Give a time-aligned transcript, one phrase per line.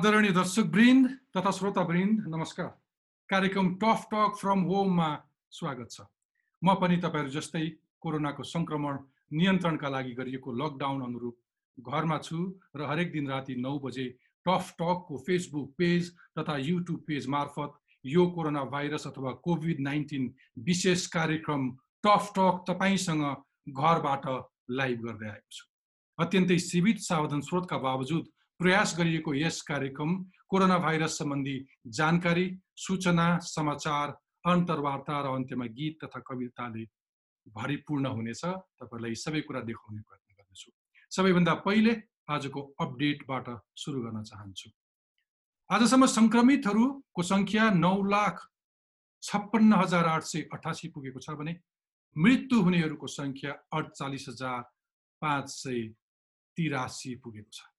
[0.00, 2.68] आदरणीय दर्शकवृन्द तथा श्रोतावृन्द नमस्कार।
[3.30, 5.08] कार्यक्रम टफ टक फ्रम होममा
[5.52, 6.00] स्वागत छ।
[6.62, 7.64] म पनि तपाईँहरू जस्तै
[8.00, 8.96] कोरोनाको सङ्क्रमण
[9.36, 11.36] नियन्त्रणका लागि गरिएको लकडाउन अनुरूप
[11.84, 12.38] घरमा छु
[12.72, 14.06] र हरेक दिन राति नौ बजे
[14.46, 20.32] टफ टकको फेसबुक पेज तथा युट्युब पेज मार्फत यो कोरोना भाइरस अथवा कोभिड नाइन्टिन
[20.64, 21.70] विशेष कार्यक्रम
[22.00, 23.24] टफ टक तपाईँसँग
[23.68, 24.24] घरबाट
[24.80, 25.64] लाइभ गर्दै आएको छु।
[26.18, 30.10] अत्यन्तै सीमित सावधान स्रोतका बावजुद प्रयास गरिएको यस कार्यक्रम
[30.50, 31.56] कोरोना भाइरस सम्बन्धी
[31.98, 34.10] जानकारी सूचना समाचार
[34.44, 36.84] अन्तर्वार्ता र अन्त्यमा गीत तथा कविताले
[37.46, 38.42] भरिपूर्ण हुनेछ।
[38.80, 40.70] तपाईँहरूलाई सबै कुरा देखाउने प्रयत्न गर्नेछु।
[41.12, 41.92] सबैभन्दा पहिले
[42.28, 44.68] आजको अपडेटबाट सुरु गर्न चाहन्छु।
[45.70, 48.44] आजसम्म सङ्क्रमितहरूको सङ्ख्या नौ लाख
[49.22, 51.56] छप्पन्न हजार आठ सय अठासी पुगेको छ भने
[52.16, 54.62] मृत्यु हुनेहरूको सङ्ख्या अडचालिस हजार
[55.22, 55.82] पाँच सय
[56.56, 57.69] तिरासी पुगेको छ।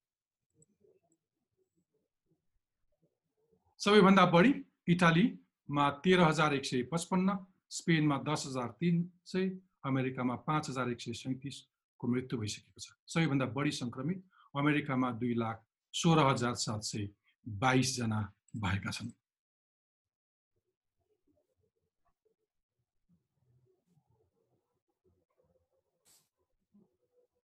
[3.82, 4.54] सबैभन्दा बढी
[4.90, 7.38] इटालीमा तेह्र हजार एक सय पचपन्न
[7.70, 9.46] स्पेनमा दस हजार तिन सय
[9.86, 14.20] अमेरिकामा पाँच हजार एक सय सैँतिसको मृत्यु भइसकेको छ। सबैभन्दा बढी सङ्क्रमित
[14.56, 17.08] अमेरिकामा दुई लाख सोह्र हजार सात सय
[17.46, 18.22] बाइसजना
[18.56, 19.09] भएका छन्।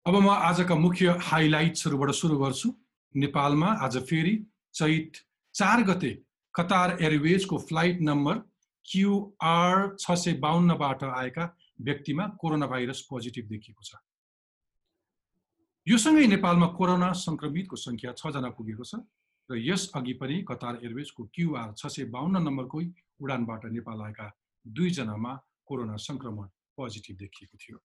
[0.06, 2.74] अब म आजका मुख्य हाइलाइट्सहरूबाट सुरु गर्छु।
[3.16, 4.36] नेपालमा आज फेरि
[4.76, 5.18] चैत
[5.56, 6.14] चार गते
[6.58, 8.38] कतार एयरवेजको फ्लाइट नम्बर
[8.86, 11.46] क्युआर छ सय बाहन्नबाट आएका
[11.88, 13.96] व्यक्तिमा कोरोना भाइरस पोजिटिभ देखिएको छ।
[15.88, 19.00] योसँगै नेपालमा कोरोना सङ्क्रमितको सङ्ख्या छजना पुगेको छ
[19.50, 22.86] र यस अघि पनि कतार एयरवेजको क्युआर छ सय बाहन्न नम्बरकै
[23.22, 24.28] उडानबाट नेपाल आएका
[24.66, 25.34] दुईजनामा
[25.66, 26.48] कोरोना सङ्क्रमण
[26.78, 27.78] पोजिटिभ देखिएको थियो।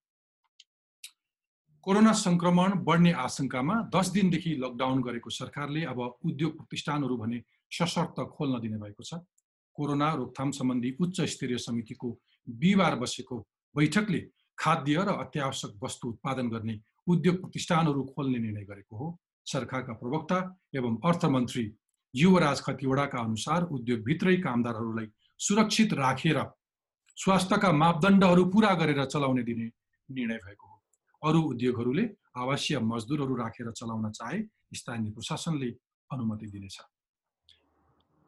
[1.84, 7.38] कोरोना सङ्क्रमण बढ्ने आशंकामा दस दिनदेखि लकडाउन गरेको सरकारले अब उद्योग प्रतिष्ठानहरू भने
[7.72, 9.19] सशर्त खोल्न दिने भएको छ।
[9.76, 12.09] कोरोना रोकथाम सम्बन्धी उच्च स्तरीय समितिको
[12.48, 13.38] बिहिबार बसेको
[13.75, 14.20] बैठकले
[14.59, 19.06] खाद्य र अत्यावश्यक वस्तु उत्पादन गर्ने उद्योग प्रतिष्ठानहरू खोल्ने निर्णय गरेको हो।
[19.47, 20.38] सरकारका प्रवक्ता
[20.78, 21.64] एवं अर्थमन्त्री
[22.14, 25.09] युवराज खतिवडाका अनुसार उद्योगभित्रै कामदारहरूलाई
[25.41, 26.38] सुरक्षित राखेर
[27.19, 29.66] स्वास्थ्यका मापदण्डहरू पुरा गरेर चलाउने दिने
[30.09, 30.72] निर्णय भएको हो।
[31.25, 32.05] अरू उद्योगहरूले
[32.37, 34.43] आवासीय मजदुरहरू राखेर चलाउन चाहे
[34.75, 35.71] स्थानीय प्रशासनले
[36.10, 36.81] अनुमति दिनेछ।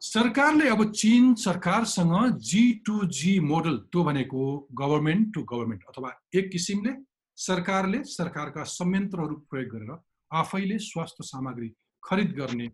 [0.01, 4.41] सरकारले अब चिन सरकारसँग जी टु जी मोडल त्यो भनेको
[4.73, 6.93] गभर्मेन्ट टु गभर्मेन्ट अथवा एक किसिमले
[7.37, 9.91] सरकारले सरकारका संयन्त्रहरू प्रयोग गरेर
[10.31, 11.69] आफैले स्वास्थ्य सामग्री
[12.03, 12.69] खरिद गर्ने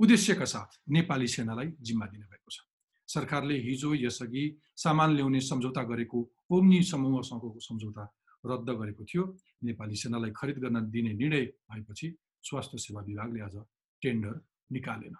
[0.00, 2.58] उद्देश्यका साथ नेपाली सेनालाई जिम्मा दिनुभएको छ।
[3.08, 4.44] सरकारले हिजो यसअघि
[4.76, 6.18] सामान ल्याउने सम्झौता गरेको
[6.50, 8.04] ओम्नी समूहसँगको सम्झौता
[8.44, 9.24] रद्द गरेको थियो।
[9.64, 12.08] नेपाली सेनालाई खरिद गर्न दिने निर्णय भएपछि
[12.42, 13.56] स्वास्थ्य सेवा विभागले आज
[14.02, 14.40] टेन्डर
[14.72, 15.14] निकालेन।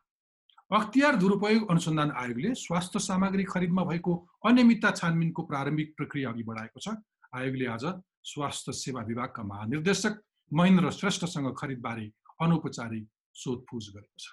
[0.71, 4.13] अख्तियार दुरुपयोग अनुसन्धान आयोगले स्वास्थ्य सामग्री खरिदमा भएको
[4.47, 6.97] अनियमितता छानबिनको प्रारम्भिक प्रक्रिया अघि बढाएको छ।
[7.35, 7.85] आयोगले आज
[8.25, 12.07] स्वास्थ्य सेवा विभागका महानिर्देशक महेन्द्र श्रेष्ठसँग खरिदबारे
[12.41, 14.27] अनौपचारिक सोधपुछ गरेको छ।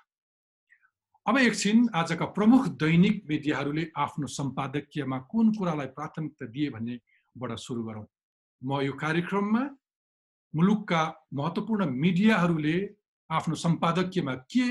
[1.25, 8.05] अब एकछिन आजका प्रमुख दैनिक मिडियाहरूले आफ्नो सम्पादकीयमा कुन कुरालाई प्राथमिकता दिए भन्नेबाट सुरु गरौँ।
[8.61, 9.63] म यो कार्यक्रममा
[10.53, 11.01] मुलुकका
[11.33, 12.75] महत्त्वपूर्ण मिडियाहरूले
[13.29, 14.65] आफ्नो सम्पादकीयमा के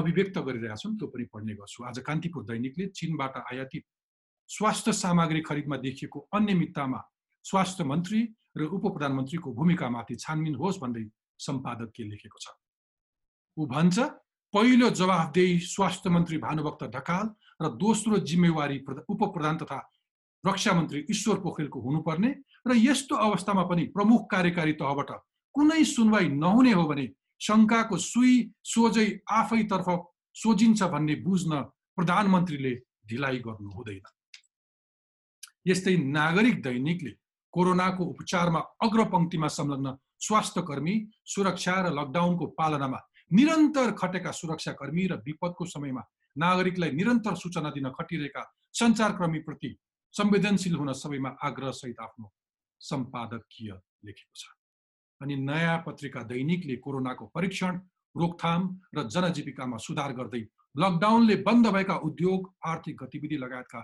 [0.00, 3.84] अभिव्यक्त गरिरहेका छन् त्यो पनि पढ्ने गर्छु। आज कान्तिपुर दैनिकले चिनबाट आयातित
[4.50, 7.00] स्वास्थ्य सामग्री खरिदमा देखिएको अनियमिततामा
[7.44, 8.20] स्वास्थ्य मन्त्री
[8.56, 11.04] र उप प्रधानमन्त्रीको भूमिकामाथि छानबिन होस् भन्दै
[11.40, 12.46] सम्पादकले लेखेको छ।
[13.56, 13.98] ऊ भन्छ
[14.54, 17.26] पहिलो जवाफदेही स्वास्थ्य मन्त्री भानुभक्त ढकाल
[17.60, 18.78] र दोस्रो जिम्मेवारी
[19.12, 19.78] उप प्रधान तथा
[20.46, 22.30] रक्षा मन्त्री ईश्वर पोखरेलको हुनुपर्ने
[22.66, 25.10] र यस्तो अवस्थामा पनि प्रमुख कार्यकारी तहबाट
[25.54, 27.06] कुनै सुनवाई नहुने हो भने
[27.40, 28.34] शङ्काको सुई
[28.66, 29.88] सोझै आफैतर्फ
[30.36, 31.62] सोझिन्छ भन्ने बुझ्न
[31.98, 32.72] प्रधानमन्त्रीले
[33.08, 34.06] ढिलाइ गर्नु हुँदैन।
[35.66, 37.12] यस्तै नागरिक दैनिकले
[37.54, 39.96] कोरोनाको उपचारमा अग्रपङ्क्तिमा संलग्न
[40.26, 40.94] स्वास्थ्य कर्मी
[41.26, 43.00] सुरक्षा र लकडाउनको पालनामा
[43.30, 46.02] निरन्तर खटेका सुरक्षाकर्मी र विपदको समयमा
[46.36, 48.42] नागरिकलाई निरन्तर सूचना दिन खटिरहेका
[48.74, 49.70] सञ्चारकर्मीप्रति
[50.14, 52.32] संवेदनशील हुन सबैमा आग्रहसहित आफ्नो
[52.80, 53.70] सम्पादकीय
[54.04, 54.44] लेखेको छ।
[55.20, 57.80] अनि नयाँ पत्रिका दैनिकले कोरोनाको परीक्षण
[58.14, 58.62] रोकथाम
[58.96, 60.42] र जनजीविकामा सुधार गर्दै
[60.74, 63.80] लकडाउनले बन्द भएका उद्योग आर्थिक गतिविधि लगायतका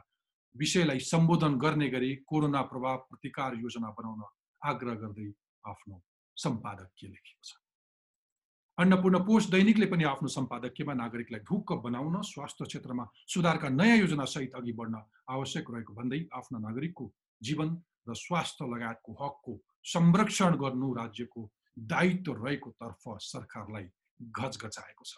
[0.56, 4.23] विषयलाई सम्बोधन गर्ने गरी कोरोना प्रभाव प्रतिकार योजना बनाउन
[4.62, 5.26] आग्रह गर्दै
[5.65, 6.03] आफ्नो
[6.37, 7.60] सम्पादकीय लेखेको छ।
[8.81, 14.55] अन्नपूर्ण पोस्ट दैनिकले पनि आफ्नो सम्पादकीयमा नागरिकलाई ढुक्क बनाउन स्वास्थ्य क्षेत्रमा सुधारका नयाँ योजना सहित
[14.56, 17.05] अघि बढ्न आवश्यक रहेको भन्दै आफ्ना नागरिकको
[17.43, 17.77] जीवन
[18.09, 19.53] र स्वास्थ्य लगायतको हकको
[19.93, 21.43] संरक्षण गर्नु राज्यको
[21.93, 23.85] दायित्व रहेको तर्फ सरकारलाई
[24.41, 25.12] गजगचाएको छ।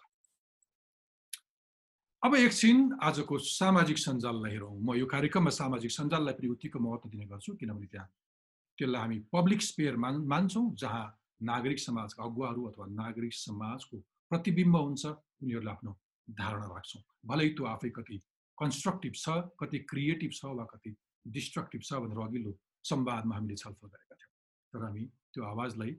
[2.23, 7.27] अब एकछिन आजको सामाजिक सञ्जाललाई हेरौँ। म यो कार्यक्रममा सामाजिक सञ्जाललाई पनि उत्तिको महत्त्व दिने
[7.31, 8.09] गर्छु किनभने त्यहाँ
[8.79, 11.07] त्यसलाई हामी पब्लिक स्पेयर मान मान्छौँ जहाँ
[11.51, 13.97] नागरिक समाजका अगुवाहरू अथवा नागरिक समाजको
[14.31, 15.93] प्रतिबिम्ब हुन्छ उनीहरूले आफ्नो
[16.29, 18.17] धारणा राख्छौँ। भलै त्यो आफै कति
[18.59, 19.27] कन्स्ट्रक्टिभ छ
[19.61, 20.95] कति क्रिएटिभ छ वा कति
[21.27, 22.53] डिस्ट्रक्टिभ छ भनेर अघिल्लो
[22.85, 24.33] संवादमा हामीले छलफल गरेका थियौँ।
[24.73, 25.93] तर हामी त्यो आवाजलाई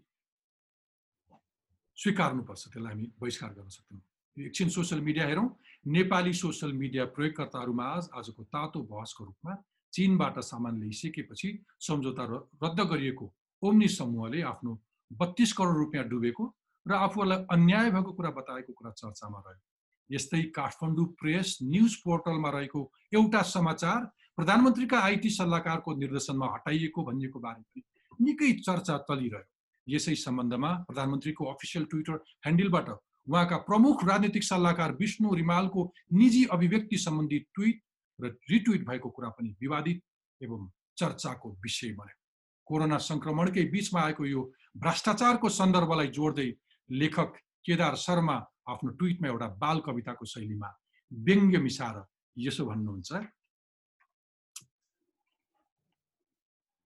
[1.97, 4.05] स्वीकार्नुपर्छ त्यसलाई हामी बहिष्कार गर्न सक्दैनौँ।
[4.37, 5.47] एकछिन सोसियल मिडिया हेरौँ।
[5.87, 9.53] नेपाली सोसियल मिडिया प्रयोगकर्ताहरूमा आज आजको तातो बहसको रूपमा
[9.93, 11.49] चिनबाट सामान ल्याइसकेपछि
[11.87, 12.23] सम्झौता
[12.63, 13.25] रद्द गरिएको
[13.63, 14.71] ओम्नी समूहले आफ्नो
[15.19, 16.43] बत्तिस करोड रुपियाँ डुबेको
[16.85, 19.61] र आफूहरूलाई अन्याय भएको कुरा बताएको कुरा चर्चामा रह्यो।
[20.09, 22.81] यस्तै काठमाडौँ प्रेस न्युज पोर्टलमा रहेको
[23.13, 23.99] एउटा समाचार
[24.37, 27.83] प्रधानमन्त्रीका आइटी सल्लाहकारको निर्देशनमा हटाइएको भनिएको बारे पनि
[28.19, 29.49] निकै चर्चा चलिरह्यो।
[29.87, 32.89] यसै सम्बन्धमा प्रधानमन्त्रीको अफिसियल ट्विटर ह्यान्डलबाट
[33.27, 35.81] उहाँका प्रमुख राजनीतिक सल्लाहकार विष्णु रिमालको
[36.13, 37.81] निजी अभिव्यक्ति सम्बन्धी ट्विट
[38.19, 40.01] र रिट्विट भएको कुरा पनि विवादित
[40.41, 40.67] एवं
[40.97, 42.19] चर्चाको विषय बन्यो।
[42.67, 44.41] कोरोना सङ्क्रमणकै बिचमा आएको यो
[44.77, 46.53] भ्रष्टाचारको सन्दर्भलाई जोड्दै
[46.89, 47.33] लेखक
[47.65, 48.35] केदार शर्मा
[48.69, 50.69] आफ्नो ट्विटमा एउटा बाल कविताको शैलीमा
[51.13, 52.03] व्यङ्ग्य मिसाएर
[52.37, 53.13] यसो भन्नुहुन्छ।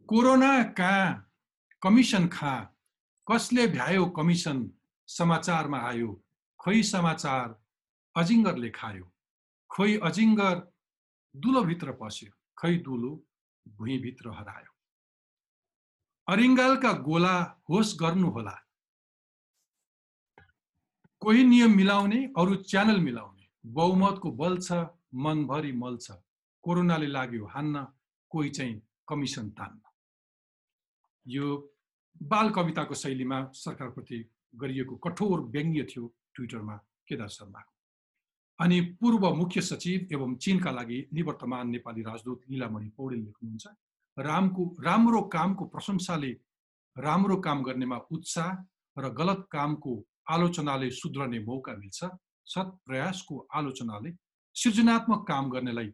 [0.10, 1.32] कोरोना कहाँ?
[1.82, 2.76] कमिसन खा।
[3.32, 4.72] कसले भ्यायो कमिसन?
[5.08, 6.24] समाचारमा आयो।
[6.60, 7.56] खोइ समाचार?
[8.16, 9.14] अजिङ्गरले खायो।
[9.70, 10.56] खोइ अजिङ्गर
[11.36, 13.12] दुलोभित्र पस्यो। खै दुलो
[13.68, 14.77] भुइँभित्र हरायो।
[16.28, 17.36] अरिङ्गालका गोला
[17.70, 18.56] होस गर्नुहोला।
[21.22, 24.72] कोही नियम मिलाउने अरू च्यानल मिलाउने। बहुमतको बल छ
[25.16, 26.12] मनभरि मल छ।
[26.64, 27.86] कोरोनाले लाग्यो हान्न
[28.32, 29.80] कोही चाहिँ कमिसन तान्न।
[31.26, 31.46] यो
[32.24, 34.20] बाल कविताको शैलीमा सरकारप्रति
[34.54, 36.76] गरिएको कठोर व्यङ्ग्य थियो ट्विटरमा
[37.08, 37.74] केदार शर्माको।
[38.60, 43.68] अनि पूर्व मुख्य सचिव एवं चिनका लागि निवर्तमान नेपाली राजदूत लीलामणि पौडेल लेख्नुहुन्छ
[44.18, 46.32] रामको राम्रो कामको प्रशंसाले
[46.96, 48.50] राम्रो काम गर्नेमा उत्साह
[48.98, 49.94] र गलत कामको
[50.30, 52.00] आलोचनाले सुध्रने मौका मिल्छ।
[52.48, 54.12] सत् प्रयासको आलोचनाले
[54.56, 55.92] सृजनात्मक काम गर्नेलाई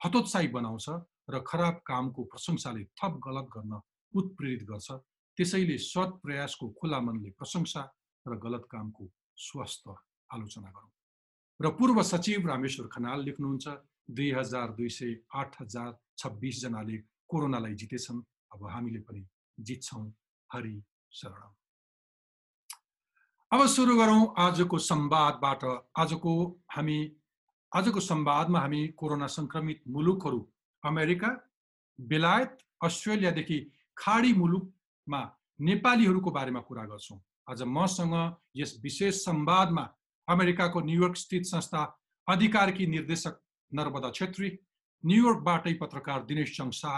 [0.00, 0.86] हतोत्साही बनाउँछ
[1.30, 3.80] र खराब कामको प्रशंसाले थप गलत गर्न
[4.14, 4.90] उत्प्रेरित गर्छ।
[5.38, 7.82] त्यसैले सत् प्रयासको खुला मनले प्रशंसा
[8.26, 9.04] र गलत कामको
[9.38, 9.88] स्वस्थ
[10.30, 10.92] आलोचना गरौँ।
[11.60, 13.66] र पूर्व सचिव रामेश्वर खनाल लेख्नुहुन्छ
[14.10, 16.98] दुई हजार दुई सय आठ हजार छब्बिसजनाले
[17.34, 18.22] कोरोनालाई जितेछन्
[18.54, 19.26] अब हामीले पनि
[19.58, 20.06] जित्छौँ।
[20.50, 20.74] हरि
[21.12, 21.52] शरण
[23.52, 25.64] अब सुरु गरौँ आजको संवादबाट।
[25.96, 26.32] आजको
[26.74, 26.98] हामी
[27.72, 30.40] आजको संवादमा हामी कोरोना सङ्क्रमित मुलुकहरू
[30.82, 31.28] अमेरिका
[31.98, 33.58] बेलायत अस्ट्रेलियादेखि
[33.96, 35.20] खाडी मुलुकमा
[35.60, 37.18] नेपालीहरूको बारेमा कुरा गर्छौँ।
[37.50, 38.14] आज मसँग
[38.56, 39.84] यस विशेष संवादमा
[40.28, 41.82] अमेरिकाको न्युयोर्क स्थित संस्था
[42.28, 43.40] अधिकारकी निर्देशक
[43.72, 44.50] नर्मदा छेत्री
[45.04, 46.96] न्युयोर्कबाटै पत्रकार दिनेश चङ शाह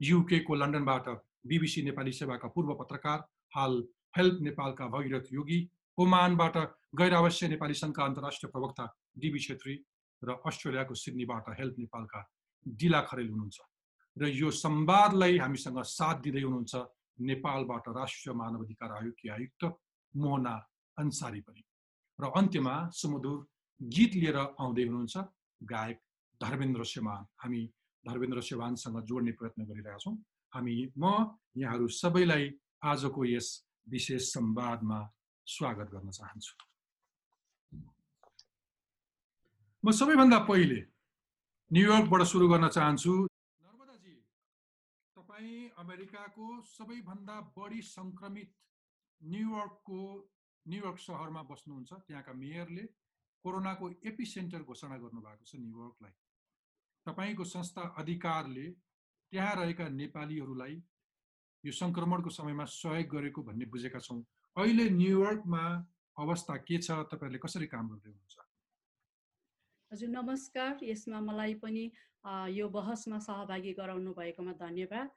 [0.00, 1.08] युकेको लन्डनबाट
[1.46, 3.18] बिबिसी नेपाली सेवाका पूर्व पत्रकार
[3.54, 3.82] हाल
[4.16, 5.60] हेल्प नेपालका भगीरथ योगी
[5.98, 6.56] ओमानबाट
[6.94, 8.84] गैर अवश्य नेपाली सङ्घका अन्तर्राष्ट्रिय प्रवक्ता
[9.18, 9.74] डिबी छेत्री
[10.22, 12.20] र अस्ट्रेलियाको सिडनीबाट हेल्प नेपालका
[12.66, 13.58] डिला खरेल हुनुहुन्छ।
[14.16, 16.74] र यो संवादलाई हामीसँग साथ दिँदै हुनुहुन्छ
[17.28, 19.64] नेपालबाट राष्ट्रिय मानव अधिकार आयोगकी आयुक्त
[20.14, 20.54] मोहना
[20.98, 21.62] अन्सारी पनि।
[22.18, 23.38] र अन्त्यमा सुमधुर
[23.80, 25.16] गीत लिएर आउँदै हुनुहुन्छ
[25.60, 25.98] गायक
[26.40, 27.62] धर्मेन्द्र सेवान हामी
[28.08, 30.16] धर्मेन्द्र सेवानसँग जोड्ने प्रयत्न गरिरहेका छौँ।
[30.52, 31.04] हामी म
[31.56, 32.44] यहाँहरू सबैलाई
[32.82, 33.48] आजको यस
[33.86, 34.98] विशेष संवादमा
[35.46, 36.54] स्वागत गर्न चाहन्छु।
[39.84, 40.80] म सबैभन्दा पहिले
[41.70, 43.12] न्युयोर्कबाट सुरु गर्न चाहन्छु।
[45.16, 48.50] तपाईँ अमेरिकाको सबैभन्दा बढी सङ्क्रमित
[49.20, 50.00] न्युयोर्कको
[50.66, 52.84] न्युयोर्क सहरमा बस्नुहुन्छ। त्यहाँका मेयरले
[53.44, 56.12] कोरोनाको एपी सेन्टर घोषणा गर्नुभएको छ न्युयोर्कलाई
[57.06, 58.66] तपाईँको संस्था अधिकारले
[59.32, 60.74] त्यहाँ रहेका नेपालीहरूलाई
[61.64, 64.20] यो सङ्क्रमणको समयमा सहयोग गरेको भन्ने बुझेका छौँ।
[64.56, 65.64] अहिले न्युयोर्कमा
[66.16, 66.90] अवस्था के छ?
[67.10, 68.36] तपाईँहरूले कसरी काम गर्दै हुनुहुन्छ
[69.90, 71.84] हजुर नमस्कार। यसमा मलाई पनि
[72.52, 75.08] यो बहसमा सहभागी गराउनु भएकोमा धन्यवाद।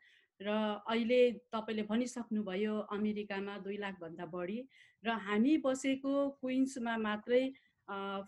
[0.42, 0.50] र
[0.88, 1.22] अहिले
[1.54, 4.60] तपाईँले भनिसक्नुभयो अमेरिकामा दुई लाखभन्दा बढी
[5.04, 7.44] र हामी बसेको क्विन्समा मात्रै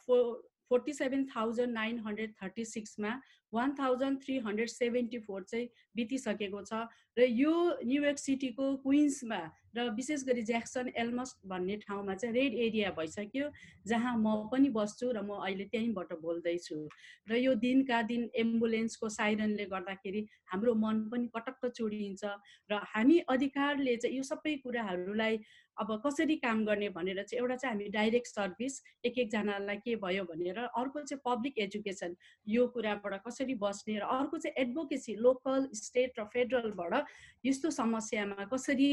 [0.04, 0.16] फो
[0.70, 3.12] forty seven thousand nine hundred thirty सिक्समा
[3.54, 6.86] one thousand three hundred seventy four चाहिँ बितिसकेको छ
[7.18, 7.54] र यो
[7.86, 9.42] न्युयोर्क सिटीको क्विन्समा
[9.78, 13.50] र विशेष गरी ज्याक्सन एल्मस भन्ने ठाउँमा चाहिँ रेड एरिया भइसक्यो
[13.88, 16.78] जहाँ म पनि बस्छु र म अहिले त्यहीँबाट बोल्दैछु।
[17.30, 22.24] र यो दिनका दिन एम्बुलेन्सको साइरनले गर्दाखेरि हाम्रो मन पनि पटक्क चुडिन्छ
[22.70, 25.38] र हामी अधिकारले चाहिँ यो सबै कुराहरूलाई
[25.78, 30.24] अब कसरी काम गर्ने भनेर चाहिँ एउटा चाहिँ हामी डाइरेक्ट सर्भिस एक एकजनालाई के भयो
[30.24, 32.16] भनेर अर्को चाहिँ पब्लिक एजुकेसन
[32.48, 36.94] यो कुराबाट कसरी बस्ने र अर्को चाहिँ एडभोकेसी लोकल स्टेट र फेडरलबाट
[37.46, 38.92] यस्तो समस्यामा कसरी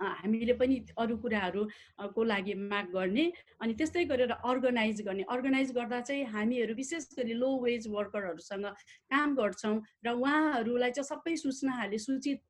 [0.00, 3.24] हामीले पनि अरू कुराहरूको लागि माग गर्ने
[3.60, 8.64] अनि त्यस्तै गरेर अर्गनाइज गर्ने। अर्गनाइज गर्दा चाहिँ हामीहरू विशेष गरी लो वेज वर्करहरूसँग
[9.12, 12.40] काम गर्छौँ र उहाँहरूलाई चाहिँ सबै सूचनाहरूले सूचित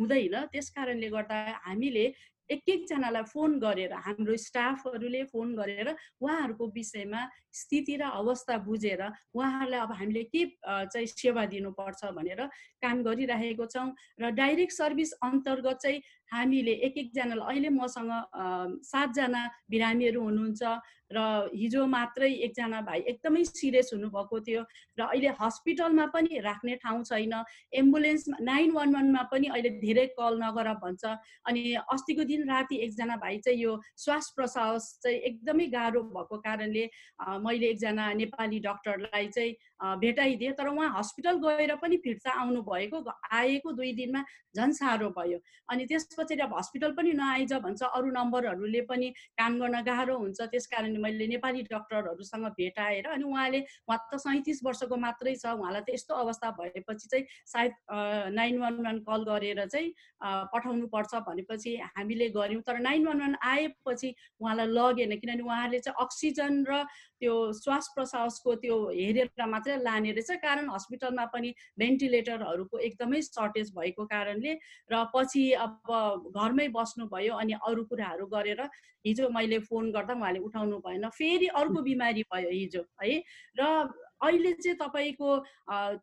[0.00, 1.36] हुँदैन। त्यस कारणले गर्दा
[1.68, 2.06] हामीले
[2.50, 5.88] एक एकजनालाई फोन गरेर हाम्रो स्टाफहरूले फोन गरेर
[6.20, 7.22] उहाँहरूको विषयमा
[7.54, 9.02] स्थिति र अवस्था बुझेर
[9.34, 12.40] उहाँहरूलाई अब हामीले के चाहिँ सेवा दिनुपर्छ भनेर
[12.82, 13.88] काम गरिरहेको छौँ
[14.18, 16.00] र डाइरेक्ट सर्भिस अन्तर्गत चाहिँ
[16.32, 18.12] हामीले एक एकजनालाई अहिले मसँग
[18.84, 20.62] सातजना बिरामीहरू हुनुहुन्छ
[21.08, 21.18] र
[21.54, 24.62] हिजो मात्रै एकजना भाइ एकदमै सिरियस हुनुभएको थियो
[24.98, 27.32] र अहिले हस्पिटलमा पनि राख्ने ठाउँ छैन।
[27.72, 31.04] एम्बुलेन्समा नाइन वान वानमा पनि अहिले धेरै कल नगर भन्छ
[31.48, 31.62] अनि
[31.94, 36.84] अस्तिको दिन राति एकजना भाइ चाहिँ यो श्वास प्रश्वास चाहिँ एकदमै गाह्रो भएको कारणले
[37.40, 39.56] मैले एकजना नेपाली डक्टरलाई चाहिँ
[40.04, 44.24] भेटाइदिएँ तर उहाँ हस्पिटल गएर पनि फिर्ता आउनु भएको आएको दुई दिनमा
[44.56, 45.38] झन् साह्रो भयो।
[45.72, 45.84] अनि
[46.18, 49.08] त्यसपछि अब हस्पिटल पनि नआइज भन्छ। अरू नम्बरहरूले पनि
[49.38, 54.60] काम गर्न गाह्रो हुन्छ। त्यस कारणले मैले नेपाली डक्टरहरूसँग भेटाएर अनि उहाँले उहाँ त सैँतिस
[54.64, 57.72] वर्षको मात्रै छ। उहाँलाई त यस्तो अवस्था भएपछि चाहिँ सायद
[58.34, 59.94] नाइन वान वान कल गरेर चाहिँ
[60.50, 65.96] पठाउनु पर्छ भनेपछि हामीले गऱ्यौँ। तर नाइन वान वान आएपछि उहाँलाई लगेन। किनभने उहाँले चाहिँ
[66.02, 66.84] अक्सिजन र
[67.20, 74.04] त्यो श्वास प्रश्वासको त्यो हेरेर मात्रै लाने रहेछ। कारण हस्पिटलमा पनि भेन्टिलेटरहरूको एकदमै सर्टेज भएको
[74.06, 74.52] कारणले
[74.90, 78.60] र पछि अब घरमै बस्नुभयो अनि अरू कुराहरू गरेर
[79.06, 83.22] हिजो मैले फोन गर्दा उहाँले उठाउनु भएन। फेरि अर्को बिमारी भयो हिजो है?
[83.56, 83.64] र
[84.18, 85.28] अहिले चाहिँ तपाईँको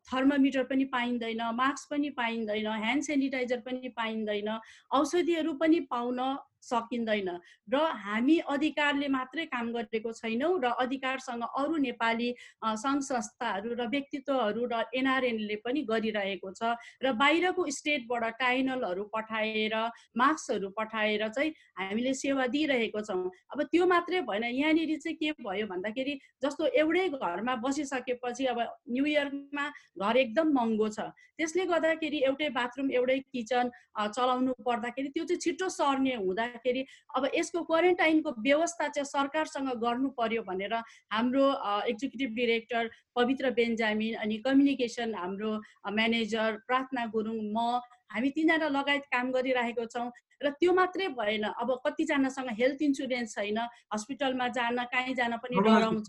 [0.08, 4.48] थर्मोमिटर पनि पाइँदैन मास्क पनि पाइँदैन ह्यान्ड सेनिटाइजर पनि पाइँदैन
[4.90, 6.20] औषधिहरू पनि पाउन
[6.66, 7.28] सकिँदैन।
[7.68, 12.28] र हामी अधिकारले मात्रै काम गरेको छैनौँ र अधिकारसँग अरू नेपाली
[12.62, 19.74] सङ्घ संस्थाहरू र व्यक्तित्वहरू र एनआरएनले पनि गरिरहेको छ र बाहिरको स्टेटबाट टाइनलहरू पठाएर
[20.16, 25.66] मास्कहरू पठाएर चाहिँ हामीले सेवा दिइरहेको छौँ। अब त्यो मात्रै भएन यहाँनिर चाहिँ के भयो
[25.66, 28.58] भन्दाखेरि जस्तो एउटै घरमा बसिसकेपछि अब
[28.90, 29.66] न्यु इयरमा
[29.98, 33.70] घर एकदम महँगो छ। त्यसले गर्दाखेरि एउटै बाथरुम एउटै किचन
[34.08, 36.84] चलाउनु पर्दाखेरि त्यो चाहिँ छिटो सर्ने हुँदा गर्दाखेरि
[37.16, 40.74] अब यसको क्वारेन्टाइनको व्यवस्था चाहिँ सरकारसँग गर्नु पर्यो भनेर
[41.12, 41.46] हाम्रो
[41.88, 45.52] एक्जिक्युटिभ डिरेक्टर पवित्र बेन्जामिन अनि कम्युनिकेसन हाम्रो
[45.92, 47.80] म्यानेजर प्रार्थना गुरुङ म
[48.12, 50.10] हामी तिनजना लगायत काम गरिरहेको छौँ
[50.42, 53.58] र त्यो मात्रै भएन। अब कतिजनासँग हेल्थ इन्सुरेन्स छैन
[53.92, 56.06] हस्पिटलमा जान काहीँ जान पनि डराउँछ।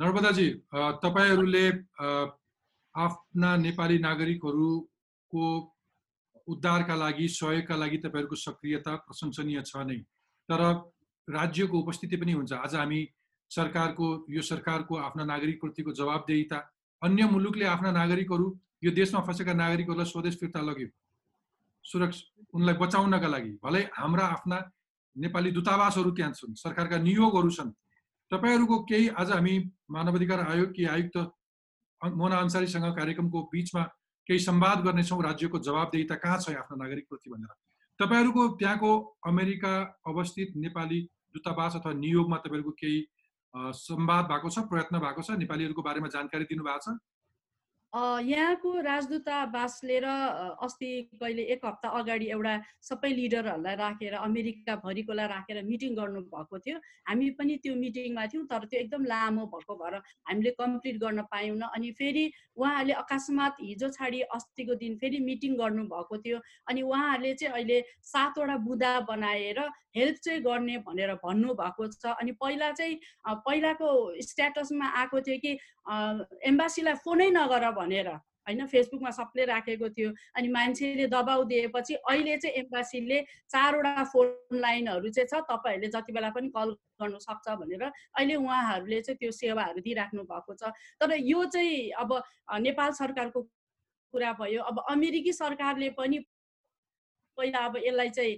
[0.00, 0.48] नर्मदाजी
[1.02, 1.66] तपाईँहरूले
[2.94, 5.42] आफ्ना नेपाली नागरिकहरूको
[6.48, 9.98] उद्धारका लागि सहयोगका लागि तपाईँहरूको सक्रियता प्रशंसनीय छ नै।
[10.48, 10.60] तर
[11.28, 13.00] राज्यको उपस्थिति पनि हुन्छ। आज हामी
[13.50, 16.58] सरकारको यो सरकारको आफ्ना नागरिकप्रतिको जवाबदेहिता
[17.02, 18.46] अन्य मुलुकले आफ्ना नागरिकहरू
[18.84, 20.88] यो देशमा फँसेका नागरिकहरूलाई स्वदेश फिर्ता लग्यो।
[21.84, 24.58] सुरक्षा उनलाई बचाउनका लागि। भलै हाम्रा आफ्ना
[25.16, 27.70] नेपाली दूतावासहरू त्यहाँ छन् सरकारका नियोगहरू छन्।
[28.30, 29.54] तपाईँहरूको केही आज हामी
[29.90, 31.16] मानवाधिकार आयोग कि आयुक्त
[32.00, 33.82] मोना अन्सारीसँग कार्यक्रमको बिचमा
[34.28, 37.52] केही संवाद गर्नेछौँ राज्यको जवाबदेहिता कहाँ छ आफ्नो नागरिकप्रति भनेर।
[37.98, 38.90] तपाईँहरूको त्यहाँको
[39.26, 39.74] अमेरिका
[40.06, 41.00] अवस्थित नेपाली
[41.34, 42.98] दूतावास अथवा नियोगमा तपाईँहरूको केही
[43.54, 45.30] संवाद भएको छ प्रयत्न भएको छ?
[45.40, 46.98] नेपालीहरूको बारेमा जानकारी दिनुभएको छ?
[47.92, 50.06] यहाँको राजदूतावासले र
[50.60, 52.54] अस्ति कहिले एक हप्ता अगाडि एउटा
[52.84, 56.78] सबै लिडरहरूलाई राखेर अमेरिकाभरिकोलाई राखेर मिटिङ गर्नुभएको थियो।
[57.08, 59.94] हामी पनि त्यो मिटिङमा थियौँ तर त्यो एकदम लामो भएको भएर
[60.28, 62.24] हामीले कम्प्लिट गर्न पायौँ अनि फेरि
[62.56, 68.56] उहाँहरूले अकस्मात हिजो छाडी अस्तिको दिन फेरि मिटिङ गर्नुभएको थियो। अनि उहाँहरूले चाहिँ अहिले सातवटा
[68.68, 69.60] बुदा बनाएर
[69.98, 73.00] हेल्प चाहिँ गर्ने भनेर भन्नुभएको छ। अनि पहिला चाहिँ
[73.46, 73.90] पहिलाको
[74.22, 75.52] स्ट्याटसमा आएको थियो कि
[76.48, 78.08] एम्बासीलाई फोनै नगर भनेर
[78.48, 78.66] होइन?
[78.66, 83.20] फेसबुकमा सबले राखेको थियो। अनि मान्छेले दबाउ दिएपछि अहिले चाहिँ एम्बासीले
[83.52, 89.00] चारवटा फोन लाइनहरू चाहिँ छ तपाईँहरूले जति बेला पनि कल गर्नु सक्छ भनेर अहिले उहाँहरूले
[89.04, 92.10] चाहिँ त्यो सेवाहरू दिइराख्नु भएको छ। तर यो चाहिँ अब
[92.64, 93.42] नेपाल सरकारको
[94.14, 96.24] कुरा भयो। अब अमेरिकी सरकारले पनि
[97.38, 98.34] पहिला अब यसलाई चाहिँ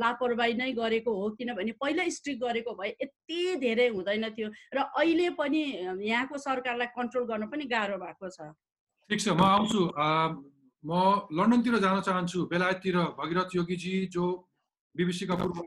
[0.00, 5.28] लापरवाही नै गरेको हो किनभने पहिला स्ट्रिक गरेको भए यति धेरै हुँदैन थियो र अहिले
[5.38, 5.62] पनि
[6.06, 8.50] यहाँको सरकारलाई कन्ट्रोल गर्न पनि गाह्रो भएको छ।
[9.10, 9.82] ठिक छ म आउँछु।
[10.84, 10.92] म
[11.32, 14.24] लन्डनतिर जान चाहन्छु। बेलायततिर भगीरथ योगीजी जो
[14.94, 15.58] बिबिसीका पूर्व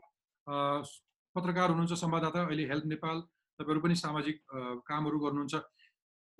[1.36, 3.16] पत्रकार हुनुहुन्छ संवाददाता अहिले हेल्थ नेपाल
[3.60, 4.36] तपाईँहरू पनि सामाजिक
[4.86, 5.54] कामहरू गर्नुहुन्छ।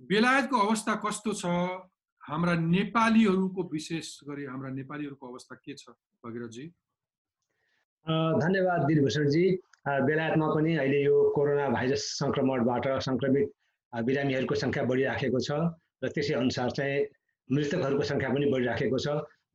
[0.00, 1.46] बेलायतको अवस्था कस्तो छ?
[2.22, 5.90] हाम्रा नेपालीहरूको विशेष गरी हाम्रा नेपालीहरूको अवस्था के छ?
[8.42, 9.44] धन्यवाद दिलभूषणजी।
[10.08, 13.46] बेलायतमा पनि अहिले यो कोरोना भाइरस सङ्क्रमणबाट सङ्क्रमित
[13.92, 15.50] बिरामीहरूको सङ्ख्या बढिराखेको छ
[16.02, 16.96] र त्यसै अनुसार चाहिँ
[17.48, 19.06] मृतकहरूको सङ्ख्या पनि बढिराखेको छ।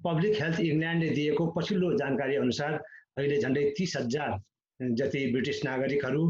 [0.07, 2.71] पब्लिक हेल्थ इङ्ल्यान्डले दिएको पछिल्लो जानकारी अनुसार
[3.19, 4.31] अहिले झन्डै तिस हजार
[4.99, 6.23] जति ब्रिटिस नागरिकहरू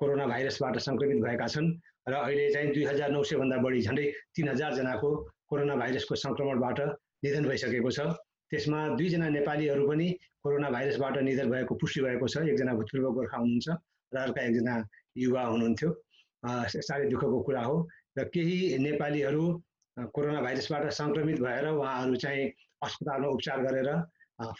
[0.00, 1.68] कोरोना भाइरसबाट सङ्क्रमित भएका छन्
[2.10, 5.10] र अहिले चाहिँ दुई हजार नौ सयभन्दा बढी झन्डै तिन हजारजनाको
[5.50, 6.78] कोरोना भाइरसको सङ्क्रमणबाट
[7.24, 8.00] निधन भइसकेको छ।
[8.50, 10.08] त्यसमा दुईजना नेपालीहरू पनि
[10.42, 13.68] कोरोना भाइरसबाट निधन भएको पुष्टि भएको छ। एकजना भूतपूर्व गोर्खा हुनुहुन्छ
[14.12, 14.74] र अर्का एकजना
[15.18, 15.90] युवा हुनुहुन्थ्यो।
[16.86, 17.76] साह्रै दुःखको कुरा हो
[18.18, 19.44] र केही नेपालीहरू
[20.14, 22.44] कोरोना भाइरसबाट सङ्क्रमित भएर उहाँहरू चाहिँ
[22.86, 23.90] अस्पतालमा उपचार गरेर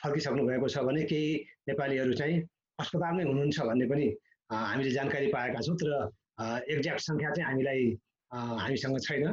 [0.02, 1.30] फर्किसक्नु भएको छ भने केही
[1.68, 2.36] नेपालीहरू चाहिँ
[2.78, 4.06] अस्पतालमै हुनुहुन्छ भन्ने पनि
[4.50, 5.90] हामीले जानकारी पाएका छौँ तर
[6.74, 7.82] एक्ज्याक्ट सङ्ख्या चाहिँ हामीलाई
[8.60, 9.24] हामीसँग छैन।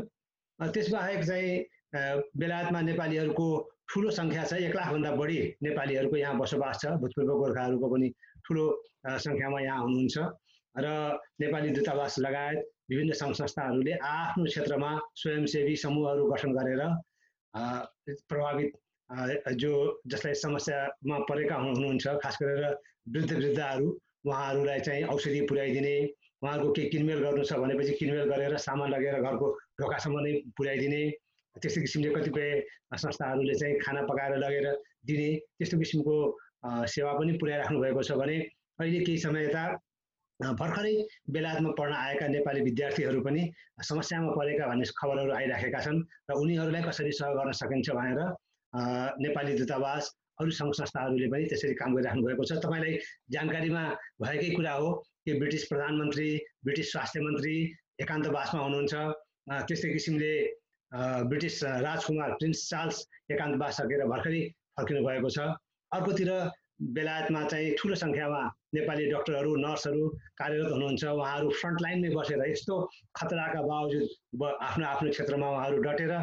[0.60, 1.52] त्यसबाहेक चाहिँ
[2.38, 3.48] बेलायतमा नेपालीहरूको
[3.90, 8.08] ठुलो सङ्ख्या छ एक लाखभन्दा बढी नेपालीहरूको यहाँ बसोबास छ। भूतपूर्व गोर्खाहरूको पनि
[8.46, 8.66] ठुलो
[9.26, 10.18] सङ्ख्यामा यहाँ हुनुहुन्छ।
[10.76, 10.88] र
[11.42, 12.60] नेपाली दूतावास लगायत
[12.90, 16.82] विभिन्न सङ्घ संस्थाहरूले आफ्नो क्षेत्रमा स्वयंसेवी समूहहरू गठन गरेर
[18.30, 18.72] प्रभावित
[19.56, 19.74] जो
[20.08, 22.66] जसलाई समस्यामा परेका हुनुहुन्छ खास गरेर
[23.10, 23.88] वृद्ध वृद्धहरू
[24.26, 25.96] उहाँहरूलाई चाहिँ औषधि पुर्याइदिने
[26.42, 31.04] उहाँहरूको केही किनमेल गर्नु छ भनेपछि किनमेल गरेर सामान लगेर घरको ढोकासम्म नै पुर्याइदिने
[31.62, 32.50] त्यस्तै किसिमले कतिपय
[32.98, 34.68] संस्थाहरूले चाहिँ खाना पकाएर लगेर
[35.06, 36.16] दिने त्यस्तो किसिमको
[36.90, 38.38] सेवा पनि पुर्याइराख्नु भएको छ भने
[38.80, 39.64] अहिले केही समय यता
[40.60, 40.94] भर्खरै
[41.30, 43.42] बेलायतमा पढ्न आएका नेपाली विद्यार्थीहरू पनि
[43.90, 46.00] समस्यामा परेका भन्ने खबरहरू आइराखेका छन्
[46.32, 48.20] र उनीहरूलाई कसरी सहयोग गर्न सकिन्छ भनेर
[49.26, 50.10] नेपाली दूतावास
[50.42, 52.98] अरू सङ्घ संस्थाहरूले पनि त्यसरी काम गरिराख्नु भएको छ। तपाईँलाई
[53.36, 53.84] जानकारीमा
[54.24, 54.90] भएकै कुरा हो
[55.26, 56.30] कि ब्रिटिस प्रधानमन्त्री
[56.66, 57.56] ब्रिटिस स्वास्थ्य मन्त्री
[58.04, 58.94] एकान्तवासमा हुनुहुन्छ
[59.70, 60.34] त्यस्तै किसिमले
[60.94, 62.98] ब्रिटिस राजकुमार प्रिन्स चार्ल्स
[63.32, 64.42] एकान्तवास सकेर भर्खरै
[64.78, 65.40] फर्किनु भएको छ।
[65.92, 66.32] अर्कोतिर
[66.96, 68.42] बेलायतमा चाहिँ ठुलो सङ्ख्यामा
[68.76, 70.04] नेपाली डक्टरहरू नर्सहरू
[70.40, 72.76] कार्यरत हुनुहुन्छ। उहाँहरू फ्रन्टलाइनमै बसेर यस्तो
[73.18, 74.06] खतराका बावजुद
[74.70, 76.14] आफ्नो आफ्नो क्षेत्रमा उहाँहरू डटेर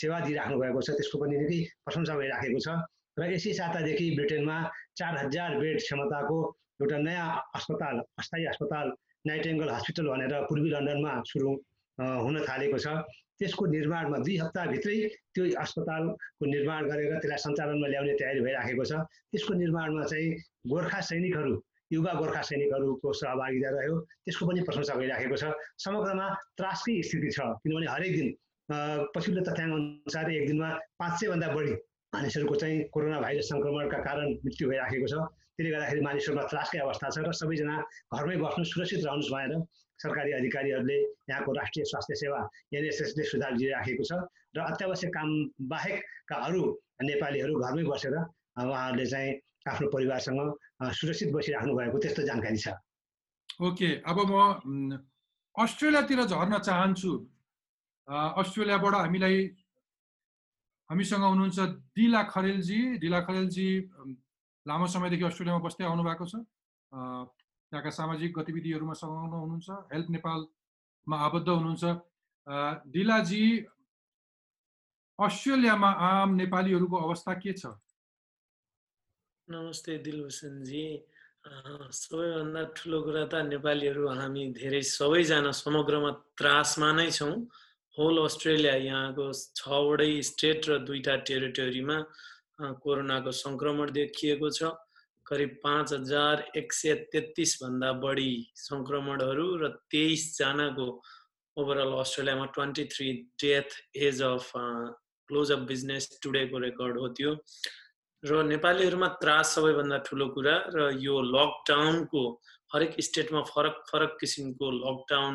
[0.00, 2.68] सेवा दिइराख्नु भएको छ। त्यसको पनि निकै प्रशंसा भइराखेको छ।
[3.18, 4.56] र यसै सातादेखि ब्रिटेनमा
[4.98, 6.38] चार हजार बेड क्षमताको
[6.80, 8.86] एउटा नयाँ अस्पताल अस्थायी अस्पताल
[9.28, 11.50] नाइटेङ्गल हस्पिटल भनेर पूर्वी लन्डनमा सुरु
[12.24, 12.86] हुन थालेको छ।
[13.40, 14.96] त्यसको निर्माणमा दुई हप्ताभित्रै
[15.34, 18.92] त्यो अस्पतालको निर्माण गरेर त्यसलाई सञ्चालनमा ल्याउने तयारी भइराखेको छ।
[19.32, 20.28] त्यसको निर्माणमा चाहिँ
[20.72, 21.54] गोर्खा सैनिकहरू
[21.92, 23.94] युवा गोर्खा सैनिकहरूको सहभागिता रह्यो।
[24.24, 25.44] त्यसको पनि प्रशंसा भइराखेको छ।
[25.84, 26.26] समग्रमा
[26.58, 28.28] त्रासकै स्थिति छ किनभने हरेक दिन
[29.14, 31.72] पछिल्लो तथ्याङ्क अनुसार एक दिनमा पाँच सयभन्दा बढी
[32.12, 35.14] मानिसहरूको चाहिँ कोरोना भाइरस सङ्क्रमणका कारण मृत्यु भइराखेको छ।
[35.56, 37.74] त्यसले गर्दाखेरि मानिसहरूमा त्रासकै अवस्था छ र सबैजना
[38.12, 39.52] घरमै बस्नु सुरक्षित रहनुहोस् भनेर
[39.98, 40.98] सरकारी अधिकारीहरूले
[41.32, 42.40] यहाँको राष्ट्रिय स्वास्थ्य सेवा
[42.76, 44.12] एनएसएसले सुधार दिइराखेको छ
[44.52, 45.28] र अत्यावश्यक काम
[45.72, 46.62] बाहेकका अरू
[47.08, 48.14] नेपालीहरू घरमै बसेर
[48.60, 49.32] उहाँहरूले चाहिँ
[49.72, 50.40] आफ्नो परिवारसँग
[51.00, 52.76] सुरक्षित बसिराख्नु भएको त्यस्तो जानकारी छ।
[53.64, 55.00] ओके अब म
[55.56, 57.12] अस्ट्रेलियातिर झर्न चाहन्छु।
[58.40, 59.36] अस्ट्रेलियाबाट हामीलाई
[60.90, 61.58] हामीसँग हुनुहुन्छ
[61.96, 63.68] दिला खरेलजी। दिला खरेलजी
[64.66, 66.34] लामो समयदेखि अस्ट्रेलियामा बस्दै आउनु भएको छ
[66.92, 71.84] त्यहाँका सामाजिक गतिविधिहरूमा सघाउनु हुनुहुन्छ हेल्प नेपालमा आबद्ध हुनुहुन्छ।
[72.94, 73.44] दिलाजी
[75.18, 77.62] अस्ट्रेलियामा आम नेपालीहरूको अवस्था के छ?
[79.48, 80.86] नमस्ते दिलभूषणजी।
[81.46, 87.34] सबैभन्दा ठुलो कुरा त नेपालीहरू हामी धेरै सबैजना समग्रमा त्रासमा नै छौँ।
[87.96, 89.26] होल अस्ट्रेलिया यहाँको
[89.58, 91.98] छवटै स्टेट र दुईवटा टेरिटोरीमा।
[92.58, 94.72] कोरोनाको सङ्क्रमण देखिएको छ।
[95.26, 100.86] करिब पाँच हजार एक सय तेत्तिसभन्दा बढी सङ्क्रमणहरू र तेइसजनाको
[101.56, 103.08] ओभरअल अस्ट्रेलियामा twenty three
[103.42, 103.76] death
[104.08, 107.32] as of close of business टुडेको record हो त्यो।
[108.22, 112.22] र नेपालीहरूमा त्रास सबैभन्दा ठुलो कुरा र यो लकडाउनको
[112.74, 115.34] हरेक स्टेटमा फरक फरक किसिमको लकडाउन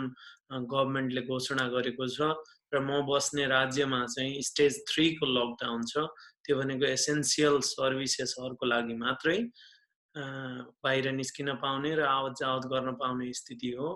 [0.71, 2.34] गभर्मेन्टले घोषणा गरेको छ।
[2.73, 6.07] र म बस्ने राज्यमा चाहिँ स्टेज थ्रीको लकडाउन छ।
[6.45, 9.38] त्यो भनेको एसेन्सियल सर्भिसेसहरूको लागि मात्रै
[10.15, 13.89] बाहिर निस्किन पाउने र आवत जावत गर्न पाउने स्थिति हो।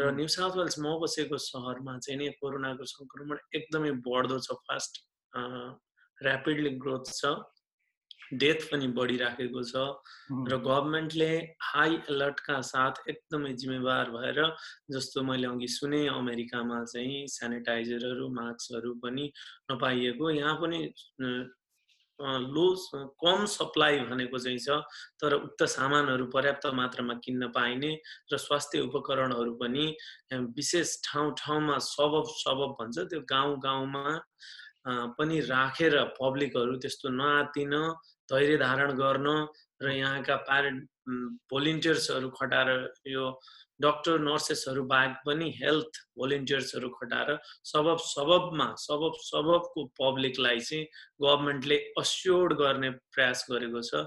[0.00, 5.00] र न्यु साउथ वेल्स म बसेको सहरमा चाहिँ नि कोरोनाको सङ्क्रमण एकदमै बढ्दो छ फास्ट
[5.34, 7.32] ऱ्यापिडली ग्रोथ छ।
[8.40, 9.84] डेथ पनि बढिराखेको छ
[10.50, 11.30] र गभर्मेन्टले
[11.68, 14.38] हाई एलर्टका साथ एकदमै जिम्मेवार भएर
[14.96, 19.24] जस्तो मैले अघि सुने अमेरिकामा चाहिँ सेनिटाइजरहरू मास्कहरू पनि
[19.72, 20.80] नपाइएको। यहाँ पनि
[22.20, 22.66] लो
[23.20, 24.78] कम सप्लाई भनेको चाहिँ छ
[25.20, 27.92] तर उक्त सामानहरू पर्याप्त मात्रामा किन्न पाइने
[28.32, 29.86] र स्वास्थ्य उपकरणहरू पनि
[30.52, 34.18] विशेष ठाउँ ठाउँमा सबब सबब भन्छ त्यो गाउँ गाउँमा
[35.16, 37.74] पनि राखेर पब्लिकहरू त्यस्तो नआतिन
[38.28, 39.28] धैर्य धारण गर्न
[39.80, 40.88] र यहाँका प्यारेन्ट
[41.52, 42.70] भोलिन्टियर्सहरू खटाएर
[43.08, 43.24] यो
[43.82, 50.84] डक्टर नर्सेसहरू बाहेक पनि हेल्थ भोलिन्टियर्सहरू खटाएर सबब सबबमा सबब सबबको पब्लिकलाई चाहिँ
[51.22, 54.06] गभर्मेन्टले अस्योर्ड गर्ने प्रयास गरेको छ।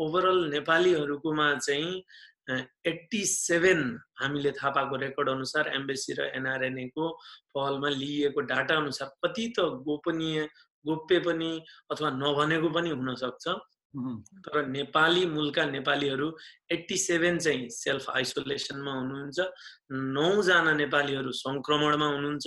[0.00, 2.02] ओभरअल नेपालीहरूकोमा चाहिँ
[2.86, 3.80] एट्टी सेभेन
[4.20, 7.08] हामीले थाहा पाएको रेकर्ड अनुसार एम्बेसी र एनआरएनएको
[7.54, 10.48] पहलमा लिइएको डाटा अनुसार कति त गोपनीय
[10.84, 11.50] गोप्य पनि
[11.92, 13.48] अथवा नभनेको पनि हुनसक्छ
[13.94, 16.28] तर नेपाली मूलका नेपालीहरू
[16.72, 19.38] एट्टी सेभेन चाहिँ सेल्फ आइसोलेसनमा हुनुहुन्छ
[20.16, 22.46] नौजना नेपालीहरू सङ्क्रमणमा हुनुहुन्छ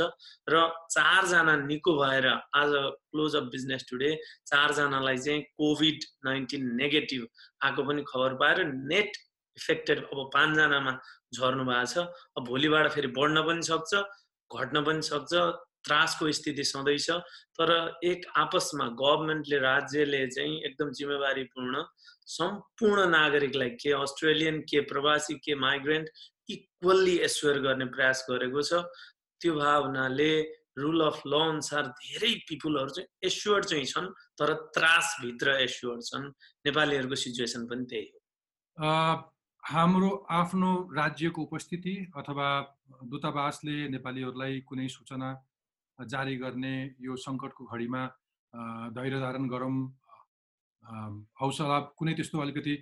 [0.50, 2.28] र चारजना निको भएर
[2.62, 2.74] आज
[3.12, 4.10] क्लोज अफ बिजनेस टुडे
[4.48, 7.28] चारजनालाई चाहिँ कोभिड नाइन्टिन नेगेटिभ
[7.64, 9.12] आएको पनि खबर पाएर नेट
[9.58, 10.98] इफेक्टेड अब पाँचजनामा
[11.36, 13.94] झर्नु भएको छ। अब भोलिबाट फेरि बढ्न पनि सक्छ
[14.52, 15.34] घट्न पनि सक्छ
[15.86, 17.20] त्रासको स्थिति सधैँ छ
[17.60, 17.72] तर
[18.04, 21.84] एक आपसमा गभर्मेन्टले राज्यले चाहिँ एकदम जिम्मेवारीपूर्ण
[22.30, 26.10] सम्पूर्ण नागरिकलाई के अस्ट्रेलियन के प्रवासी के माइग्रेन्ट
[26.50, 28.82] इक्वल्ली एस्योर गर्ने प्रयास गरेको छ।
[29.42, 30.32] त्यो भावनाले
[30.78, 34.08] रुल अफ ल अनुसार धेरै पिपुलहरू चाहिँ एस्योर चाहिँ छन्
[34.40, 36.26] तर त्रासभित्र एस्योर छन्।
[36.66, 38.20] नेपालीहरूको सिचुएसन पनि त्यही हो।
[39.64, 42.48] हाम्रो आफ्नो राज्यको उपस्थिति अथवा
[43.12, 45.30] दूतावासले नेपालीहरूलाई कुनै सूचना
[46.00, 48.02] जारी गर्ने यो सङ्कटको घडीमा
[48.96, 49.76] धैर्य धारण गरौँ।
[51.42, 52.76] हौसला कुनै त्यस्तो अलिकति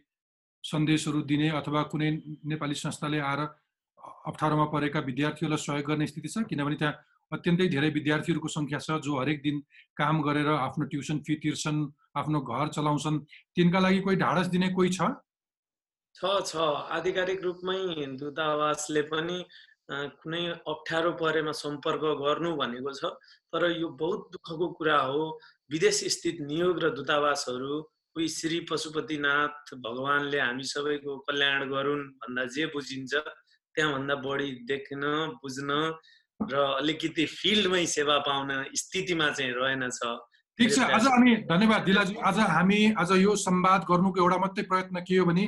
[0.63, 2.09] सन्देशहरू दिने अथवा कुनै
[2.51, 3.41] नेपाली संस्थाले आएर
[4.29, 6.43] अप्ठ्यारोमा परेका विद्यार्थीहरूलाई सहयोग गर्ने स्थिति छ?
[6.49, 6.95] किनभने त्यहाँ
[7.31, 9.59] अत्यन्तै धेरै विद्यार्थीहरूको सङ्ख्या छ जो हरेक दिन
[9.97, 11.79] काम गरेर आफ्नो ट्युसन फी तिर्छन्
[12.15, 13.17] आफ्नो घर चलाउँछन्।
[13.55, 15.13] तिनका लागि कोही ढाडस दिने कोही छ
[16.15, 16.55] छ।
[16.93, 19.37] आधिकारिक रूपमै दूतावासले पनि
[19.89, 23.11] कुनै अप्ठ्यारो परेमा सम्पर्क गर्नु भनेको छ
[23.51, 25.23] तर यो बहुत दुःखको कुरा हो।
[25.71, 27.81] विदेश स्थित नियोग र दूतावासहरू
[28.15, 35.03] कोही श्री पशुपतिनाथ भगवान्ले हामी सबैको कल्याण गरून् भन्दा जे बुझिन्छ त्यहाँभन्दा बढी देख्न
[35.43, 35.71] बुझ्न
[36.39, 39.99] र अलिकति फिल्डमै सेवा पाउन स्थितिमा चाहिँ रहेनछ
[40.59, 45.01] ठिक छ आज हामी धन्यवाद दिलाजी। आज हामी आज यो संवाद गर्नुको एउटा मात्रै प्रयत्न
[45.03, 45.45] के हो भने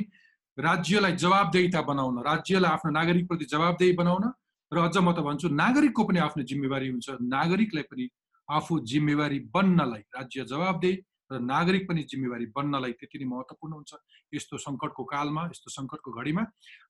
[0.58, 4.24] राज्यलाई जवाबदेहिता बनाउन राज्यलाई आफ्नो नागरिकप्रति जवाबदेही बनाउन
[4.72, 8.04] र अझ म त भन्छु नागरिकको पनि आफ्नो जिम्मेवारी हुन्छ। नागरिकलाई पनि
[8.48, 10.96] आफू जिम्मेवारी बन्नलाई राज्य जवाबदेही
[11.32, 13.92] र नागरिक पनि जिम्मेवारी बन्नलाई त्यति नै महत्त्वपूर्ण हुन्छ।
[14.34, 16.42] यस्तो सङ्कटको कालमा यस्तो सङ्कटको घडीमा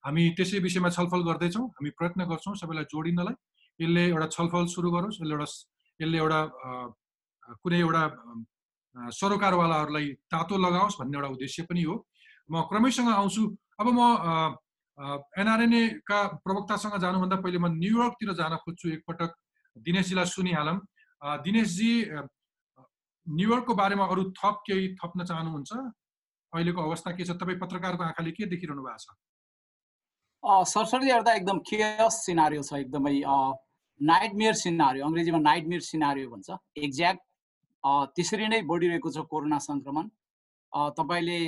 [0.07, 3.35] हामी त्यसै विषयमा छलफल गर्दैछौँ। हामी प्रयत्न गर्छौँ सबैलाई जोडिनलाई।
[3.81, 5.49] यसले एउटा छलफल सुरु गरोस् यसले एउटा
[6.01, 6.41] यसले एउटा
[7.61, 8.03] कुनै एउटा
[9.21, 11.95] सरोकारवालाहरूलाई तातो लगाओस् भन्ने एउटा उद्देश्य पनि हो।
[12.51, 13.43] म क्रमैसँग आउँछु।
[13.81, 14.01] अब म
[15.39, 19.31] एनआरएनएका प्रवक्तासँग जानुभन्दा पहिले म न्युयोर्कतिर जान खोज्छु एकपटक।
[19.77, 20.79] दिनेशजीलाई सुनिहालौँ
[21.45, 21.93] दिनेशजी
[23.27, 25.73] न्युयोर्कको बारेमा अरू थप केही थप्न चाहनुहुन्छ?
[26.53, 27.31] अहिलेको अवस्था के छ?
[27.37, 29.07] तपाईँ पत्रकारको आँखाले के देखिरहनु भएको छ?
[30.73, 33.21] सरसरी हेर्दा एकदम केयस सिनारियो छ एकदमै
[34.01, 36.49] नाइटमेयर सिनारियो अङ्ग्रेजीमा नाइटमेयर सिनारियो भन्छ।
[36.87, 37.23] एक्ज्याक्ट
[38.17, 40.09] त्यसरी नै बढिरहेको छ कोरोना सङ्क्रमण।
[40.73, 41.39] तपाईँले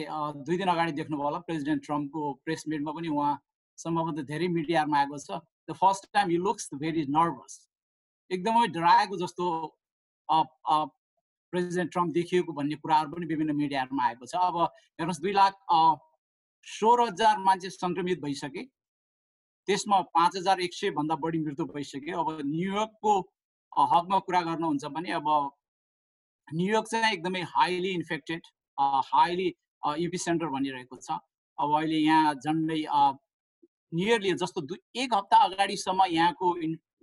[0.47, 3.35] दुई दिन अगाडि देख्नुभयो होला प्रेसिडेन्ट ट्रम्पको प्रेस मिटमा पनि उहाँ
[3.79, 7.55] सम्भवतः धेरै मिडियामा आएको छ। The first time you looks very nervous.
[8.31, 9.45] एकदमै डराएको जस्तो
[10.29, 14.57] प्रेसिडेन्ट ट्रम्प देखिएको भन्ने कुराहरू पनि विभिन्न मिडियाहरूमा आएको छ। अब
[15.01, 15.55] हेर्नुहोस् दुई लाख
[16.67, 18.63] सोह्र हजार मान्छे सङ्क्रमित भइसके
[19.69, 23.15] त्यसमा पाँच हजार एक सय भन्दा बढी मृत्यु भइसक्यो अब न्युयोर्कको
[23.93, 25.29] हकमा कुरा गर्नुहुन्छ भने अब
[26.49, 28.43] न्युयोर्क चाहिँ एकदमै highly infected.
[28.79, 29.49] Highly
[30.03, 31.19] UP centre भनिरहेको छ।
[31.59, 32.83] अब अहिले यहाँ झन्डै
[33.95, 36.47] नियरली जस्तो दुई एक हप्ता अगाडिसम्म यहाँको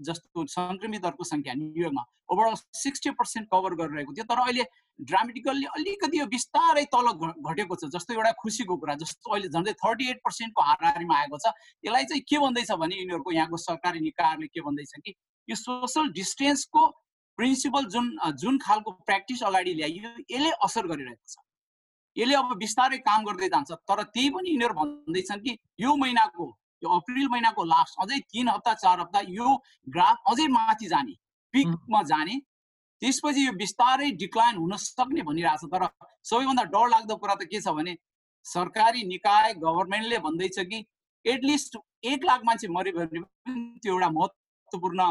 [0.07, 4.63] जस्तो सङ्क्रमितहरूको सङ्ख्या न्युयोर्कमा ओभरअल सिक्सटी पर्सेन्ट कभर गरिरहेको थियो। तर अहिले
[4.99, 10.09] ड्रामेटिकल्ली अलिकति यो बिस्तारै तल घटेको छ जस्तो एउटा खुसीको कुरा जस्तो अहिले झन्डै थर्टी
[10.09, 11.53] एट पर्सेन्टको हाराहारीमा आएको छ।
[11.85, 15.15] यसलाई चाहिँ के भन्दैछ भने यिनीहरूको यहाँको सरकारी निकायहरूले के भन्दैछ कि
[15.47, 16.85] यो सोसल डिस्टेन्सको
[17.39, 18.05] प्रिन्सिपल जुन
[18.41, 21.44] जुन खालको प्र्याक्टिस अगाडि ल्याइयो यसले असर गरिरहेको छ।
[22.17, 26.45] यसले अब बिस्तारै काम गर्दै जान्छ। तर त्यही पनि यिनीहरू भन्दैछन् कि यो महिनाको
[26.83, 29.55] यो अप्रिल महिनाको लास्ट अझै तिन हप्ता चार हप्ता यो
[29.89, 31.15] ग्राफ अझै माथि जाने
[31.53, 32.35] पिकमा जाने।
[33.01, 35.87] त्यसपछि यो बिस्तारै डिक्लाइन हुन सक्ने भनिरहेछ तर
[36.23, 37.95] सबैभन्दा डर लाग्दो कुरा त के छ भने
[38.45, 40.79] सरकारी निकाय गभर्मेन्टले भन्दैछ कि
[41.25, 45.01] एटलिस्ट एक लाख मान्छे मऱ्यो भने पनि त्यो एउटा महत्त्वपूर्ण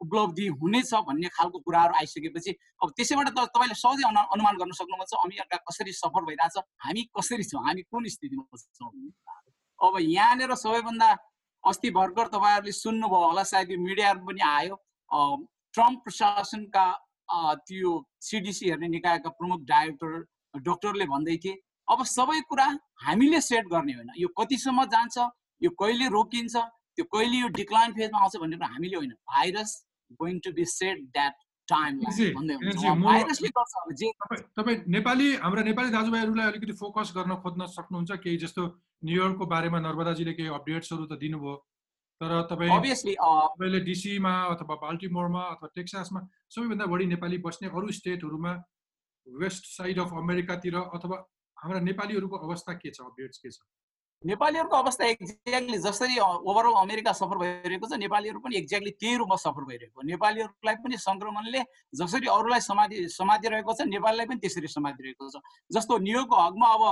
[0.00, 5.12] उपलब्धि हुनेछ भन्ने खालको कुराहरू आइसकेपछि अब त्यसैबाट त तपाईँले सहजै अनु अनुमान गर्न सक्नुहुन्छ
[5.20, 8.92] अमेरिका कसरी सफल भइरहेछ हामी कसरी छौँ हामी कुन स्थितिमा छौँ?
[9.78, 11.08] अब यहाँनिर सबैभन्दा
[11.64, 14.76] अस्ति भर्खर तपाईँहरूले सुन्नुभयो होला सायद यो मिडियाहरू पनि आयो
[15.74, 16.86] ट्रम्प प्रशासनका
[17.68, 22.66] त्यो सिडिसी हेर्ने निकायका प्रमुख डाइरेक्टर डक्टरले भन्दै थिए अब सबै कुरा
[23.02, 25.26] हामीले सेट गर्ने होइन यो कतिसम्म जान्छ
[25.62, 29.76] यो कहिले रोकिन्छ त्यो कहिले यो डिक्लाइन फेजमा आउँछ भन्ने कुरा हामीले होइन virus
[30.10, 31.34] going to be set that
[34.58, 38.62] तपाईँ नेपाली हाम्रा नेपाली दाजुभाइहरूलाई अलिकति फोकस गर्न खोज्न सक्नुहुन्छ केही जस्तो
[39.04, 41.54] न्युयोर्कको बारेमा नर्मदाजीले केही अपडेट्सहरू त दिनुभयो।
[42.20, 48.52] तर तपाईँ तपाईँले डिसीमा अथवा बाल्टिमोरमा अथवा टेक्सासमा सबैभन्दा बढी नेपाली बस्ने अरू स्टेटहरूमा
[49.26, 51.16] वेस्ट साइड अफ अमेरिकातिर अथवा
[51.56, 53.60] हाम्रा नेपालीहरूको अवस्था के छ अपडेट्स के छ?
[54.24, 59.64] नेपालीहरूको अवस्था एक्ज्याक्टली जसरी ओभरअल अमेरिका सफर भइरहेको छ नेपालीहरू पनि एक्ज्याक्टली त्यही रूपमा सफर
[59.68, 61.62] भइरहेको नेपालीहरूलाई पनि सङ्क्रमणले
[62.00, 66.84] जसरी अरूलाई समाधि समातिरहेको छ नेपालीलाई पनि त्यसरी समातिरहेको छ। जस्तो न्युयोर्कको हकमा अब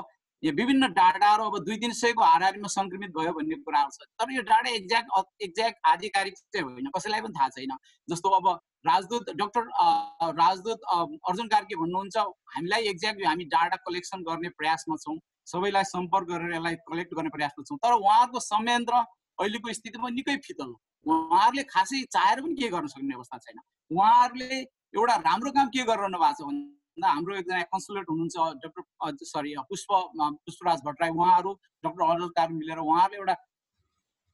[0.43, 4.43] यो विभिन्न डाटाहरू अब दुई तिन सयको हाराहारीमा सङ्क्रमित भयो भन्ने कुराहरू छ तर यो
[4.55, 7.77] डाटा एक्ज्याक्ट एक्ज्याक्ट आधिकारिक चाहिँ होइन कसैलाई पनि थाहा छैन।
[8.09, 8.53] जस्तो अब
[8.87, 9.63] राजदूत डक्टर
[10.43, 12.17] राजदूत अर्जुन कार्की भन्नुहुन्छ
[12.57, 17.53] हामीलाई एक्ज्याक्टली हामी डाटा कलेक्सन गर्ने प्रयासमा छौँ। सबैलाई सम्पर्क गरेर यसलाई कलेक्ट गर्ने प्रयास
[17.59, 18.95] गर्छौँ तर उहाँहरूको संयन्त्र
[19.39, 23.59] अहिलेको स्थितिमा निकै फितल हो। उहाँहरूले खासै चाहेर पनि के गर्न सक्ने अवस्था छैन।
[23.91, 24.61] उहाँहरूले
[24.97, 29.91] एउटा राम्रो काम के गरिरहनु भएको छ भन्दा हाम्रो एकजना कन्सल्टेन्ट हुनुहुन्छ डक्टर सरी पुष्प
[30.47, 31.53] पुष्पराज भट्टराई। उहाँहरू
[31.85, 33.35] डक्टर अरुण कार मिलेर उहाँहरूले एउटा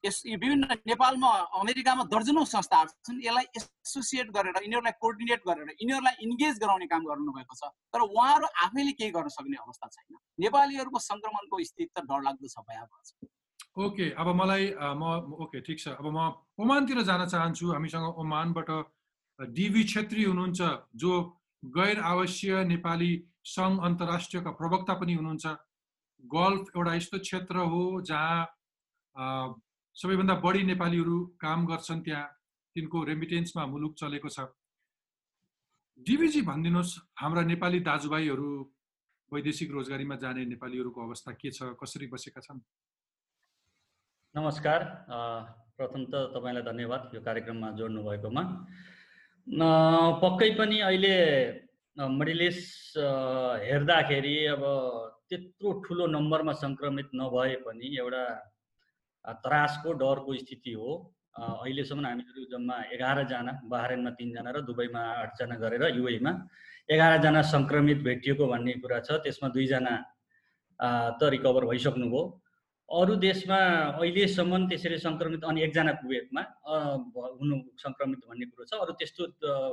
[0.05, 6.59] यस विभिन्न नेपालमा अमेरिकामा दर्जनौँ संस्थाहरू छन्। यसलाई एसोसिएट गरेर यिनीहरूलाई कोअर्डिनेट गरेर यिनीहरूलाई इन्गेज
[6.63, 11.91] गराउने काम गर्नुभएको छ। तर उहाँहरू आफैले केही गर्न सक्ने अवस्था छैन। नेपालीहरूको सङ्क्रमणको स्थिति
[11.95, 13.31] त डरलाग्दो छ भयावह छ।
[13.83, 15.03] ओके अब मलाई म
[15.43, 16.19] ओके ठिक छ। अब म
[16.59, 18.69] ओमानतिर जान चाहन्छु। हामीसँग ओमानबाट
[19.39, 20.61] डिभी छेत्री हुनुहुन्छ
[20.95, 21.11] जो
[21.63, 23.11] गैर आवश्यक नेपाली
[23.49, 25.45] सङ्घ अन्तर्राष्ट्रियका प्रवक्ता पनि हुनुहुन्छ।
[26.23, 28.39] गल्फ एउटा यस्तो क्षेत्र हो जहाँ
[29.95, 32.27] सबैभन्दा बढी नेपालीहरू काम गर्छन् त्यहाँ।
[32.75, 34.39] तिनको रेमिटेन्समा मुलुक चलेको छ।
[36.01, 38.47] डिबिजी भनिदिनुहोस् हाम्रा नेपाली दाजुभाइहरू
[39.31, 42.59] वैदेशिक रोजगारीमा जाने नेपालीहरूको अवस्था के छ कसरी बसेका छन्?
[44.35, 44.79] नमस्कार।
[45.77, 48.43] प्रथम त तपाईँलाई धन्यवाद यो कार्यक्रममा जोड्नु भएकोमा
[50.23, 51.15] पक्कै पनि अहिले
[52.17, 52.59] मडिलिस
[52.97, 54.63] हेर्दाखेरि अब
[55.29, 58.23] त्यत्रो ठुलो नम्बरमा सङ्क्रमित नभए पनि एउटा
[59.25, 60.91] त्रासको डरको स्थिति हो।
[61.33, 66.31] अहिलेसम्म हामीहरू जम्मा एघारजना बहरेनमा तिनजना र दुबईमा आठजना गरेर युएमा
[66.89, 69.93] एघारजना सङ्क्रमित भेटिएको भन्ने कुरा छ। त्यसमा दुईजना
[71.19, 72.21] त रिकभर भइसक्नुभयो
[72.89, 73.59] अरू देशमा
[73.97, 76.41] अहिलेसम्म त्यसरी सङ्क्रमित अनि एकजना कुवेतमा
[77.39, 79.23] हुनु सङ्क्रमित भन्ने कुरो छ। अरू त्यस्तो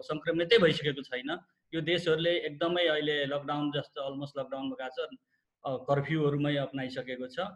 [0.09, 1.31] सङ्क्रमितै भइसकेको छैन।
[1.75, 5.19] यो देशहरूले एकदमै अहिले लकडाउन जस्तो अलमोस्ट लकडाउनमा गएको छ।
[5.89, 7.51] कर्फ्युहरूमै अप्नाइसकेको छ।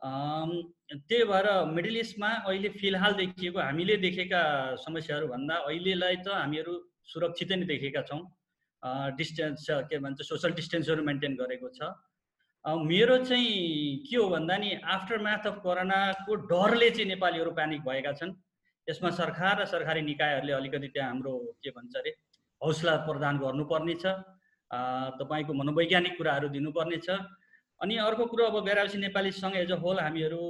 [0.00, 4.40] त्यही भएर मिडल इस्टमा अहिले फिलहाल देखिएको हामीले देखेका
[4.84, 6.74] समस्याहरू भन्दा अहिलेलाई त हामीहरू
[7.12, 8.20] सुरक्षितै नै देखेका छौँ।
[9.18, 11.80] डिस्टेन्स के भन्छ सोसल डिस्टेन्सहरू मेन्टेन गरेको छ।
[12.64, 18.12] मेरो चाहिँ के हो भन्दा नि आफ्टर म्याथ अफ कोरोनाको डरले चाहिँ नेपालीहरू प्यानिक भएका
[18.20, 18.32] छन्।
[18.88, 21.32] यसमा सरकार र सरकारी निकायहरूले अलिकति त्यहाँ हाम्रो
[21.62, 22.10] के भन्छ अरे
[22.60, 24.06] हौसला प्रदान गर्नुपर्ने छ
[25.18, 27.08] तपाईँको मनोवैज्ञानिक कुराहरू दिनुपर्नेछ।
[27.80, 30.42] अनि अर्को कुरो अब गैरावसी नेपाली सङ्घ एज अ होल हामीहरू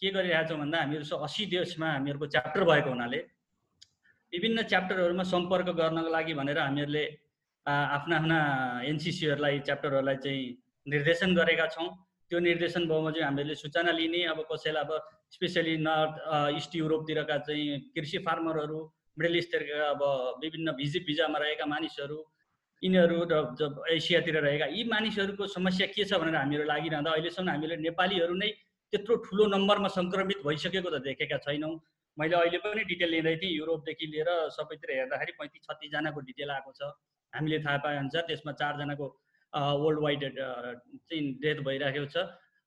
[0.00, 3.20] के गरिरहेछौँ भन्दा हामीहरू असी देशमा हामीहरूको च्याप्टर भएको हुनाले
[4.32, 7.04] विभिन्न च्याप्टरहरूमा सम्पर्क गर्नको लागि भनेर हामीहरूले
[7.66, 8.38] आफ्ना आफ्ना
[8.90, 10.42] एनसिसीहरूलाई च्याप्टरहरूलाई चाहिँ
[10.86, 11.88] निर्देशन गरेका छौँ।
[12.30, 14.90] त्यो निर्देशन भाउमा चाहिँ हामीहरूले सूचना लिने अब कसैलाई अब
[15.36, 16.14] स्पेसली नर्थ
[16.58, 18.80] इस्ट युरोपतिरका चाहिँ कृषि फार्मरहरू
[19.18, 20.02] मिडल इस्टतिरका अब
[20.42, 22.18] विभिन्न भिजिट भिजामा रहेका मानिसहरू
[22.82, 23.34] यिनीहरू र
[23.96, 28.48] एसियातिर रहेका यी मानिसहरूको समस्या के छ भनेर हामीहरू लागिरहँदा अहिलेसम्म हामीले नेपालीहरू नै
[28.92, 31.74] त्यत्रो ठुलो नम्बरमा सङ्क्रमित भइसकेको त देखेका छैनौँ।
[32.16, 36.90] मैले अहिले पनि डिटेल लिँदै थिएँ युरोपदेखि लिएर सबैतिर हेर्दाखेरि पैँतिस छत्तिसजनाको डिटेल आएको छ।
[37.32, 39.06] हामीले थाहा पाए अनुसार त्यसमा चारजनाको
[39.82, 42.16] वर्ल्ड वाइड चाहिँ डेथ भइरहेको छ।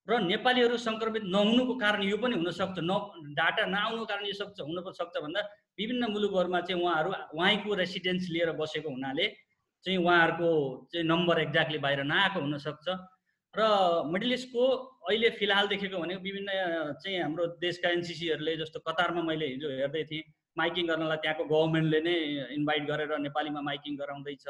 [0.07, 2.91] र नेपालीहरू सङ्क्रमित नहुनुको कारण यो पनि हुनसक्छ न
[3.39, 5.41] डाटा नआउनुको कारण यो सक्छ हुन सक्छ भन्दा
[5.79, 9.25] विभिन्न मुलुकहरूमा चाहिँ उहाँहरू उहाँको रेसिडेन्स लिएर बसेको हुनाले
[9.85, 10.49] चाहिँ उहाँहरूको
[10.91, 12.87] चाहिँ नम्बर एक्ज्याक्टली बाहिर नआएको हुनसक्छ।
[13.53, 13.61] र
[14.13, 14.63] मिडल इस्टको
[15.09, 16.49] अहिले फिलहाल देखेको भनेको विभिन्न
[17.01, 20.23] चाहिँ हाम्रो देशका एनसिसीहरूले जस्तो कतारमा मैले हिजो हेर्दै थिएँ
[20.57, 22.15] माइकिङ गर्नलाई त्यहाँको गभर्मेन्टले नै
[22.57, 24.45] इन्भाइट गरेर नेपालीमा माइकिङ गराउँदैछ।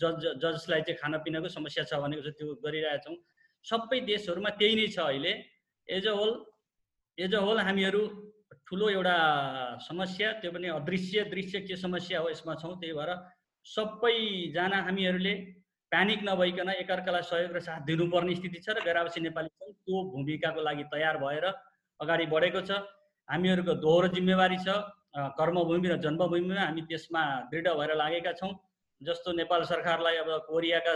[0.00, 3.16] जज जजलाई चाहिँ खानापिनाको समस्या छ भनेको चाहिँ त्यो गरिरहेछौँ
[3.64, 5.32] सबै देशहरूमा त्यही नै छ अहिले।
[5.88, 6.32] As a whole
[7.18, 8.02] as a whole हामीहरू
[8.68, 9.16] ठुलो एउटा
[9.88, 13.10] समस्या त्यो पनि अदृश्य दृश्य के समस्या हो यसमा छौँ त्यही भएर
[13.66, 15.34] सबैजना हामीहरूले
[15.92, 20.60] प्यानिक नभइकन एकअर्कालाई सहयोग र साथ दिनुपर्ने स्थिति छ र गैरावासी नेपाली सङ्घ त्यो भूमिकाको
[20.68, 21.46] लागि तयार भएर
[22.00, 22.78] अगाडि बढेको छ।
[23.28, 24.76] हामीहरूको दोहोरो जिम्मेवारी छ
[25.38, 28.52] कर्मभूमि र जन्मभूमिमा हामी त्यसमा दृढ भएर लागेका छौँ।
[29.00, 30.92] जस्तो नेपाल सरकारलाई अब कोरियाका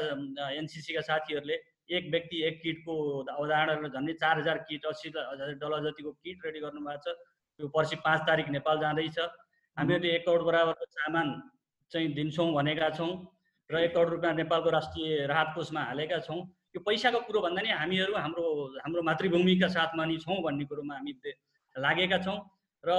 [0.53, 1.57] एनसिसीका साथीहरूले
[1.97, 2.95] एक व्यक्ति एक किटको
[3.33, 7.17] अवधारणा झन्डै चार हजार किट अस्सी हजार डलर जतिको किट रेडी गर्नुभएको छ
[7.61, 9.19] त्यो पर्सि पाँच तारिक नेपाल जाँदैछ।
[9.77, 11.27] हामीहरूले एक करोड बराबरको सामान
[11.92, 13.12] चाहिँ दिन्छौँ भनेका छौँ
[13.70, 16.40] र एक करोड रुपियाँ नेपालको राष्ट्रिय राहत कोषमा हालेका छौँ।
[16.77, 18.44] यो पैसाको कुरो भन्दा नि हामीहरू हाम्रो
[18.85, 21.12] हाम्रो मातृभूमिका साथमा नि छौँ भन्ने कुरोमा हामी
[21.77, 22.38] लागेका छौँ।
[22.85, 22.90] र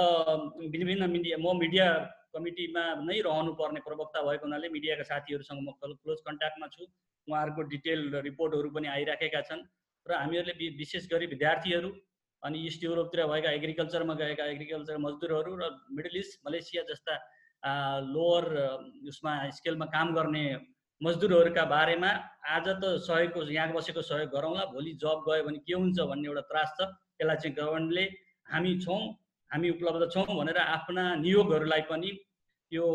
[0.70, 1.86] विभिन्न मिडिया म मिडिया
[2.34, 6.82] कमिटीमा नै रहनु पर्ने प्रवक्ता भएको हुनाले मिडियाका साथीहरूसँग म क्लोज कन्ट्याक्टमा छु।
[7.28, 9.62] उहाँहरूको डिटेल रिपोर्टहरू पनि आइराखेका छन्।
[10.06, 11.90] र हामीहरूले विशेष गरी विद्यार्थीहरू
[12.42, 17.18] अनि इस्ट युरोपतिर भएका एग्रिकल्चरमा गएका एग्रिकल्चर मजदुरहरू र मिडल इस्ट मलेसिया जस्ता
[17.62, 18.44] लोवर
[19.08, 20.44] उसमा स्केलमा काम गर्ने
[21.00, 22.10] मजदुरहरूका बारेमा
[22.56, 26.42] आज त सहयोगको यहाँ बसेको सहयोग गरौँला भोलि जब गयो भने के हुन्छ भन्ने एउटा
[26.48, 26.88] त्रास छ।
[27.20, 28.04] यसलाई चाहिँ गभर्मेन्टले
[28.46, 29.00] हामी छौँ
[29.50, 32.10] हामी उपलब्ध छौँ भनेर आफ्ना नियोगहरूलाई पनि
[32.72, 32.86] यो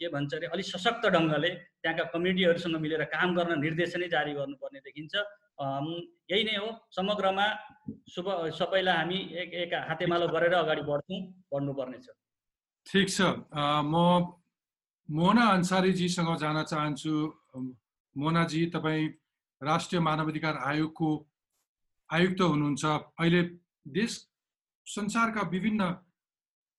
[0.00, 5.14] के भन्छ अरे अलिक सशक्त ढङ्गले त्यहाँका कमिटीहरूसँग मिलेर काम गर्न निर्देशनै जारी गर्नुपर्ने देखिन्छ।
[6.32, 7.46] यही नै हो। समग्रमा
[8.14, 8.26] शुभ
[8.58, 11.20] सबैलाई हामी एक एक हातेमालो गरेर अगाडि बढ्छौँ
[11.52, 12.06] बढ्नुपर्नेछ
[12.86, 13.20] ठिक छ।
[13.84, 13.94] म
[15.08, 17.14] मोना अन्सारीजीसँग जान चाहन्छु।
[18.16, 19.08] मोनाजी तपाईँ
[19.60, 21.08] राष्ट्रिय मानवाधिकार आयोगको
[22.10, 22.84] आयुक्त हुनुहुन्छ।
[23.18, 23.42] अहिले
[23.90, 24.12] देश
[24.86, 25.82] संसारका विभिन्न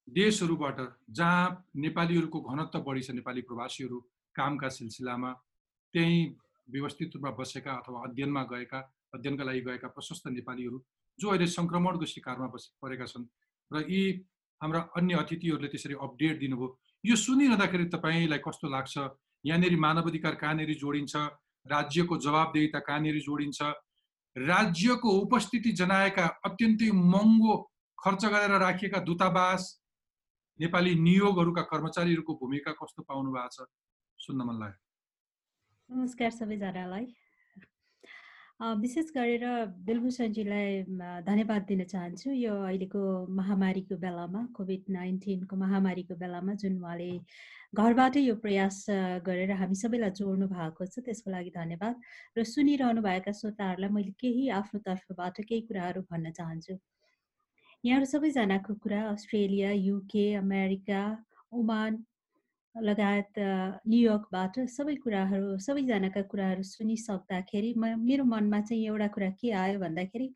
[0.07, 0.77] देशहरूबाट
[1.11, 3.99] जहाँ नेपालीहरूको घनत्व बढी छ नेपाली प्रवासीहरू
[4.35, 5.31] कामका सिलसिलामा
[5.93, 6.23] त्यहीँ
[6.67, 8.79] व्यवस्थित रूपमा बसेका अथवा अध्ययनमा गएका
[9.13, 10.79] अध्ययनका लागि गएका प्रशस्त नेपालीहरू
[11.19, 13.27] जो अहिले सङ्क्रमणको शिकारमा बसे परेका छन्।
[13.71, 14.01] र यी
[14.61, 16.67] हाम्रा अन्य अतिथिहरूले त्यसरी अपडेट दिनुभयो।
[17.03, 18.95] यो सुनिरहँदाखेरि तपाईँलाई कस्तो लाग्छ?
[19.45, 21.15] यहाँनिर मानवाधिकार कहाँनिर जोडिन्छ?
[21.65, 23.61] राज्यको जवाबदेहिता कहाँनिर जोडिन्छ?
[24.35, 27.53] राज्यको उपस्थिति जनाएका अत्यन्तै महँगो
[27.97, 29.61] खर्च गरेर राखिएका दूतावास
[30.59, 33.69] नेपाली नियोगहरूका कर्मचारीहरूको भूमिका कस्तो पाउनु भएको छ?
[34.19, 34.79] सुन्न मन लाग्यो।
[35.89, 37.05] नमस्कार सबैजनालाई।
[38.59, 39.43] विशेष गरेर
[39.85, 40.81] बिलभूषणजीलाई
[41.25, 47.09] धन्यवाद दिन चाहन्छु। यो अहिलेको महामारीको बेलामा कोभिड नाइन्टिनको महामारीको बेलामा जुन उहाँले
[47.77, 48.85] घरबाटै यो प्रयास
[49.29, 51.95] गरेर हामी सबैलाई जोड्नु भएको छ त्यसको लागि धन्यवाद।
[52.37, 56.73] र सुनिरहनु भएका श्रोताहरूलाई मैले केही आफ्नो तर्फबाट केही कुराहरू भन्न चाहन्छु।
[57.85, 61.01] यहाँहरू सबैजनाको कुरा अस्ट्रेलिया युके अमेरिका
[61.53, 62.03] ओमान
[62.81, 69.79] लगायत न्युयोर्कबाट सबै कुराहरू सबैजनाका कुराहरू सुनिसक्दाखेरि म मेरो मनमा चाहिँ एउटा कुरा के आयो
[69.79, 70.27] भन्दाखेरि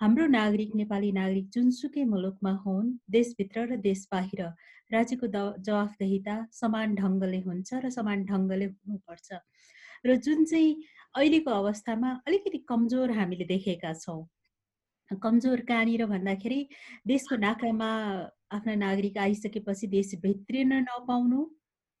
[0.00, 4.42] हाम्रो नागरिक नेपाली नागरिक जुनसुकै मुलुकमा हुन् देशभित्र र देश बाहिर
[4.90, 9.40] राज्यको द जवाफदेहिता समान ढङ्गले हुन्छ र समान ढङ्गले हुनुपर्छ।
[10.04, 10.72] र जुन चाहिँ
[11.14, 14.22] अहिलेको अवस्थामा अलिकति कमजोर हामीले देखेका छौँ।
[15.10, 16.60] कमजोर कहाँनिर भन्दाखेरि
[17.06, 17.90] देशको नाकामा
[18.54, 21.44] आफ्ना नागरिक आइसकेपछि देश भित्रिन नपाउनु।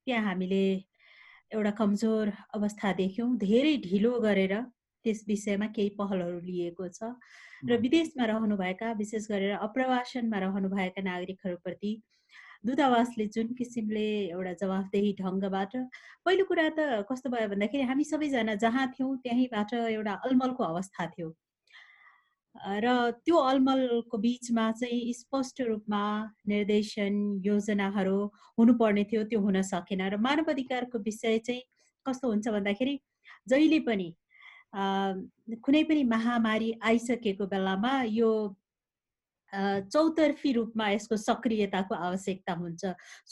[0.06, 0.64] त्यहाँ हामीले
[1.54, 4.54] एउटा कमजोर अवस्था देख्यौँ धेरै ढिलो गरेर
[5.04, 7.12] त्यस विषयमा केही पहलहरू लिएको छ।
[7.68, 11.92] र विदेशमा रहनुभएका विशेष गरेर अप्रवासनमा रहनुभएका नागरिकहरूप्रति
[12.66, 15.72] दूतावासले जुन किसिमले एउटा जवाफदेही ढङ्गबाट
[16.24, 21.28] पहिलो कुरा त कस्तो भयो भन्दाखेरि हामी सबैजना जहाँ थियौँ त्यहीँबाट एउटा अलमलको अवस्था थियो।
[22.54, 26.02] र त्यो अलमलको बिचमा चाहिँ स्पष्ट रूपमा
[26.48, 27.14] निर्देशन
[27.44, 28.18] योजनाहरू
[28.58, 31.62] हुनुपर्ने थियो त्यो हुन सकेन। र मानव अधिकारको विषय चाहिँ
[32.06, 32.98] कस्तो हुन्छ भन्दाखेरि
[33.48, 34.08] जहिले पनि
[34.74, 38.30] कुनै पनि महामारी आइसकेको बेलामा यो
[39.54, 42.82] चौतर्फी रूपमा यसको सक्रियताको आवश्यकता हुन्छ।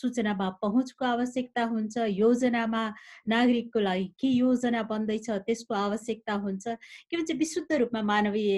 [0.01, 2.83] सूचनामा पहुँचको आवश्यकता हुन्छ। योजनामा
[3.29, 6.65] नागरिकको लागि के योजना बन्दैछ त्यसको आवश्यकता हुन्छ।
[7.11, 8.55] के भन्छ विशुद्ध रूपमा मानवीय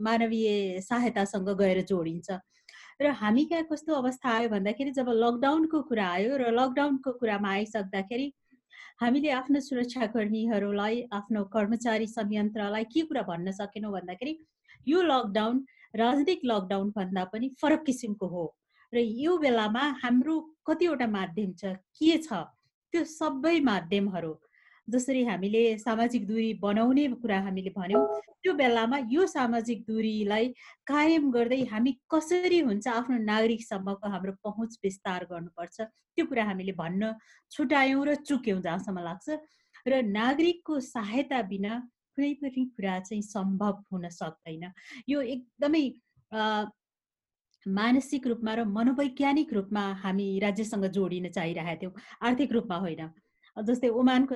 [0.00, 2.28] मानवीय सहायतासँग गएर जोडिन्छ।
[3.00, 8.26] र हामी कहाँ कस्तो अवस्था आयो भन्दाखेरि जब लकडाउनको कुरा आयो र लकडाउनको कुरामा आइसक्दाखेरि
[9.00, 14.34] हामीले आफ्नो सुरक्षाकर्मीहरूलाई आफ्नो कर्मचारी संयन्त्रलाई के कुरा भन्न सकेनौँ भन्दाखेरि
[14.90, 15.54] यो लकडाउन
[15.94, 18.44] राजनीतिक लकडाउन भन्दा पनि फरक किसिमको हो।
[18.92, 20.34] र यो बेलामा हाम्रो
[20.66, 22.44] कतिवटा माध्यम छ के छ?
[22.92, 24.34] त्यो सबै माध्यमहरू।
[24.88, 28.04] जसरी हामीले सामाजिक दूरी बनाउने कुरा हामीले भन्यौँ
[28.40, 30.46] त्यो बेलामा यो सामाजिक दूरीलाई
[30.88, 35.76] कायम गर्दै हामी कसरी हुन्छ आफ्नो नागरिकसम्मको हाम्रो पहुँच विस्तार गर्नुपर्छ
[36.16, 37.12] त्यो कुरा हामीले भन्न
[37.52, 39.28] छुट्यायौँ र चुक्यौँ जहाँसम्म लाग्छ।
[39.86, 41.72] र नागरिकको सहायता बिना
[42.18, 44.64] कुनै पनि कुरा चाहिँ सम्भव हुन सक्दैन।
[45.08, 45.82] यो एकदमै
[47.66, 51.92] मानसिक रूपमा र मनोवैज्ञानिक रूपमा हामी राज्यसँग जोडिन चाहिरहेका थियौँ।
[52.26, 53.02] आर्थिक रूपमा होइन।
[53.56, 54.34] जस्तै ओमानको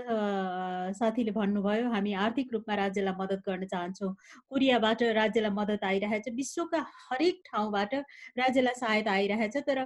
[0.99, 4.13] साथीले भन्नुभयो हामी आर्थिक रूपमा राज्यलाई मद्दत गर्न चाहन्छौँ।
[4.51, 6.81] कोरियाबाट राज्यलाई मद्दत आइरहेछ। विश्वका
[7.11, 7.95] हरेक ठाउँबाट
[8.39, 9.79] राज्यलाई सहायता आइरहेछ। तर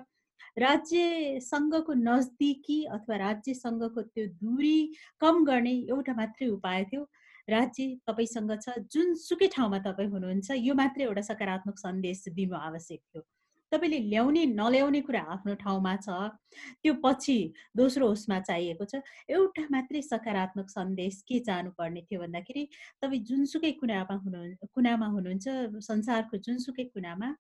[0.57, 4.79] राज्यसँगको नजदिकी अथवा राज्यसँगको त्यो दूरी
[5.21, 7.03] कम गर्ने एउटा मात्रै उपाय थियो।
[7.49, 13.23] राज्य तपाईँसँग छ जुनसुकै ठाउँमा तपाईँ हुनुहुन्छ यो मात्रै एउटा सकारात्मक सन्देश दिनु आवश्यक थियो।
[13.73, 16.09] तपाईँले ल्याउने नल्याउने कुरा आफ्नो ठाउँमा छ
[16.83, 17.39] त्यो पछि
[17.77, 22.63] दोस्रो उसमा चाहिएको छ एउटा मात्रै सकारात्मक सन्देश के जानुपर्ने थियो भन्दाखेरि
[23.03, 24.43] तपाईँ जुनसुकै कुनामा हुनु
[24.75, 25.47] कुनामा हुनुहुन्छ
[25.83, 27.31] संसारको जुनसुकै कुनामा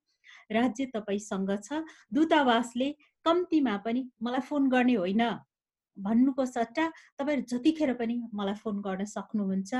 [0.53, 1.83] राज्य तपाईँसँग छ
[2.13, 2.91] दूतावासले
[3.27, 5.23] कम्तीमा पनि मलाई फोन गर्ने होइन।
[5.99, 6.87] भन्नुको सट्टा
[7.19, 9.75] तपाईँहरू जतिखेर पनि मलाई फोन गर्न सक्नुहुन्छ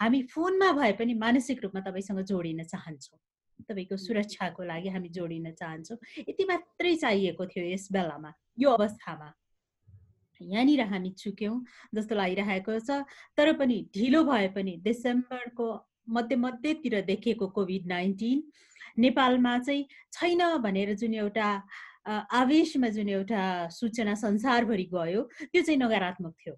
[0.00, 3.18] हामी फोनमा भए पनि मानसिक रूपमा तपाईँसँग जोडिन चाहन्छौँ।
[3.68, 5.98] तपाईँको सुरक्षाको लागि हामी जोडिन चाहन्छौँ।
[6.28, 9.28] यति मात्रै चाहिएको थियो यस बेलामा यो अवस्थामा।
[10.40, 11.56] यहाँनिर हामी चुक्यौँ
[11.94, 13.06] जस्तो लागिरहेको छ
[13.36, 15.68] तर पनि ढिलो भए पनि डिसेम्बरको
[16.10, 18.42] मध्य मध्यतिर देखिएको कोभिड नाइन्टिन
[18.98, 21.48] नेपालमा चाहिँ छैन भनेर जुन एउटा
[22.06, 25.22] आवेशमा जुन एउटा सूचना संसारभरि गयो
[25.52, 26.54] त्यो चाहिँ नकारात्मक थियो।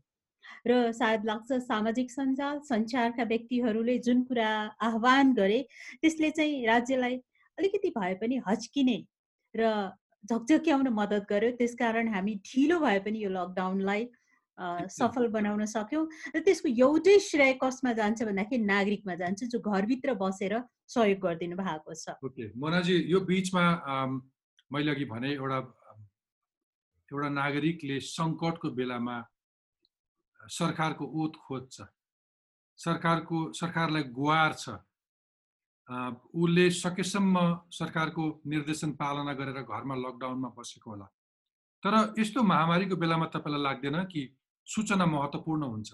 [0.66, 5.60] र सायद लाग्छ सामाजिक सञ्जाल सञ्चारका व्यक्तिहरूले जुन कुरा आह्वान गरे
[6.00, 7.16] त्यसले चाहिँ राज्यलाई
[7.58, 8.98] अलिकति भए पनि हच्किने
[9.54, 9.62] र
[10.24, 14.06] झकझक्याउन मद्दत गर्यो। त्यसकारण हामी ढिलो भए पनि यो लकडाउनलाई
[14.88, 16.04] सफल बनाउन सक्यौँ
[16.36, 20.54] र त्यसको एउटै श्रेय कसमा जान्छ भन्दाखेरि नागरिकमा जान्छ जो घरभित्र बसेर
[20.88, 22.16] सहयोग गरिदिनु भएको छ।
[22.56, 23.64] मोनाजी यो बिचमा
[24.74, 25.58] मैले अघि भने एउटा
[27.10, 29.16] एउटा नागरिकले सङ्कटको बेलामा
[30.40, 31.76] सरकारको ओत खोज्छ।
[32.78, 34.64] सरकारको सरकारलाई गुहार छ
[36.34, 37.36] उसले सकेसम्म
[37.70, 41.06] सरकारको निर्देशन पालना गरेर घरमा लकडाउनमा बसेको होला।
[41.82, 44.22] तर यस्तो महामारीको बेलामा तपाईँलाई लाग्दैन कि
[44.66, 45.90] सूचना महत्त्वपूर्ण हुन्छ?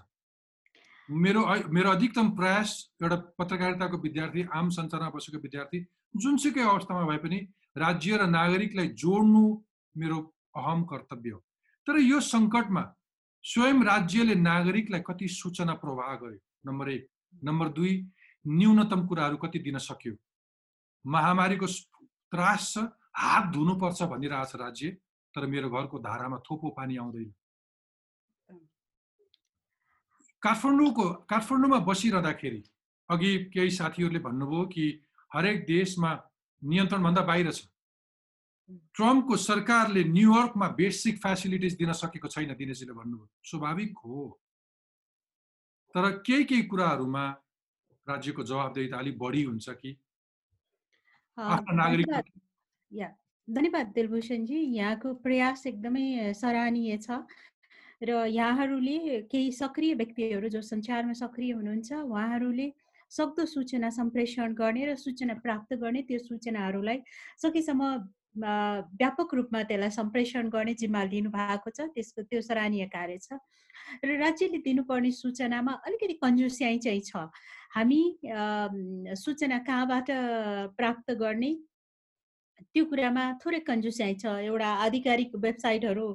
[1.09, 1.43] मेरो
[1.74, 2.68] मेरो अधिकतम प्रयास
[3.03, 5.78] एउटा पत्रकारिताको विद्यार्थी आम सञ्चारमा बसेको विद्यार्थी
[6.14, 7.39] जुनसुकै अवस्थामा भए पनि
[7.77, 9.43] राज्य र नागरिकलाई जोड्नु
[9.97, 10.18] मेरो
[10.57, 11.39] अहम कर्तव्य हो।
[11.87, 12.83] तर यो सङ्कटमा
[13.45, 16.41] स्वयं राज्यले नागरिकलाई कति सूचना प्रवाह गर्यो?
[16.66, 17.09] नम्बर एक।
[17.45, 17.93] नम्बर दुई
[18.45, 20.14] न्यूनतम कुराहरू कति दिन सक्यो?
[21.05, 21.66] महामारीको
[22.33, 22.79] त्रास छ
[23.16, 24.97] हात धुनुपर्छ भनिरहेछ राज्य
[25.35, 27.33] तर मेरो घरको धारामा थोपो पानी आउँदैन।
[30.43, 32.62] काठमाडौँको काठमाडौँमा बसिरहँदाखेरि
[33.11, 34.85] अघि केही साथीहरूले भन्नुभयो कि
[35.35, 36.12] हरेक देशमा
[36.63, 37.67] नियन्त्रणभन्दा बाहिर छ।
[38.95, 44.39] ट्रम्पको सरकारले न्युयोर्कमा बेसिक फेसिलिटिज दिन सकेको छैन दिनेशजीले भन्नुभयो। स्वाभाविक हो।
[45.95, 47.25] तर केही केही कुराहरूमा
[48.07, 49.91] राज्यको जवाबदेही त अलिक बढी हुन्छ कि?
[53.49, 57.27] धन्यवाद। दिलभूषणजी। यहाँको प्रयास एकदमै सराहनीय छ
[58.03, 62.69] र यहाँहरूले केही सक्रिय व्यक्तिहरू जो सञ्चारमा सक्रिय हुनुहुन्छ उहाँहरूले
[63.11, 66.99] सक्दो सूचना सम्प्रेषण गर्ने र सूचना प्राप्त गर्ने त्यो सूचनाहरूलाई
[67.43, 67.83] सकेसम्म
[68.41, 73.39] व्यापक रूपमा त्यसलाई सम्प्रेषण गर्ने जिम्मा लिनु भएको छ। त्यसको त्यो सराहनीय कार्य छ।
[74.07, 77.27] र राज्यले दिनुपर्ने सूचनामा अलिकति कन्जुस्याइ चाहिँ छ।
[77.75, 78.01] हामी
[79.19, 80.09] सूचना कहाँबाट
[80.79, 81.53] प्राप्त गर्ने?
[82.71, 86.09] त्यो कुरामा थोरै कन्जुस्याइ छ। एउटा आधिकारिक वेबसाइटहरू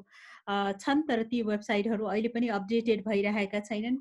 [0.80, 3.98] छन् तर ती वेबसाइटहरू अहिले पनि अपडेटेड भइरहेका छैनन्।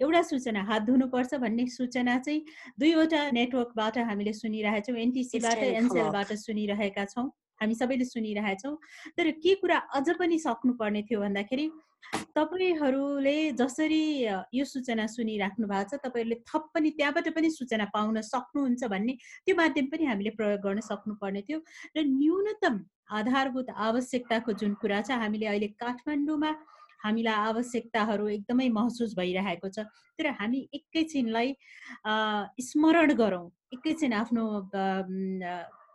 [0.00, 2.44] एउटा सूचना हात धुनुपर्छ भन्ने सूचना चाहिँ
[2.80, 7.26] दुईवटा नेटवर्कबाट हामीले सुनिरहेछौँ एनटिसीबाट एनसेलबाट सुनिरहेका छौँ।
[7.60, 8.74] हामी सबैले सुनिरहेछौँ।
[9.18, 11.66] तर के कुरा अझ पनि सक्नुपर्ने थियो भन्दाखेरि
[12.36, 14.02] तपाईँहरूले जसरी
[14.54, 19.12] यो सूचना सुनिराख्नु भएको छ तपाईँहरूले थप पनि त्यहाँबाट पनि सूचना पाउन सक्नुहुन्छ भन्ने
[19.44, 21.58] त्यो माध्यम पनि हामीले प्रयोग गर्न सक्नुपर्ने थियो।
[21.98, 22.74] र न्यूनतम
[23.18, 26.50] आधारभूत आवश्यकताको जुन कुरा छ हामीले अहिले काठमाडौँमा
[27.04, 29.86] हामीलाई आवश्यकताहरू एकदमै महसुस भइरहेको छ।
[30.18, 31.54] तर हामी एकैछिनलाई
[32.68, 34.44] स्मरण गरौँ। एकैछिन आफ्नो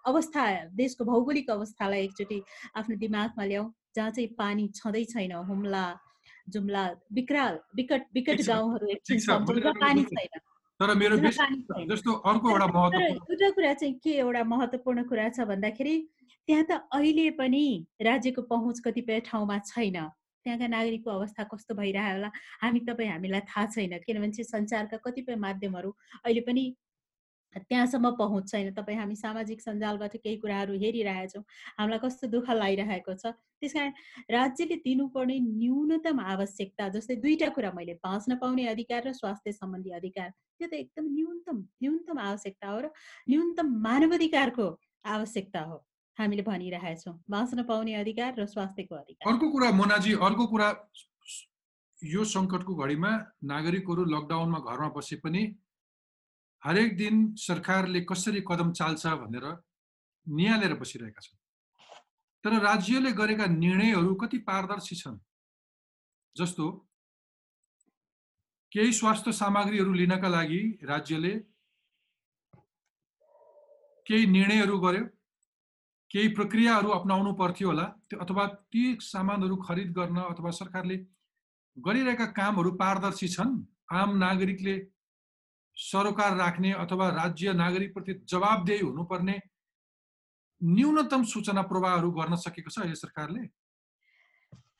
[0.05, 0.43] अवस्था
[0.75, 2.39] देशको भौगोलिक अवस्थालाई एकचोटि
[2.77, 5.85] आफ्नो दिमागमा ल्याउँ जहाँ चाहिँ पानी छँदै छैन हुम्ला
[6.49, 6.83] जुम्ला
[7.13, 9.19] विकराल विकट विकट गाउँहरू एकछिन
[9.79, 10.39] पानी छैन।
[10.79, 11.17] तर मेरो
[11.87, 12.67] जस्तो अर्को एउटा
[13.05, 15.95] एउटा कुरा चाहिँ के एउटा महत्त्वपूर्ण कुरा छ भन्दाखेरि
[16.47, 17.65] त्यहाँ त अहिले पनि
[18.01, 19.97] राज्यको पहुँच कतिपय ठाउँमा छैन।
[20.45, 22.29] त्यहाँका नागरिकको अवस्था कस्तो भइरह्यो होला
[22.61, 25.91] हामी तपाईँ हामीलाई थाहा छैन। किनभने सञ्चारका कतिपय माध्यमहरू
[26.25, 26.63] अहिले पनि
[27.55, 31.43] त्यहाँसम्म पहुँच छैन। तपाईँ हामी सामाजिक सञ्जालबाट केही कुराहरू हेरिरहेछौँ
[31.79, 33.25] हामीलाई कस्तो दुःख लागिरहेको छ।
[33.61, 33.91] त्यस कारण
[34.31, 40.29] राज्यले दिनुपर्ने न्यूनतम आवश्यकता जस्तै दुईवटा कुरा मैले बाँच्न पाउने अधिकार र स्वास्थ्य सम्बन्धी अधिकार
[40.59, 42.89] त्यो त एकदम न्यूनतम न्यूनतम आवश्यकता हो र
[43.29, 44.67] न्यूनतम मानवाधिकारको
[45.05, 45.77] आवश्यकता हो।
[46.19, 50.69] हामीले भनिरहेछौँ। बाँच्न पाउने अधिकार र स्वास्थ्यको अधिकार। अर्को कुरा मोनाजी अर्को कुरा
[51.99, 53.11] यो सङ्कटको घडीमा
[53.43, 55.43] नागरिकहरू लकडाउनमा घरमा बसे पनि
[56.63, 59.45] हरेक दिन सरकारले कसरी कदम चाल्छ भनेर
[60.27, 61.37] निहालेर बसिरहेका छन्।
[62.43, 65.17] तर राज्यले गरेका निर्णयहरू कति पारदर्शी छन्?
[66.35, 66.65] जस्तो
[68.71, 71.33] केही स्वास्थ्य सामग्रीहरू लिनका लागि राज्यले
[74.07, 75.03] केही निर्णयहरू गर्यो?
[76.13, 80.97] केही प्रक्रियाहरू अप्नाउनु पर्थ्यो होला। त्यो अथवा ती सामानहरू खरिद गर्न अथवा सरकारले
[81.77, 83.53] गरिरहेका कामहरू पारदर्शी छन्
[83.91, 84.75] आम नागरिकले
[85.77, 89.39] सरोकार राख्ने अथवा राज्य नागरिकप्रति जवाबदेही हुनुपर्ने
[90.61, 93.43] न्यूनतम सूचना प्रवाहहरू गर्न सकेको छ अहिले सरकारले?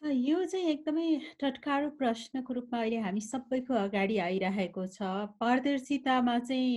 [0.04, 1.08] यो चाहिँ एकदमै
[1.42, 5.00] टटकारो प्रश्नको रूपमा अहिले हामी सबैको अगाडि आइरहेको छ।
[5.42, 6.70] पारदर्शितामा चाहिँ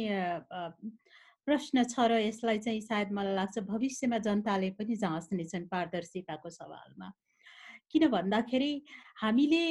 [1.47, 7.09] प्रश्न छ र यसलाई चाहिँ सायद मलाई लाग्छ भविष्यमा जनताले पनि जाँच्नेछन् पारदर्शिताको सवालमा।
[7.91, 8.73] किन भन्दाखेरि
[9.23, 9.65] हामीले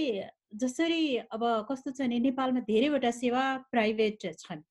[0.56, 1.04] जसरी
[1.36, 4.62] अब कस्तो छ भने नेपालमा धेरैवटा सेवा प्राइभेट छन्।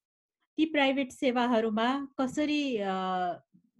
[0.58, 1.88] ती प्राइभेट सेवाहरूमा
[2.20, 2.62] कसरी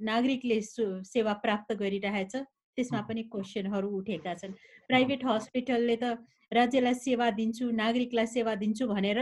[0.05, 0.61] नागरिकले
[1.09, 2.35] सेवा प्राप्त गरिरहेछ
[2.77, 4.53] त्यसमा पनि क्वेसनहरू उठेका छन्।
[4.89, 6.05] प्राइभेट हस्पिटलले त
[6.53, 9.19] राज्यलाई सेवा दिन्छु नागरिकलाई सेवा दिन्छु भनेर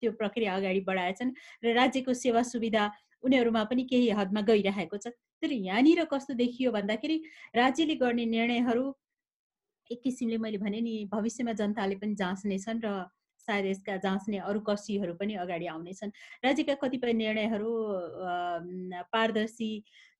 [0.00, 1.34] त्यो प्रक्रिया अगाडि बढाएछन्
[1.64, 2.84] र राज्यको सेवा सुविधा
[3.22, 7.16] उनीहरूमा पनि केही हदमा गइरहेको छ। तर यहाँनिर कस्तो देखियो भन्दाखेरि
[7.56, 8.84] राज्यले गर्ने निर्णयहरू
[9.90, 12.88] एक किसिमले मैले भने नि भविष्यमा जनताले पनि जाँच्नेछन् र
[13.42, 16.10] सायद यसका जाँच्ने अरू कसीहरू पनि अगाडि आउनेछन्।
[16.44, 17.70] राज्यका कतिपय निर्णयहरू
[19.10, 19.70] पारदर्शी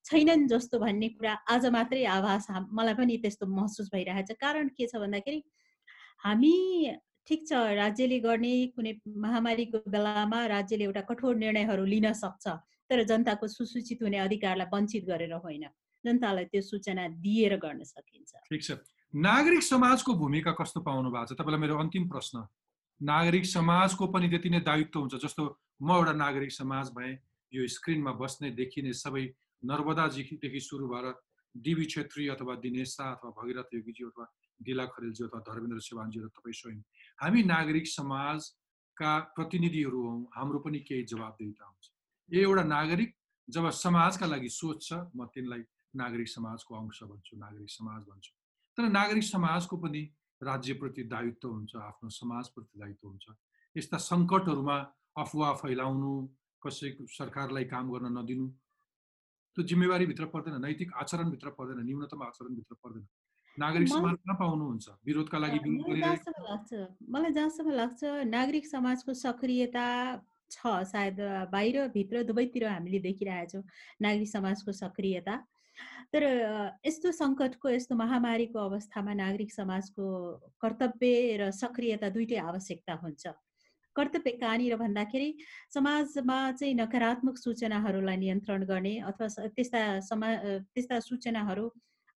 [0.05, 4.99] छैनन् जस्तो भन्ने कुरा आज मात्रै आभास मलाई पनि त्यस्तो महसुस भइरहेछ। कारण के छ
[4.99, 5.39] भन्दाखेरि
[6.25, 6.55] हामी
[7.27, 12.45] ठिक छ राज्यले गर्ने कुनै महामारीको बेलामा राज्यले एउटा कठोर निर्णयहरू लिन सक्छ।
[12.93, 15.65] तर जनताको सुसूचित हुने अधिकारलाई वञ्चित गरेर होइन।
[16.05, 18.77] जनतालाई त्यो सूचना दिएर गर्न सकिन्छ। ठिक छ।
[19.13, 21.37] नागरिक समाजको भूमिका कस्तो पाउनु भएको छ?
[21.41, 22.45] तपाईँलाई मेरो अन्तिम प्रश्न।
[23.01, 25.43] नागरिक समाजको पनि त्यति नै दायित्व हुन्छ जस्तो
[25.81, 27.17] म एउटा नागरिक समाज भएँ
[27.53, 29.23] यो स्क्रिनमा बस्ने देखिने सबै
[29.63, 31.13] नर्मदाजीदेखि सुरु भएर
[31.55, 34.25] डिबी छेत्री अथवा दिनेश शाह अथवा भगीरथ योगीजी अथवा
[34.59, 36.79] दिला खरेलजी अथवा धर्मेन्द्र सेवानजी र तपाईँ स्वयं।
[37.21, 41.92] हामी नागरिक समाजका प्रतिनिधिहरू हौँ हाम्रो पनि केही जवाबदेता हुन्छ।
[42.29, 43.15] एउटा नागरिक
[43.47, 45.63] जब समाजका लागि सोच्छ म तिनलाई
[45.95, 48.31] नागरिक समाजको अंश भन्छु नागरिक समाज भन्छु।
[48.77, 50.01] तर नागरिक समाजको पनि
[50.41, 53.25] राज्यप्रति दायित्व हुन्छ आफ्नो समाजप्रति दायित्व हुन्छ।
[53.75, 54.77] यस्ता सङ्कटहरूमा
[55.17, 56.11] अफवाह फैलाउनु
[56.63, 58.47] कसैको सरकारलाई काम गर्न नदिनु
[59.57, 63.05] त्यो जिम्मेवारीभित्र पर्दैन नैतिक आचरणभित्र पर्दैन न्यूनतम आचरणभित्र पर्दैन।
[63.57, 65.59] नागरिक समाज कहाँ पाउनुहुन्छ विरोधका लागि
[67.13, 69.85] मलाई जहाँसम्म लाग्छ नागरिक समाजको सक्रियता
[70.53, 71.19] छ सायद
[71.51, 73.63] बाहिर भित्र दुवैतिर हामीले देखिरहेछौँ
[74.01, 75.35] नागरिक समाजको सक्रियता।
[76.13, 76.23] तर
[76.85, 80.05] यस्तो सङ्कटको यस्तो महामारीको अवस्थामा नागरिक समाजको
[80.61, 83.33] कर्तव्य र सक्रियता दुइटै आवश्यकता हुन्छ।
[83.95, 85.29] कर्तव्य कहाँनिर भन्दाखेरि
[85.73, 89.27] समाजमा चाहिँ नकारात्मक सूचनाहरूलाई नियन्त्रण गर्ने अथवा
[89.57, 90.29] त्यस्ता समा
[90.73, 91.65] त्यस्ता सूचनाहरू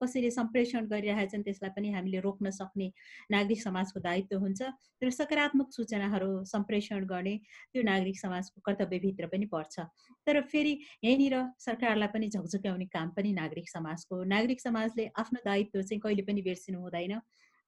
[0.03, 2.87] कसरी सम्प्रेषण गरिरहेछन् त्यसलाई पनि हामीले रोक्न सक्ने
[3.31, 4.61] नागरिक समाजको दायित्व हुन्छ।
[4.99, 7.35] र सकारात्मक सूचनाहरू सम्प्रेषण गर्ने
[7.71, 9.79] त्यो नागरिक समाजको कर्तव्यभित्र पनि पर्छ।
[10.27, 10.73] तर फेरि
[11.03, 16.41] यहीँनिर सरकारलाई पनि झकझक्याउने काम पनि नागरिक समाजको नागरिक समाजले आफ्नो दायित्व चाहिँ कहिले पनि
[16.43, 17.19] बिर्सिनु हुँदैन।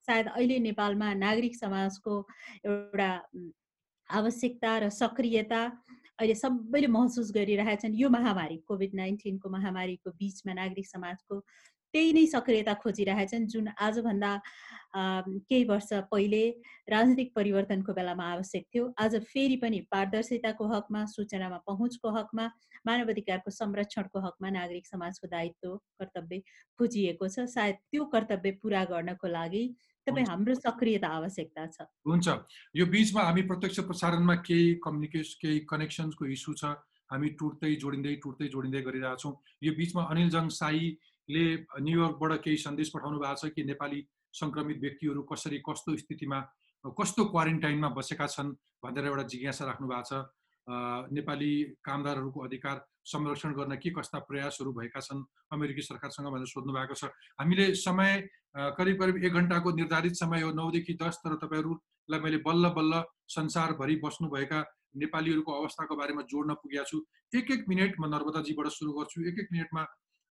[0.07, 2.13] सायद अहिले नेपालमा नागरिक समाजको
[2.65, 3.09] एउटा
[4.09, 5.61] आवश्यकता र सक्रियता
[6.19, 11.35] अहिले सबैले महसुस गरिरहेछन्। यो महामारी कोभिड नाइन्टिनको महामारीको बिचमा नागरिक समाजको
[11.95, 14.31] त्यही नै सक्रियता खोजिरहेछन् जुन आजभन्दा
[15.47, 16.43] केही वर्ष पहिले
[16.91, 22.45] राजनीतिक परिवर्तनको बेलामा आवश्यक थियो। आज फेरि पनि पारदर्शिताको हकमा सूचनामा पहुँचको हकमा
[22.87, 26.39] मानव अधिकारको संरक्षणको हकमा नागरिक समाजको दायित्व कर्तव्य
[26.79, 29.63] खोजिएको छ। सायद त्यो कर्तव्य पुरा गर्नको लागि
[30.07, 32.27] तपाईँ हाम्रो सक्रियता आवश्यकता छ। हुन्छ।
[32.75, 36.75] यो बिचमा हामी प्रत्यक्ष प्रसारणमा केही कम्युनिकेसन केही कनेक्सनको इस्यु छ।
[37.11, 39.33] हामी टुट्दै जोडिँदै टुट्दै जोडिँदै गरिरहेछौँ।
[39.63, 40.97] यो बिचमा अनिल जङ साई
[41.29, 41.43] ले
[41.81, 43.99] न्युयोर्कबाट केही सन्देश पठाउनु भएको छ कि नेपाली
[44.33, 46.39] सङ्क्रमित व्यक्तिहरू कसरी कस्तो स्थितिमा
[46.85, 50.25] कस्तो क्वारेन्टाइनमा बसेका छन् भनेर एउटा जिज्ञासा राख्नु भएको छ।
[51.13, 51.51] नेपाली
[51.85, 57.09] कामदारहरूको अधिकार संरक्षण गर्न के कस्ता प्रयासहरू भएका छन् अमेरिकी सरकारसँग भनेर सोध्नु भएको छ।
[57.39, 58.11] हामीले समय
[58.77, 63.95] करिब करिब एक घन्टाको निर्धारित समय हो नौदेखि दस तर तपाईँहरूलाई मैले बल्ल बल्ल संसारभरि
[64.05, 64.59] बस्नुभएका
[64.95, 66.97] नेपालीहरूको अवस्थाको बारेमा जोड्न पुगेको छु।
[67.33, 69.83] एक एक मिनट म नर्मदाजीबाट सुरु गर्छु। एक एक मिनटमा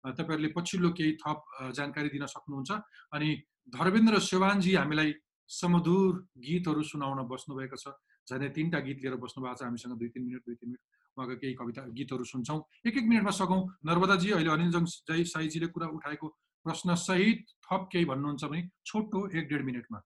[0.04, 2.70] तपाईँहरूले पछिल्लो केही थप जानकारी दिन सक्नुहुन्छ।
[3.14, 3.28] अनि
[3.72, 5.14] धर्मेन्द्र सेवानजी हामीलाई
[5.48, 7.96] समधुर गीतहरू सुनाउन बस्नुभएको छ।
[8.28, 10.82] झन् तिनवटा गीत लिएर बस्नु भएको छ। हामीसँग दुई तिन मिनट दुई तिन मिनट
[11.16, 15.88] उहाँको केही कविता गीतहरू सुन्छौँ। एक एक मिनटमा सकौँ नर्मदाजी अहिले अनिल जङ साईजीले कुरा
[15.96, 16.26] उठाएको
[16.66, 19.98] प्रश्न सहित थप केही भन्नुहुन्छ भने छोटो एक डेढ मिनटमा।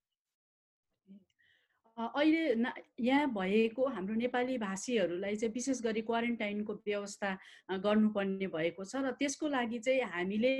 [1.99, 2.71] अहिले
[3.01, 7.31] यहाँ भएको हाम्रो नेपाली भाषीहरूलाई चाहिँ विशेष गरी क्वारेन्टाइनको व्यवस्था
[7.77, 10.55] गर्नुपर्ने भएको छ र त्यसको लागि चाहिँ हामीले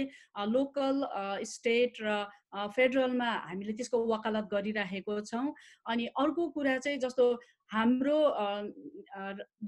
[0.51, 1.07] लोकल
[1.47, 5.55] स्टेट र फेडरलमा हामीले त्यसको वकालत गरिराखेको छौँ।
[5.87, 7.25] अनि अर्को कुरा चाहिँ जस्तो
[7.69, 8.19] हाम्रो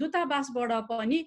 [0.01, 1.19] दूतावासबाट पनि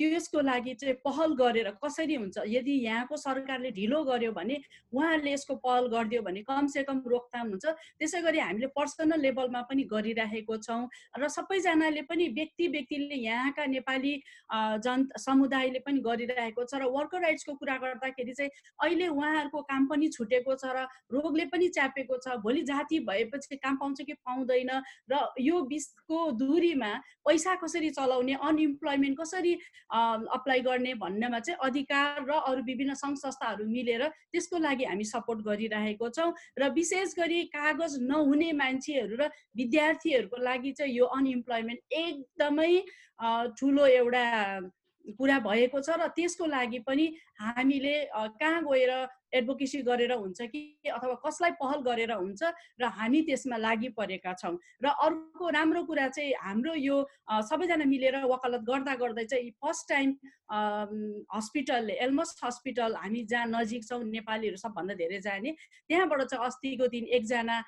[0.00, 4.56] त्यसको लागि चाहिँ पहल गरेर कसरी हुन्छ यदि यहाँको सरकारले ढिलो गर्यो भने
[4.92, 7.66] उहाँहरूले यसको पहल गरिदियो भने कमसेकम रोकथाम हुन्छ।
[8.00, 10.88] त्यसै गरी हामीले पर्सनल लेभलमा पनि गरिराखेको छौँ
[11.20, 14.14] र सबैजनाले पनि व्यक्ति व्यक्तिले यहाँका नेपाली
[14.80, 18.50] जन समुदायले पनि गरिरहेको छ र वर्कर राइट्सको कुरा गर्दाखेरि चाहिँ
[18.80, 23.76] अहिले उहाँहरूको काम पनि छुटेको छ र रोगले पनि च्यापेको छ। भोलि जाति भएपछि काम
[23.76, 24.70] पाउँछ कि पाउँदैन
[25.10, 26.92] र यो बिचको दूरीमा
[27.26, 29.54] पैसा कसरी चलाउने अनइम्प्लोइमेन्ट कसरी
[29.90, 35.40] अप्लाई गर्ने भन्नेमा चाहिँ अधिकार र अरू विभिन्न सङ्घ संस्थाहरू मिलेर त्यसको लागि हामी सपोर्ट
[35.44, 42.72] गरिरहेको छौँ र विशेष गरी कागज नहुने मान्छेहरू र विद्यार्थीहरूको लागि चाहिँ यो अनइम्प्लोइमेन्ट एकदमै
[43.54, 44.24] ठुलो एउटा
[45.18, 47.06] कुरा भएको छ र त्यसको लागि पनि
[47.40, 48.92] हामीले कहाँ गएर
[49.34, 52.42] एडभोकेसी गरेर हुन्छ कि अथवा कसलाई पहल गरेर हुन्छ
[52.80, 56.96] र हामी त्यसमा लागि परेका छौँ। र अर्को राम्रो कुरा चाहिँ हाम्रो यो
[57.42, 60.14] सबैजना मिलेर वकालत गर्दा गर्दै चाहिँ फर्स्ट टाइम
[61.34, 65.50] हस्पिटलले एल्मोस्ट हस्पिटल हामी जहाँ नजिक छौँ नेपालीहरू सबभन्दा धेरै जाने
[65.90, 67.58] त्यहाँबाट चाहिँ अस्तिको दिन एकजना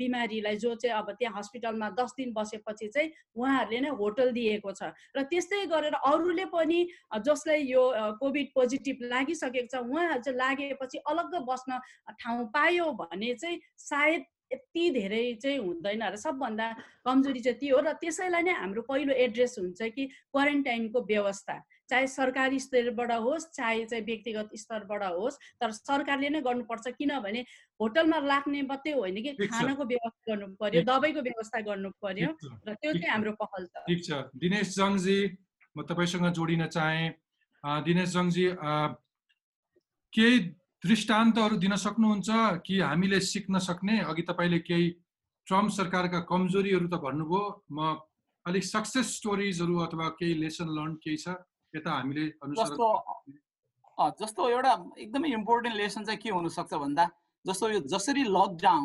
[0.00, 4.92] बिमारीलाई जो चाहिँ अब त्यहाँ हस्पिटलमा दस दिन बसेपछि चाहिँ उहाँहरूले नै होटल दिएको छ।
[5.16, 6.80] र त्यस्तै गरेर अरूले पनि
[7.20, 7.84] जसलाई यो
[8.20, 8.77] कोभिड पोजिटिभ
[9.12, 11.78] लागिसकेको छ उहाँहरू चाहिँ लागेपछि अलग्ग बस्न
[12.16, 16.66] ठाउँ पायो भने चाहिँ सायद यति धेरै चाहिँ हुँदैन र सबभन्दा
[17.04, 21.56] कमजोरी चाहिँ त्यो हो र त्यसैलाई नै हाम्रो पहिलो एड्रेस हुन्छ कि क्वारेन्टाइनको व्यवस्था।
[21.90, 27.44] चाहे सरकारी स्तरबाट होस् चाहे चाहिँ व्यक्तिगत स्तरबाट होस् तर सरकारले नै गर्नुपर्छ किनभने
[27.80, 32.92] होटलमा राख्ने मात्रै होइन कि खानाको व्यवस्था गर्नु पर्यो दबाईको व्यवस्था गर्नु पर्यो र त्यो
[32.92, 35.18] चाहिँ हाम्रो पहल छ। ठिक छ। दिनेश जङजी
[35.76, 37.08] म तपाईँसँग जोडिन चाहेँ।
[37.86, 38.46] दिनेश जङजी
[40.12, 40.38] केही
[40.84, 42.30] दृष्टान्तहरू दिन सक्नुहुन्छ
[42.66, 43.98] कि हामीले सिक्न सक्ने?
[44.10, 44.86] अघि तपाईँले केही
[45.46, 47.42] ट्रम्प सरकारका कमजोरीहरू त भन्नुभयो।
[47.72, 47.96] म
[48.46, 51.34] अलिक सक्सेस स्टोरिजहरू अथवा केही लेसन लर्न केही छ
[51.74, 52.24] यता हामीले
[52.56, 52.86] जस्तो
[54.20, 57.04] जस्तो एउटा एकदमै इम्पोर्टेन्ट लेसन चाहिँ के हुनसक्छ भन्दा
[57.44, 58.84] जस्तो यो जसरी लकडाउन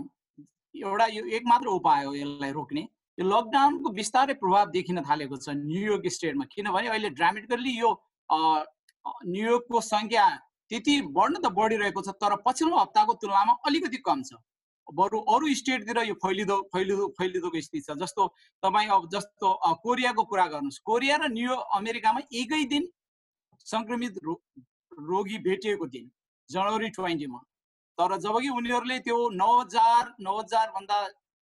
[0.75, 2.81] एउटा यो एक मात्र उपाय हो यसलाई रोक्ने।
[3.17, 7.89] यो लकडाउनको बिस्तारै प्रभाव देखिन थालेको छ न्युयोर्क स्टेटमा। किनभने अहिले ड्रामेटिकल्ली यो
[8.33, 10.25] न्युयोर्कको सङ्ख्या
[10.71, 14.39] त्यति बढ्न त बढिरहेको छ तर पछिल्लो हप्ताको तुलनामा अलिकति कम छ।
[14.87, 18.27] बरु अरू स्टेटतिर यो फैलिँदो फैलिँदो फैलिँदोको स्थिति छ। जस्तो
[18.63, 19.49] तपाईँ अब जस्तो
[19.83, 22.87] कोरियाको कुरा गर्नुहोस्। कोरिया र न्यु अमेरिकामा एकै दिन
[23.65, 24.33] सङ्क्रमित रो
[24.91, 26.11] रोगी भेटिएको दिन
[26.49, 27.39] जनवरी ट्वेन्टीमा।
[27.97, 30.97] तर जबकि उनीहरूले त्यो नौ हजार नौ हजारभन्दा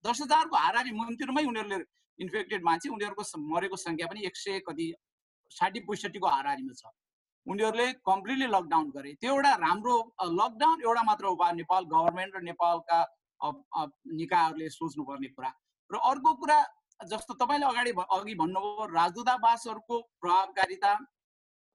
[0.06, 1.78] दस हजारको हाराहारी मन्दिरमै उनीहरूले
[2.20, 3.24] इन्फेक्टेड मान्छे उनीहरूको
[3.54, 4.88] मरेको सङ्ख्या पनि एक सय कति
[5.52, 6.84] साठी पैँसठीको हाराहारीमा छ।
[7.48, 9.96] उनीहरूले कम्प्लिटली लकडाउन गरे। त्यो एउटा राम्रो
[10.40, 13.00] लकडाउन एउटा मात्र उपाय नेपाल गभर्मेन्ट र नेपालका
[13.42, 15.52] निकायहरूले सोच्नुपर्ने कुरा।
[15.92, 16.60] र अर्को कुरा
[17.00, 20.92] जस्तो तपाईँले अगाडि अघि भन्नुभयो राजदूतावासहरूको प्रभावकारिता।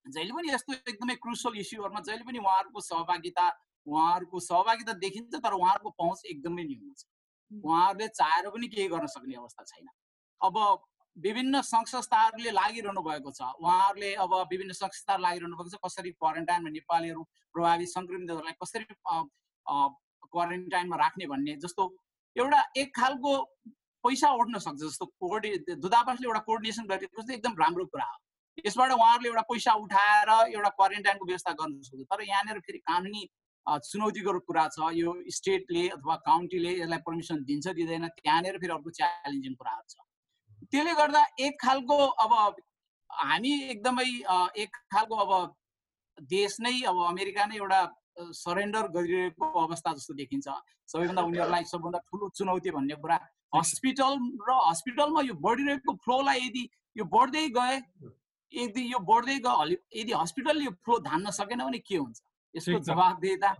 [0.06, 3.46] जहिले पनि यस्तो एकदमै क्रुसल इस्युहरूमा जहिले पनि उहाँहरूको सहभागिता
[3.86, 7.04] उहाँहरूको सहभागिता देखिन्छ तर उहाँहरूको पहुँच एकदमै न्यून छ।
[7.50, 9.88] उहाँहरूले चाहेर पनि केही गर्न सक्ने अवस्था छैन।
[10.40, 10.54] अब
[11.16, 16.10] विभिन्न सङ्घ संस्थाहरूले लागिरहनु भएको छ। उहाँहरूले अब विभिन्न सङ्घ संस्थाहरू लागिरहनु भएको छ। कसरी
[16.20, 17.22] क्वारेन्टाइनमा नेपालीहरू
[17.54, 18.84] प्रभावित सङ्क्रमितहरूलाई कसरी
[20.32, 21.82] क्वारेन्टाइनमा राख्ने भन्ने जस्तो
[22.36, 23.32] एउटा एक खालको
[24.04, 25.50] पैसा उठ्न सक्छ जस्तो कोर्डि
[25.82, 28.18] दूतावासले एउटा कोर्डिनेसन गरेको चाहिँ एकदम राम्रो कुरा हो।
[28.66, 33.22] यसबाट उहाँहरूले एउटा पैसा उठाएर एउटा क्वारेन्टाइनको व्यवस्था गर्न सक्छ। तर यहाँनिर फेरि कानुनी
[33.66, 39.54] चुनौतीको कुरा छ। यो स्टेटले अथवा काउन्टीले यसलाई पर्मिसन दिन्छ दिँदैन। त्यहाँनिर फेरि अर्को च्यालेन्जिङ
[39.56, 40.05] कुराहरू छ।
[40.72, 42.32] त्यसले गर्दा एक खालको अब
[43.10, 44.08] हामी एकदमै
[44.64, 45.32] एक खालको अब
[46.18, 47.80] देश नै अब अमेरिका नै एउटा
[48.34, 50.46] सरेन्डर गरिरहेको अवस्था जस्तो देखिन्छ।
[50.92, 53.16] सबैभन्दा उनीहरूलाई सबभन्दा ठुलो चुनौती भन्ने कुरा
[53.56, 54.12] हस्पिटल
[54.48, 56.64] र हस्पिटलमा यो बढिरहेको फ्लोलाई यदि
[56.96, 57.76] यो बढ्दै गए
[58.52, 62.22] यदि यो बढ्दै गयो यदि हस्पिटलले यो फ्लो धान्न सकेन भने के हुन्छ?
[62.54, 63.50] यसको जवाबदेता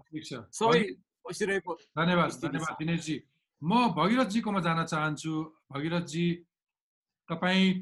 [0.58, 0.82] सबै
[1.28, 3.16] बसिरहेको धन्यवाद धन्यवाद दिनेशजी।
[3.62, 5.32] म भगीरथजीकोमा जान चाहन्छु।
[5.72, 6.26] भगीरथजी
[7.28, 7.72] तपाईँ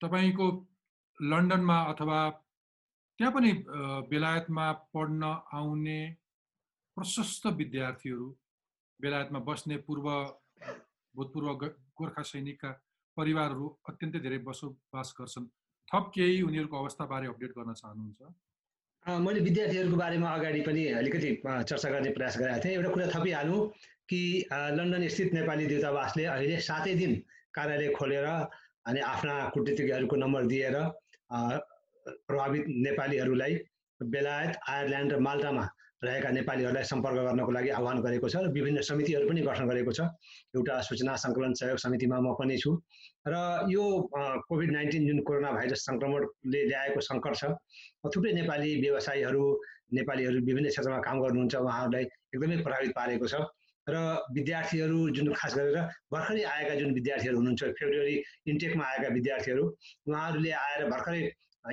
[0.00, 0.46] तपाईँको
[1.18, 2.18] लन्डनमा अथवा
[3.18, 3.52] त्यहाँ पनि
[4.10, 5.22] बेलायतमा पढ्न
[5.54, 6.00] आउने
[6.96, 8.28] प्रशस्त विद्यार्थीहरू
[9.00, 10.06] बेलायतमा बस्ने पूर्व
[11.14, 11.48] भूतपूर्व
[11.98, 12.70] गोर्खा सैनिकका
[13.16, 15.46] परिवारहरू अत्यन्तै धेरै बसोबास गर्छन्।
[15.88, 18.20] थप केही उनीहरूको अवस्थाबारे अपडेट गर्न चाहनुहुन्छ?
[19.06, 21.30] मैले विद्यार्थीहरूको बारेमा अगाडि पनि अलिकति
[21.68, 23.60] चर्चा गर्ने प्रयास गरेका थिएँ। एउटा कुरा थपिहालौँ
[24.08, 24.20] कि
[24.78, 27.12] लन्डन स्थित नेपाली दूतावासले अहिले सातै दिन
[27.54, 28.26] कार्यालय खोलेर
[28.86, 30.76] अनि आफ्ना कुटनीतिज्ञहरूको नम्बर दिएर
[32.28, 33.58] प्रभावित नेपालीहरूलाई
[34.00, 35.64] बेलायत आयरल्यान्ड र माल्टामा
[36.02, 40.06] रहेका नेपालीहरूलाई सम्पर्क गर्नको लागि आह्वान गरेको छ र विभिन्न समितिहरू पनि गठन गरेको छ।
[40.58, 42.72] एउटा सूचना सङ्कलन सहयोग समितिमा म पनि छु।
[43.28, 43.34] र
[43.70, 43.84] यो
[44.50, 47.54] कोभिड नाइन्टिन जुन कोरोना भाइरस सङ्क्रमणले ल्याएको सङ्कट छ
[48.10, 49.44] थुप्रै नेपाली व्यवसायीहरू
[50.00, 52.04] नेपालीहरू विभिन्न क्षेत्रमा काम गर्नुहुन्छ उहाँहरूलाई
[52.34, 53.46] एकदमै प्रभावित पारेको छ।
[53.86, 53.98] र
[54.34, 55.78] विद्यार्थीहरू जुन खास गरेर
[56.12, 58.16] भर्खरै आएका जुन विद्यार्थीहरू हुनुहुन्छ फेब्रुअरी
[58.46, 59.64] इन्टेकमा आएका विद्यार्थीहरू
[60.08, 61.22] उहाँहरूले आएर भर्खरै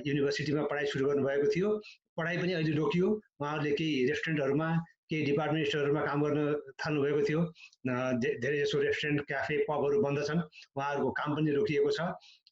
[0.05, 1.69] युनिभर्सिटीमा पढाइ सुरु गर्नुभएको थियो।
[2.17, 3.07] पढाइ पनि अहिले रोकियो।
[3.39, 4.69] उहाँहरूले केही रेस्टुरेन्टहरूमा
[5.09, 6.39] केही डिपार्टमेन्ट स्टोरहरूमा काम गर्न
[6.81, 7.41] थाल्नुभएको थियो।
[8.37, 10.41] धेरै जसो रेस्टुरेन्ट क्याफे पबहरू बन्द छन्।
[10.77, 11.99] उहाँहरूको काम पनि रोकिएको छ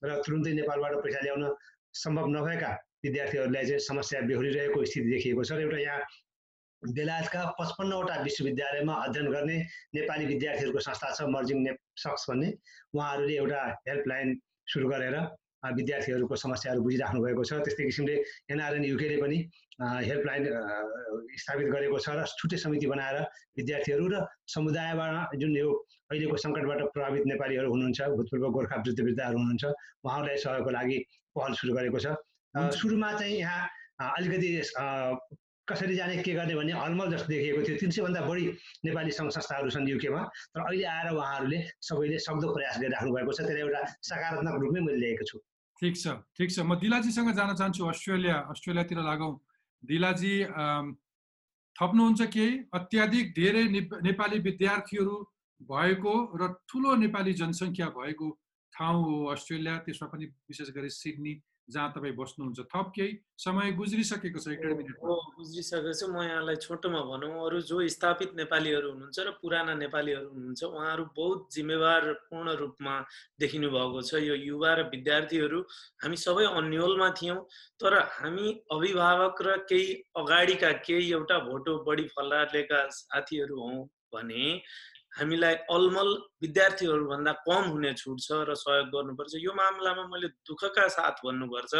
[0.04, 1.44] र तुरुन्तै नेपालबाट पैसा ल्याउन
[1.96, 2.72] सम्भव नभएका
[3.06, 6.02] विद्यार्थीहरूलाई चाहिँ समस्या बेहोरिरहेको स्थिति देखिएको छ र एउटा यहाँ
[6.84, 9.58] बेलायतका पचपन्नवटा विश्वविद्यालयमा अध्ययन गर्ने
[9.98, 12.50] नेपाली विद्यार्थीहरूको संस्था छ मर्जिङ ने सक्स भन्ने।
[12.94, 14.28] उहाँहरूले एउटा हेल्पलाइन
[14.72, 15.16] सुरु गरेर
[15.78, 18.16] विद्यार्थीहरूको समस्याहरू बुझिराख्नु भएको छ। त्यस्तै किसिमले
[18.54, 19.38] एनआरएन युकेले पनि
[19.82, 20.44] हेल्पलाइन
[21.42, 23.18] स्थापित गरेको छ र छुट्टै समिति बनाएर
[23.58, 24.16] विद्यार्थीहरू र
[24.54, 25.70] समुदायबाट जुन यो
[26.14, 29.64] अहिलेको सङ्कटबाट प्रभावित नेपालीहरू हुनुहुन्छ भूतपूर्व गोर्खा वृद्धवृद्धहरू हुनुहुन्छ
[30.06, 30.98] उहाँहरूलाई सहयोगको लागि
[31.36, 32.08] पहल सुरु गरेको छ।
[32.78, 33.62] सुरुमा चाहिँ यहाँ
[34.16, 34.50] अलिकति
[35.68, 38.46] कसरी जाने के गर्ने भन्ने अलमल जस्तो देखिएको थियो। तिन सयभन्दा बढी
[38.88, 40.22] नेपाली सङ्घ संस्थाहरू छन् युकेमा।
[40.54, 45.00] तर अहिले आएर उहाँहरूले सबैले सक्दो प्रयास गरिराख्नु भएको छ। त्यसलाई एउटा सकारात्मक रूपमै मैले
[45.04, 45.38] लिएको छु।
[45.82, 46.06] ठिक छ
[46.38, 49.34] ठिक छ। म दिलाजीसँग जान चाहन्छु अस्ट्रेलिया अस्ट्रेलियातिर लागौँ।
[49.84, 50.36] दिलाजी
[51.76, 52.52] थप्नुहुन्छ केही?
[52.74, 53.64] अत्याधिक धेरै
[54.02, 55.16] नेपाली विद्यार्थीहरू
[55.62, 58.28] भएको र ठुलो नेपाली जनसङ्ख्या भएको
[58.74, 61.34] ठाउँ हो अस्ट्रेलिया। त्यसमा पनि विशेष गरी सिडनी
[61.68, 64.48] जहाँ तपाईँ बस्नुहुन्छ थप केही समय गुज्रिसकेको छ
[65.38, 70.64] गुज्रिसकेको छ म यहाँलाई छोटोमा भनौँ अरू जो स्थापित नेपालीहरू हुनुहुन्छ र पुराना नेपालीहरू हुनुहुन्छ
[70.64, 72.96] उहाँहरू बहुत जिम्मेवार पूर्ण रूपमा
[73.40, 75.60] देखिनु भएको छ। यो युवा र विद्यार्थीहरू
[76.04, 77.40] हामी सबै अन्यलमा थियौँ
[77.84, 83.84] तर हामी अभिभावक र केही अगाडिका केही एउटा भोटो बढी फलालेका साथीहरू हौँ
[84.16, 84.46] भने
[85.18, 86.10] हामीलाई अलमल
[86.42, 91.74] विद्यार्थीहरूभन्दा कम हुने छुट छ र सहयोग गर्नुपर्छ। यो मामलामा मैले दुःखका साथ भन्नुपर्छ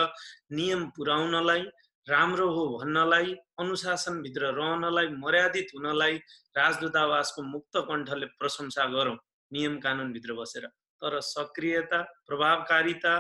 [0.58, 1.62] नियम पुर्याउनलाई
[2.08, 6.16] राम्रो हो भन्नलाई अनुशासनभित्र रहनलाई मर्यादित हुनलाई
[6.58, 9.18] राजदूतावासको मुक्त कण्ठले प्रशंसा गरौँ
[9.52, 10.66] नियम कानुनभित्र बसेर।
[11.02, 13.14] तर सक्रियता प्रभावकारिता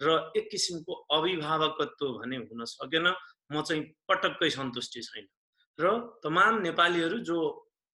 [0.00, 3.06] र एक किसिमको अभिभावकत्व भने हुन सकेन।
[3.52, 5.26] म चाहिँ पटक्कै सन्तुष्टि छैन।
[5.78, 5.86] र
[6.24, 7.38] तमाम नेपालीहरू जो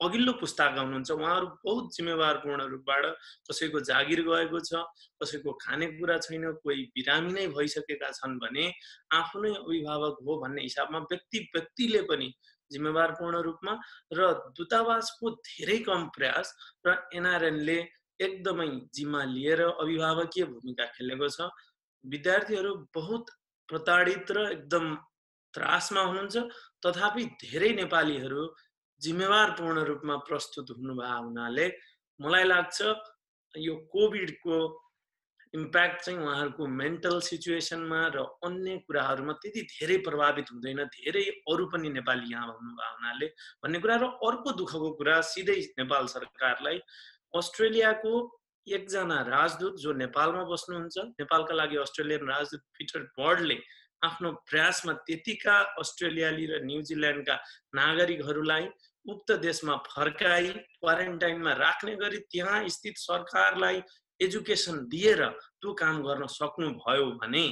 [0.01, 3.05] अघिल्लो पुस्ताका हुनुहुन्छ। उहाँहरू बहुत जिम्मेवारपूर्ण रूपबाट
[3.51, 4.83] कसैको जागिर गएको छ
[5.23, 8.65] कसैको खानेकुरा छैन कोही बिरामी नै भइसकेका छन् भने
[9.15, 12.29] आफ्नो अभिभावक हो भन्ने हिसाबमा व्यक्ति व्यक्तिले पनि
[12.71, 13.73] जिम्मेवारपूर्ण रूपमा
[14.13, 16.55] र दूतावासको धेरै कम प्रयास
[16.87, 17.79] र एनआरएनले
[18.21, 21.49] एकदमै जिम्मा लिएर अभिभावकीय भूमिका खेलेको छ।
[22.05, 23.31] विद्यार्थीहरू बहुत
[23.69, 24.95] प्रताडित र एकदम
[25.55, 26.37] त्रासमा हुनुहुन्छ।
[26.85, 28.45] तथापि धेरै नेपालीहरू
[29.05, 31.67] जिम्मेवारपूर्ण रूपमा प्रस्तुत हुनुभएको हुनाले
[32.21, 32.95] मलाई लाग्छ
[33.55, 34.59] यो कोभिडको
[35.55, 41.89] इम्प्याक्ट चाहिँ उहाँहरूको मेन्टल सिचुएसनमा र अन्य कुराहरूमा त्यति धेरै प्रभावित हुँदैन धेरै अरू पनि
[41.91, 43.27] नेपाली यहाँ हुनुभएको हुनाले
[43.63, 46.81] भन्ने कुरा र अर्को दुःखको कुरा सिधै नेपाल सरकारलाई
[47.35, 48.15] अस्ट्रेलियाको
[48.67, 53.59] एकजना राजदूत जो नेपालमा बस्नुहुन्छ नेपालका लागि अस्ट्रेलियन राजदूत पिटर बर्डले
[54.03, 57.37] आफ्नो प्रयासमा त्यतिका अस्ट्रेलियाली र न्युजिल्यान्डका
[57.79, 58.67] नागरिकहरूलाई
[59.07, 63.83] उक्त देशमा फर्काई क्वारेन्टाइनमा राख्ने गरी त्यहाँ स्थित सरकारलाई
[64.21, 67.47] एजुकेसन दिएर त्यो काम गर्न सक्नुभयो भने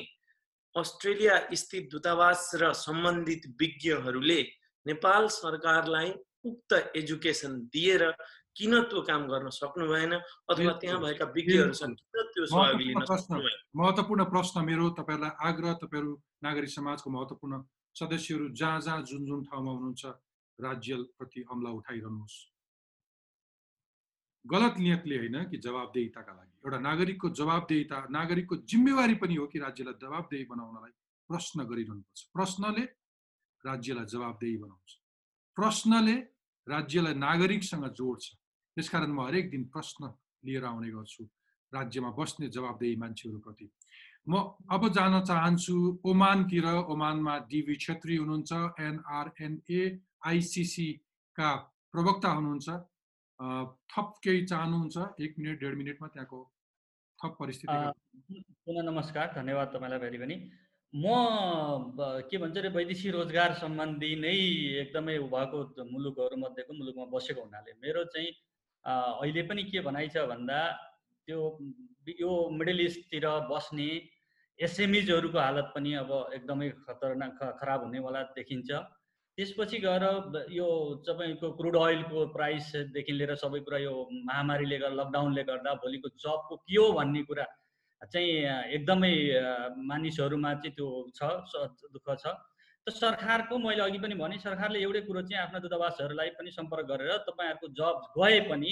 [0.76, 4.40] अस्ट्रेलिया स्थित दूतावास र सम्बन्धित विज्ञहरूले
[4.86, 6.10] नेपाल सरकारलाई
[6.44, 8.10] उक्त एजुकेसन दिएर
[8.56, 12.98] किन त्यो काम गर्न सक्नु भएन अथवा त्यहाँ भएका विज्ञहरूसँग किन त्यो सहयोग लिन
[13.76, 17.62] महत्त्वपूर्ण प्रश्न मेरो तपाईँहरूलाई आग्रह तपाईँहरू नागरिक समाजको महत्त्वपूर्ण
[17.96, 20.12] सदस्यहरू जहाँ जहाँ जुन जुन ठाउँमा हुनुहुन्छ
[20.62, 22.38] राज्यप्रति हमला उठाइरहनुहोस्
[24.44, 29.94] गलत नियतले होइन कि जवाबदेहिताका लागि। एउटा नागरिकको जवाबदेहिता नागरिकको जिम्मेवारी पनि हो कि राज्यलाई
[30.02, 30.92] जवाबदेही बनाउनलाई
[31.30, 32.84] प्रश्न गरिरहनुपर्छ। प्रश्नले
[33.64, 34.90] राज्यलाई जवाबदेही बनाउँछ।
[35.56, 36.16] प्रश्नले
[36.66, 38.24] राज्यलाई नागरिकसँग जोड्छ।
[38.76, 40.10] त्यसकारण म हरेक दिन प्रश्न
[40.44, 41.24] लिएर आउने गर्छु।
[41.72, 43.66] राज्यमा बस्ने जवाबदेही मान्छेहरूप्रति।
[44.28, 44.32] म
[44.70, 49.82] अब जान चाहन्छु ओमानतिर। ओमानमा डिभी छेत्री हुनुहुन्छ एनआरएनए
[50.22, 51.50] आइसिसीका
[51.94, 52.68] प्रवक्ता हुनुहुन्छ।
[53.92, 56.38] थप केही चाहनुहुन्छ एक मिनट डेढ मिनटमा त्यहाँको
[57.18, 57.76] थप परिस्थिति
[58.66, 60.36] पुनः नमस्कार धन्यवाद तपाईँलाई फेरि पनि।
[60.92, 61.04] म
[62.30, 64.36] के भन्छ अरे वैदेशिक रोजगार सम्बन्धी नै
[64.82, 65.58] एकदमै भएको
[65.90, 68.30] मुलुकहरूमध्येको मुलुकमा बसेको हुनाले मेरो चाहिँ
[68.84, 70.58] अहिले पनि के भनाइ छ भन्दा
[71.28, 71.38] त्यो
[72.20, 73.90] यो मिडल इस्टतिर बस्ने
[74.58, 78.70] एसएमइजहरूको हालत पनि अब एकदमै खतरनाक खराब हुनेवाला देखिन्छ।
[79.38, 80.04] त्यसपछि गएर
[80.52, 80.68] यो
[81.08, 83.92] तपाईँको क्रुड अइलको प्राइसदेखि लिएर सबै कुरा यो
[84.24, 87.46] महामारीले गर्दा लकडाउनले गर्दा भोलिको जबको के हो भन्ने कुरा
[88.12, 88.30] चाहिँ
[88.76, 89.14] एकदमै
[89.88, 91.22] मानिसहरूमा चाहिँ त्यो छ
[91.94, 92.34] दुःख छ।
[92.86, 97.16] त सरकारको मैले अघि पनि भने सरकारले एउटै कुरो चाहिँ आफ्ना दूतावासहरूलाई पनि सम्पर्क गरेर
[97.24, 98.70] तपाईँहरूको जब गए पनि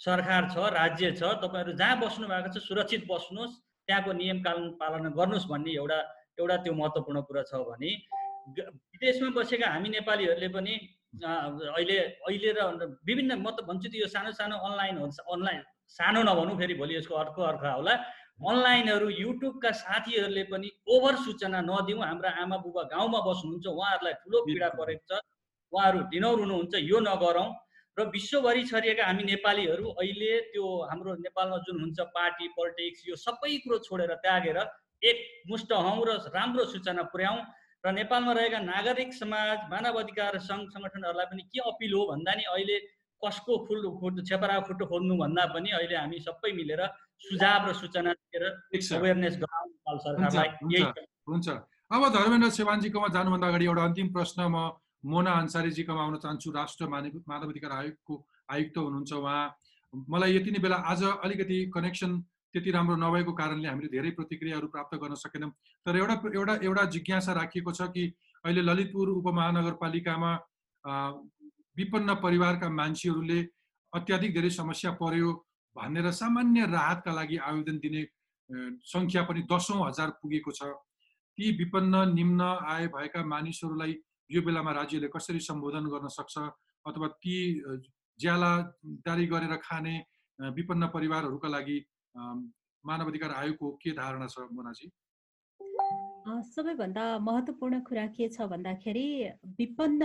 [0.00, 5.14] सरकार छ राज्य छ तपाईँहरू जहाँ बस्नु भएको छ सुरक्षित बस्नुहोस् त्यहाँको नियम कानुन पालना
[5.18, 5.98] गर्नुहोस् भन्ने एउटा
[6.38, 7.94] एउटा त्यो महत्त्वपूर्ण कुरा छ भने
[8.48, 10.74] विदेशमा बसेका हामी नेपालीहरूले पनि
[11.22, 12.60] अहिले अहिले र
[13.06, 14.96] विभिन्न म त भन्छु त्यो सानो सानो अनलाइन
[15.34, 15.62] अनलाइन
[15.98, 17.94] सानो नभनौँ फेरि भोलि यसको अर्को अर्थ होला
[18.50, 24.68] अनलाइनहरू युट्युबका साथीहरूले पनि ओभर सूचना नदिउँ। हाम्रा आमा बुबा गाउँमा बस्नुहुन्छ उहाँहरूलाई ठुलो पीडा
[24.78, 25.20] परेको छ।
[25.72, 27.48] उहाँहरू ढिनौर हुनुहुन्छ यो नगरौँ।
[27.96, 33.56] र विश्वभरि छरिएका हामी नेपालीहरू अहिले त्यो हाम्रो नेपालमा जुन हुन्छ पार्टी पोलिटिक्स यो सबै
[33.64, 34.58] कुरो छोडेर त्यागेर
[35.02, 35.18] एक
[35.50, 37.40] मुष्ट हौँ र राम्रो सूचना पुर्याउँ।
[37.84, 42.44] र नेपालमा रहेका नागरिक समाज मानव अधिकार सङ्घ सङ्गठनहरूलाई पनि के अपिल हो भन्दा नि
[42.54, 42.76] अहिले
[43.22, 46.82] कसको खुल खुट्टो छेपरा खुट्टो खोज्नु भन्दा पनि अहिले हामी सबै मिलेर
[47.26, 48.44] सुझाव र सूचना दिएर
[48.98, 50.94] अवेरनेस गराउनु सरकारलाई।
[51.30, 51.48] हुन्छ
[51.94, 54.56] अब धर्मेन्द्र सेवानजीकोमा जानुभन्दा अगाडि एउटा अन्तिम प्रश्न म
[55.12, 58.14] मोना अन्सारीजीकोमा आउन चाहन्छु। राष्ट्र मानव मानवाधिकार आयोगको
[58.54, 59.42] आयुक्त हुनुहुन्छ उहाँ।
[59.94, 62.10] मलाई यति नै बेला आज अलिकति कनेक्सन
[62.52, 65.50] त्यति राम्रो नभएको कारणले हामीले धेरै प्रतिक्रियाहरू प्राप्त गर्न सकेनौँ।
[65.86, 68.04] तर एउटा एउटा एउटा जिज्ञासा राखिएको छ कि
[68.44, 70.32] अहिले ललितपुर उपमहानगरपालिकामा
[71.76, 73.40] विपन्न परिवारका मान्छेहरूले
[73.92, 75.32] अत्याधिक धेरै समस्या पर्यो
[75.76, 78.02] भनेर सामान्य राहतका लागि आवेदन दिने
[78.84, 80.62] सङ्ख्या पनि दसौँ हजार पुगेको छ।
[81.38, 83.96] ती विपन्न निम्न आय भएका मानिसहरूलाई
[84.30, 86.36] यो बेलामा राज्यले कसरी सम्बोधन गर्न सक्छ?
[86.84, 87.36] अथवा ती
[88.20, 88.52] ज्याला
[89.06, 89.94] जारी गरेर खाने
[90.38, 91.78] विपन्न परिवारहरूका लागि
[92.16, 94.90] मानवाधिकार आयोगको के धारणा छ मोनाजी?
[96.54, 99.08] सबैभन्दा महत्त्वपूर्ण कुरा के छ भन्दाखेरि
[99.58, 100.02] विपन्न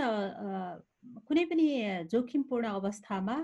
[1.28, 1.66] कुनै पनि
[2.12, 3.36] जोखिमपूर्ण अवस्थामा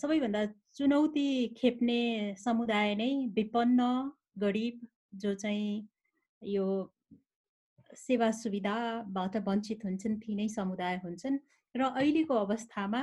[0.00, 0.44] सबैभन्दा
[0.76, 2.00] चुनौती खेप्ने
[2.44, 3.80] समुदाय नै विपन्न
[4.38, 4.86] गरिब
[5.22, 5.88] जो चाहिँ
[6.42, 6.66] यो
[7.96, 11.38] सेवा सुविधाबाट वञ्चित हुन्छन् ती नै समुदाय हुन्छन्।
[11.74, 13.00] र अहिलेको अवस्थामा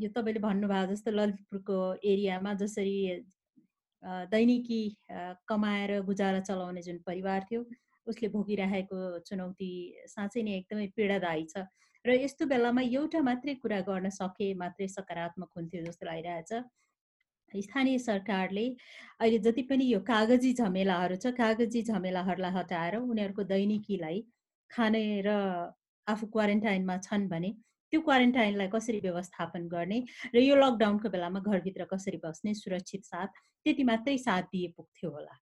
[0.00, 1.76] यो तपाईँले भन्नुभयो जस्तो ललितपुरको
[2.12, 2.96] एरियामा जसरी
[4.32, 4.82] दैनिकी
[5.48, 7.64] कमाएर गुजारा चलाउने जुन परिवार थियो
[8.06, 9.70] उसले भोगिरहेको चुनौती
[10.14, 11.64] साँच्चै नै एकदमै पीडादायी छ।
[12.04, 16.52] र यस्तो बेलामा एउटा मात्रै कुरा गर्न सके मात्रै सकारात्मक हुन्थ्यो जस्तो लागिरहेछ।
[17.62, 18.64] स्थानीय सरकारले
[19.20, 24.18] अहिले जति पनि यो कागजी झमेलाहरू छ कागजी झमेलाहरूलाई हटाएर उनीहरूको दैनिकीलाई
[24.70, 25.36] खाने र
[26.06, 27.50] आफू क्वारेन्टाइनमा छन् भने
[27.92, 29.98] त्यो क्वारेन्टाइनलाई कसरी व्यवस्थापन गर्ने
[30.34, 35.34] र यो लकडाउनको बेलामा घरभित्र कसरी बस्ने सुरक्षित साथ त्यति मात्रै साथ दिए पुग्थ्यो होला।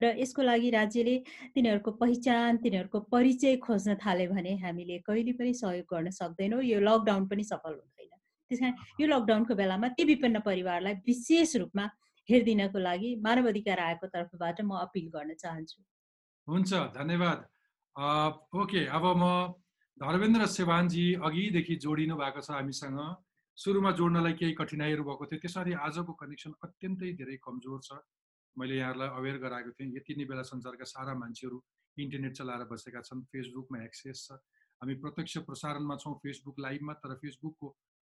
[0.00, 1.16] र यसको लागि राज्यले
[1.54, 7.28] तिनीहरूको पहिचान तिनीहरूको परिचय खोज्न थाल्यो भने हामीले कहिले पनि सहयोग गर्न सक्दैनौँ। यो लकडाउन
[7.28, 8.18] पनि सफल हुँदैन।
[8.50, 11.84] त्यस कारण यो लकडाउनको बेलामा ती विभिन्न परिवारलाई विशेष रूपमा
[12.28, 15.78] हेरिदिनको लागि मानव अधिकार आयोगको तर्फबाट म अपिल गर्न चाहन्छु।
[16.48, 17.38] हुन्छ धन्यवाद।
[18.58, 19.24] ओके अब म
[20.02, 22.98] धर्मेन्द्र सेवानजी अघिदेखि जोडिनु भएको छ हामीसँग।
[23.58, 28.02] सुरुमा जोड्नलाई केही कठिनाइहरू भएको थियो। त्यसरी आजको कनेक्सन अत्यन्तै धेरै कमजोर छ।
[28.56, 31.58] मैले यहाँहरूलाई अवेर गराएको थिएँ। यति नै बेला संसारका सारा मान्छेहरू
[31.96, 34.42] इन्टरनेट चलाएर बसेका छन् फेसबुकमा एक्सेस छ।
[34.82, 37.68] हामी प्रत्यक्ष प्रसारणमा छौँ। फेसबुक लाइभमा तर फेसबुकको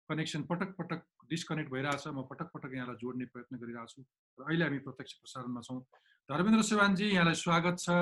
[0.08, 4.06] कनेक्सन पटक पटक डिस्कनेक्ट भइरहेछ। म पटक पटक यहाँलाई जोड्ने प्रयत्न गरिरहेको छु
[4.38, 5.82] र अहिले हामी प्रत्यक्ष प्रसारणमा छौँ।
[6.28, 7.98] धर्मेन्द्र सेवानजी यहाँलाई स्वागत छ।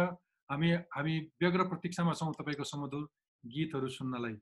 [0.53, 3.09] हामी हामी व्यग्र प्रतीक्षामा छौँ। तपाईँको समधुर
[3.55, 4.37] गीतहरू सुन्नलाई।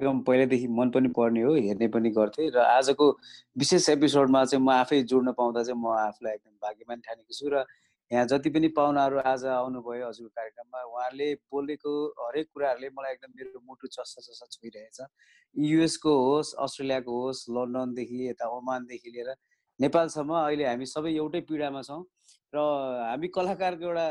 [0.00, 3.06] पहिल्यैदेखि मन पनि पर्ने हो हेर्ने पनि गर्थेँ र आजको
[3.62, 7.64] विशेष एपिसोडमा चाहिँ म आफै जोड्न पाउँदा चाहिँ म आफूलाई एकदम भाग्यमान ठानेको छु र
[8.10, 13.60] यहाँ जति पनि पाहुनाहरू आज आउनुभयो हजुरको कार्यक्रममा उहाँहरूले बोलेको हरेक कुराहरूले मलाई एकदम मेरो
[13.68, 14.98] मुटु चस्सा चस्सा छोइरहेछ।
[15.56, 19.30] युएसको होस् अस्ट्रेलियाको होस् लन्डनदेखि यता ओमानदेखि लिएर
[19.80, 22.02] नेपालसम्म अहिले हामी सबै एउटै पीडामा छौँ।
[22.54, 24.06] र हामी कलाकारको एउटा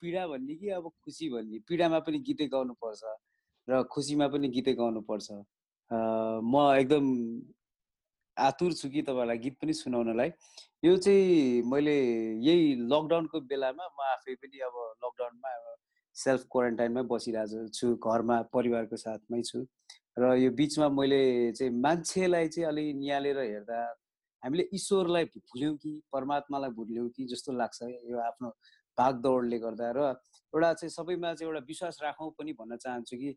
[0.00, 3.02] पीडा भन्ने कि अब खुसी भन्ने पीडामा पनि गीतै गाउनुपर्छ
[3.68, 5.28] र खुसीमा पनि गीतै गाउनुपर्छ।
[6.42, 7.06] म एकदम
[8.36, 10.30] आतुर छु कि तपाईँहरूलाई गीत पनि सुनाउनलाई।
[10.84, 11.96] यो चाहिँ मैले
[12.42, 14.74] यही लकडाउनको बेलामा म आफै पनि अब
[15.04, 15.50] लकडाउनमा
[16.16, 19.66] सेल्फ क्वारेन्टाइनमै बसिरहेको छु घरमा परिवारको साथमै छु।
[20.18, 21.22] र यो बिचमा मैले
[21.58, 23.78] चाहिँ मान्छेलाई चाहिँ अलि निहालेर हेर्दा
[24.44, 28.48] हामीले ईश्वरलाई भुल्यौँ कि परमात्मालाई भुल्यौँ कि जस्तो लाग्छ यो आफ्नो
[28.98, 30.00] भागदौडले गर्दा र
[30.54, 33.36] एउटा चाहिँ सबैमा चाहिँ एउटा विश्वास राखौँ पनि भन्न चाहन्छु कि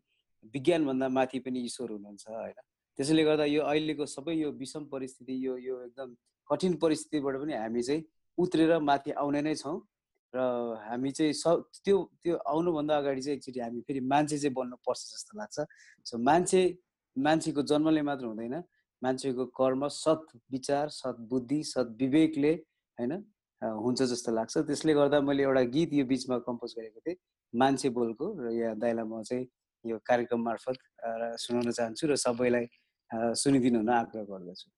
[0.54, 2.58] विज्ञानभन्दा माथि पनि ईश्वर हुनुहुन्छ होइन?
[2.98, 6.14] त्यसैले गर्दा यो अहिलेको सबै यो विषम परिस्थिति यो यो एकदम
[6.50, 8.04] कठिन परिस्थितिबाट पनि हामी चाहिँ
[8.38, 9.76] उत्रेर माथि आउने नै छौँ
[10.34, 10.38] र
[10.86, 11.46] हामी चाहिँ स
[11.84, 15.56] त्यो त्यो आउनुभन्दा अगाडि चाहिँ एकचोटि हामी फेरि मान्छे चाहिँ बन्नुपर्छ जस्तो लाग्छ।
[16.06, 16.62] सो मान्छे
[17.16, 18.54] मान्छेको जन्मले मात्र हुँदैन।
[19.02, 22.52] मान्छेको कर्म सत् विचार सद्बुद्धि सद्विवेकले
[22.98, 23.12] होइन
[23.62, 27.16] हुन्छ जस्तो लाग्छ। त्यसले गर्दा मैले एउटा गीत यो बिचमा कम्पोज गरेको थिएँ
[27.54, 29.46] मान्छे बोलको र यहाँ दाइलाई म चाहिँ
[29.84, 30.76] यो कार्यक्रम मार्फत
[31.44, 32.66] सुनाउन चाहन्छु र सबैलाई
[33.40, 34.68] सुनिदिनु हुन आग्रह गर्दछु।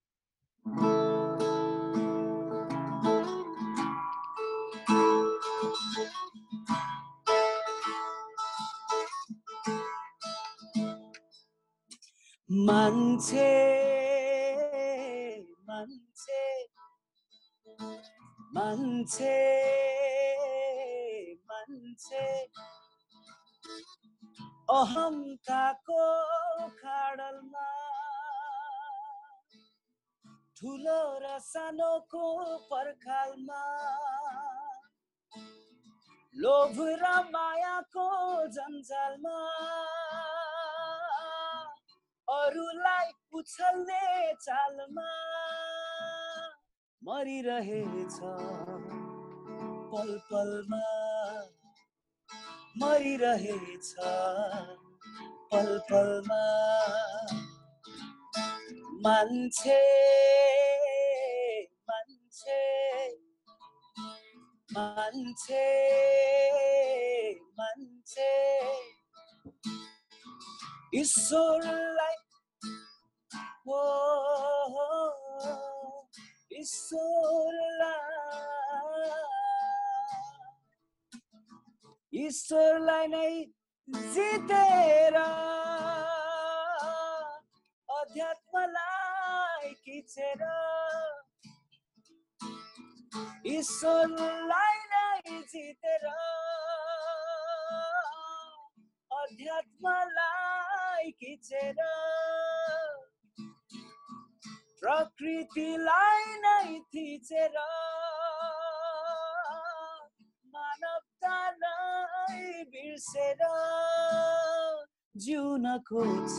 [12.50, 13.89] मान्छे
[18.60, 19.36] मान्छे
[21.50, 22.24] मान्छे
[24.74, 26.00] अहमताको
[26.80, 27.68] खाडलमा
[30.60, 32.26] ठुलो र सानोको
[32.66, 33.62] पर्खालमा
[36.34, 38.08] लोभ र मायाको
[38.58, 39.38] जन्जालमा
[42.28, 44.06] अरूलाई उछल्ने
[44.46, 45.10] चालमा
[47.04, 48.16] मरिरहेछ।
[49.92, 50.84] पल पलमा
[52.82, 53.94] मरिरहेछ।
[55.52, 56.42] पल पलमा
[59.04, 59.80] मान्छे
[61.90, 62.60] मान्छे
[64.72, 65.66] मान्छे
[67.60, 68.30] मान्छे।
[70.94, 72.16] ईश्वरलाई
[76.50, 78.10] ईश्वरलाई
[82.12, 83.30] ईश्वरलाई नै
[84.14, 85.16] जितेर
[87.88, 90.42] अध्यात्मलाई खिचेर
[93.54, 96.04] ईश्वरलाई नै जितेर
[99.22, 101.78] अध्यात्मलाई खिचेर
[104.82, 107.56] प्रकृतिलाई नै थिचेर
[110.54, 113.42] मानवतालाई बिर्सेर
[115.24, 116.38] जिउन खोज्छ।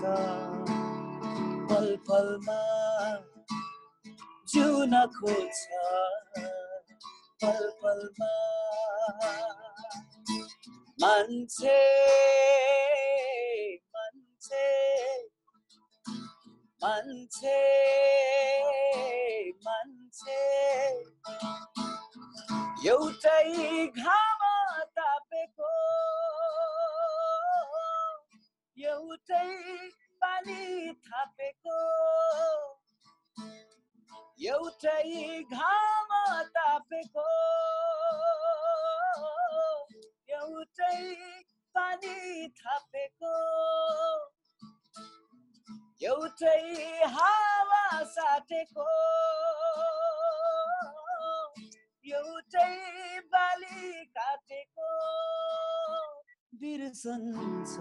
[1.69, 2.61] पल पलमा
[4.53, 5.63] जिउन खोज्छ।
[7.43, 8.33] पल पलमा
[11.01, 11.79] मान्छे
[13.95, 14.65] मान्छे
[16.83, 17.57] मान्छे
[19.65, 20.37] मान्छे
[22.85, 23.43] एउटै
[23.97, 24.41] घाम
[24.97, 25.73] तापेको
[28.77, 29.43] एउटै
[30.23, 30.65] पानी
[31.05, 31.77] थापेको
[34.47, 35.05] एउटै
[35.59, 36.17] घाम
[36.57, 37.29] तापेको
[40.39, 40.99] एउटै
[41.75, 42.17] पानी
[42.59, 43.37] थापेको
[46.01, 46.61] एउटै
[47.15, 47.81] हावा
[48.13, 48.85] साटेको
[52.05, 52.71] एउटै
[53.33, 54.89] बाली काटेको।
[56.61, 57.73] बिर्सन्छ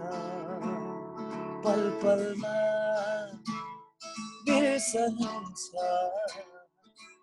[1.65, 2.57] पल पलमा
[4.47, 5.71] बिर्सन्छ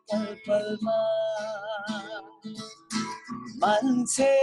[0.10, 1.00] पल पलमा
[3.64, 4.34] मान्छे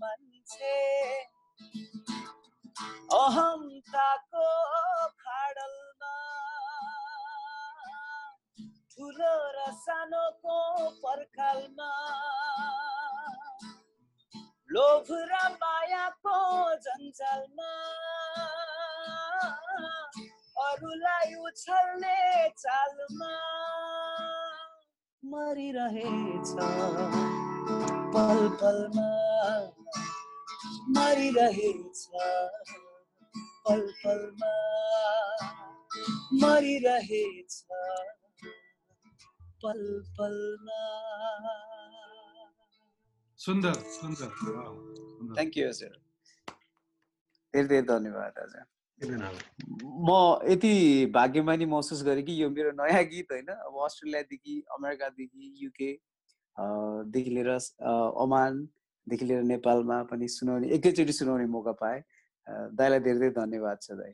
[0.00, 0.76] मान्छे
[3.90, 4.27] खाडलमा
[8.98, 10.54] ठुलो र सानोको
[11.02, 11.90] पर्खालमा
[14.70, 16.38] लोभ र मायाको
[16.86, 17.68] जन्जालमा
[20.64, 22.16] अरूलाई उछल्ने
[22.56, 23.30] चालमा
[25.22, 26.52] मरिरहेछ
[28.16, 29.08] पल पलमा
[30.98, 32.04] मरिरहेछ
[33.62, 34.52] पल पलमा
[36.42, 37.62] मरिरहेछ
[39.62, 39.80] पल
[40.18, 40.82] पलमा
[43.38, 45.92] सुन्दर सुन्दर। सुन्दर। थ्याङ्क यू हजुर।
[47.54, 48.64] धेरै धेरै धन्यवाद हजुर।
[50.08, 50.10] म
[50.50, 50.72] यति
[51.14, 55.90] भाग्यमानी महसुस गरेँ कि यो मेरो नयाँ गीत होइन अब अस्ट्रेलियादेखि अमेरिकादेखि युके
[57.14, 57.50] देखि लिएर
[58.24, 62.02] ओमानदेखि लिएर नेपालमा पनि सुनाउने एकैचोटि सुनाउने मौका पाएँ।
[62.74, 64.12] दाईलाई धेरै धेरै धन्यवाद छ दाई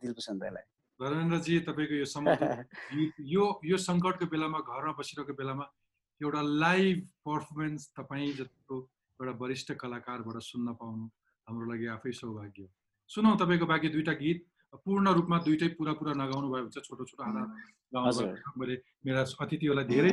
[0.00, 0.66] दिलभूषण दाईलाई।
[1.00, 2.46] धर्मेन्द्रजी तपाईँको यो समग्र
[2.92, 5.66] गीत यो यो सङ्कटको बेलामा घरमा बसिरहेको बेलामा
[6.20, 8.76] एउटा लाइभ पर्फर्मेन्स तपाईँ जतिको
[9.20, 11.04] एउटा वरिष्ठ कलाकारबाट सुन्न पाउनु
[11.46, 12.70] हाम्रो लागि आफै सौभाग्य हो
[13.10, 14.44] सुनौ तपाईँको बाँकी दुईवटा गीत
[14.78, 17.42] पूर्ण रूपमा दुइटै पुरा पुरा नगाउनु भयो भने चाहिँ छोटो छोटो आधा
[17.92, 18.74] गाउनु हजुर। भयो मैले
[19.06, 20.12] मेरा अतिथिहरूलाई धेरै।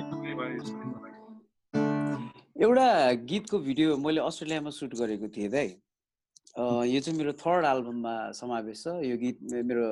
[2.55, 2.87] एउटा
[3.25, 5.67] गीतको भिडियो मैले अस्ट्रेलियामा सुट गरेको थिएँ दाइ
[6.87, 9.87] यो चाहिँ मेरो थर्ड एल्बममा समावेश छ यो गीत मेरो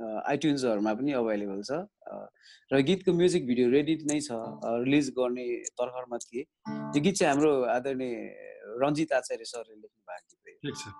[0.00, 1.72] आइट्युन्सहरूमा पनि अभाइलेबल छ।
[2.72, 4.30] र गीतको म्युजिक भिडियो रेडी नै छ।
[4.84, 8.14] रिलिज गर्ने तर्खरमा थिए। यो गीत चाहिँ हाम्रो आदरणीय
[8.82, 10.92] रञ्जित आचार्य सरले लेख्नु भएको गीत छ।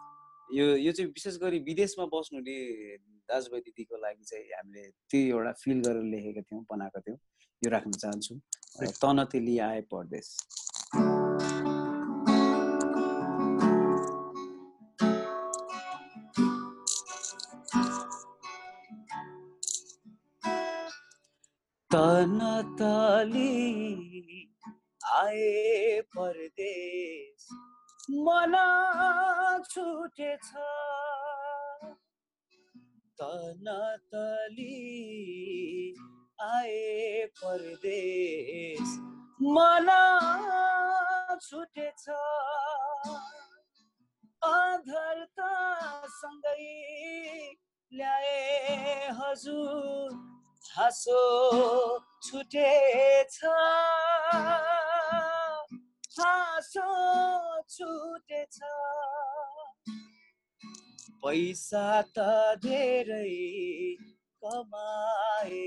[0.57, 2.57] यो यो चाहिँ विशेष गरी विदेशमा बस्नुहुने
[3.29, 7.19] दाजुभाइ दिदीको लागि चाहिँ हामीले त्यो एउटा फिल गरेर लेखेका थियौँ बनाएको थियौँ।
[7.63, 10.27] यो राख्न चाहन्छु। अँ, तन तेली आए परदेश।
[21.97, 22.41] तन
[22.79, 23.53] तली
[25.15, 27.47] आए परदेश
[28.27, 28.57] मन
[29.71, 30.51] छुटेछ।
[33.21, 33.71] तन
[34.15, 34.75] तली
[36.43, 38.95] आए परदेश
[39.57, 39.91] मन
[41.43, 42.09] छुटेछ।
[44.43, 45.53] अधरता
[46.21, 46.71] सँगै
[47.93, 50.36] ल्याए हजुर।
[50.71, 51.21] हाँसो
[52.23, 53.41] छुटेछ।
[56.19, 56.89] हाँसो
[57.69, 58.59] छुटेछ।
[61.23, 61.87] पैसा
[62.17, 62.27] त
[62.63, 63.29] धेरै
[64.43, 65.65] कमाए।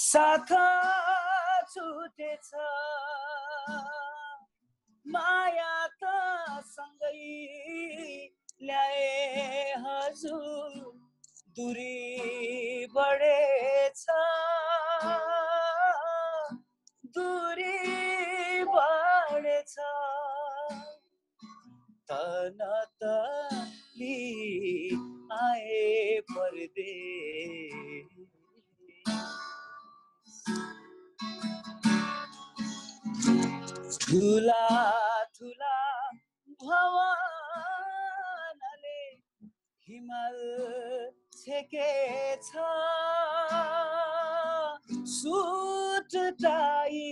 [0.00, 0.52] साथ
[1.72, 2.50] छुटेछ।
[5.04, 6.02] माया त
[6.66, 7.14] सँगै
[8.62, 10.99] ल्याए हजुर।
[11.56, 14.04] दुरी बढेछ
[17.16, 19.74] दुरी बढेछ
[22.10, 22.58] तन
[23.02, 24.16] तली
[25.42, 28.08] आए परदेश
[34.02, 34.64] ठुला
[35.36, 35.76] ठुला
[36.62, 37.68] भवनले
[39.88, 40.38] हिमाल
[41.40, 42.50] छेकेछ
[45.12, 47.02] सुट टाई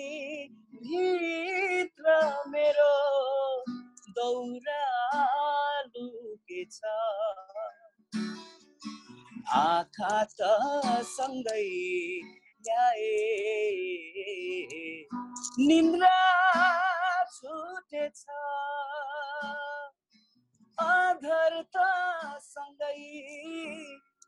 [0.83, 2.17] भित्र
[2.51, 2.95] मेरो
[4.19, 4.85] दौरा
[5.87, 6.81] लुकेछ
[9.57, 10.51] आँखा त
[11.11, 11.63] सँगै
[12.65, 13.15] ल्याए
[15.61, 16.17] निन्द्रा
[17.37, 18.25] छुटेछ
[20.79, 21.87] अधर त
[22.45, 22.95] सँगै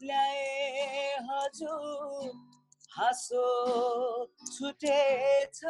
[0.01, 2.33] ल्याए हजुर
[2.93, 3.45] हाँसो
[4.47, 5.61] छुटेछ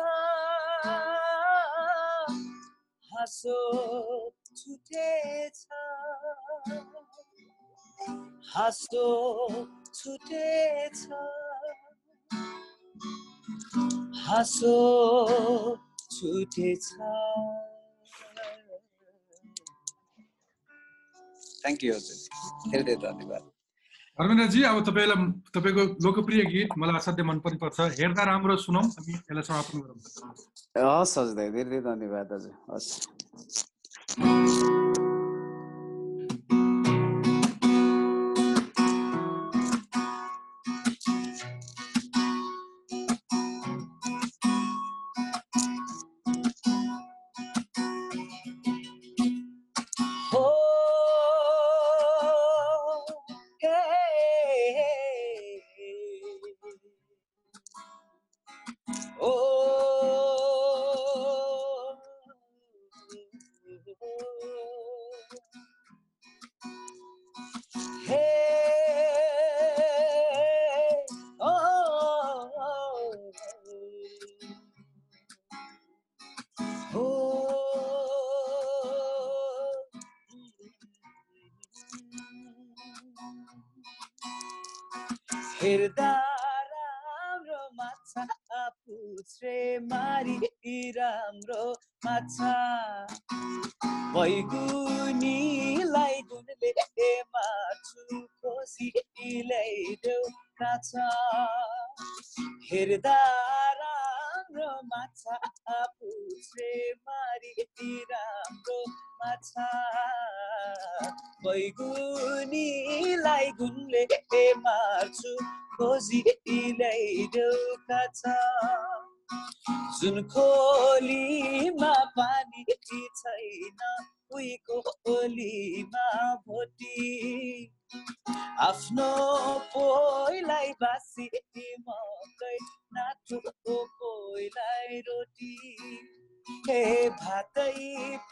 [3.10, 3.58] हाँसो
[4.56, 5.66] छुटेछ
[8.50, 9.06] हाँसो
[9.94, 11.06] छुटेछ
[14.22, 14.74] हाँसो
[16.10, 16.86] छुटेछ
[21.62, 22.18] थ्याङ्क यू हजुर
[22.64, 23.50] धेरै धेरै धन्यवाद
[24.20, 25.16] धर्मेन्द्रजी अब तपाईँलाई
[25.54, 29.96] तपाईँको लोकप्रिय गीत मलाई असाध्यै मन पर्छ हेर्दा राम्रो सुनौँ हामी यसलाई समापन गरौँ।
[30.76, 32.88] हस् हजुर धेरै धेरै धन्यवाद हजुर हस्।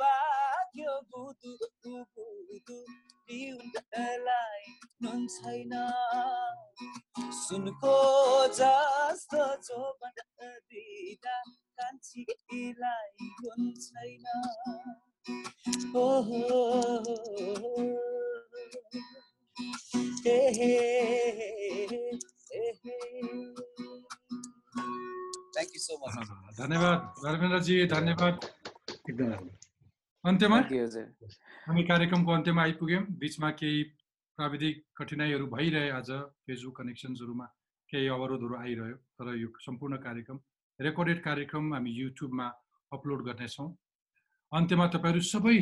[0.00, 1.52] पाक्यो बुदु
[1.86, 2.78] बुदु
[3.28, 4.64] पिउनलाई
[5.02, 5.74] नुन छैन
[7.40, 7.96] सुनको
[8.60, 10.16] जस्तो जोबन
[10.70, 11.36] दिँदा
[11.80, 14.26] कान्छीलाई गुण छैन
[15.96, 16.42] ओहो
[25.54, 26.14] थ्याङ्क यू सो मच
[26.60, 28.36] धन्यवाद धर्मेन्द्रजी धन्यवाद।
[29.08, 29.54] एकदम राम्रो।
[30.24, 30.58] अन्त्यमा?
[31.66, 33.82] हामी कार्यक्रमको अन्त्यमा आइपुग्यौँ। बिचमा केही
[34.38, 36.10] प्राविधिक कठिनाइहरू भइरहे आज
[36.44, 37.46] फेसबुक कनेक्सन्सहरूमा
[37.90, 40.38] केही अवरोधहरू आइरह्यो तर यो सम्पूर्ण कार्यक्रम
[40.80, 42.46] रेकर्डेड कार्यक्रम हामी युट्युबमा
[42.92, 43.68] अपलोड गर्नेछौँ।
[44.52, 45.56] अन्त्यमा तपाईँहरू सबै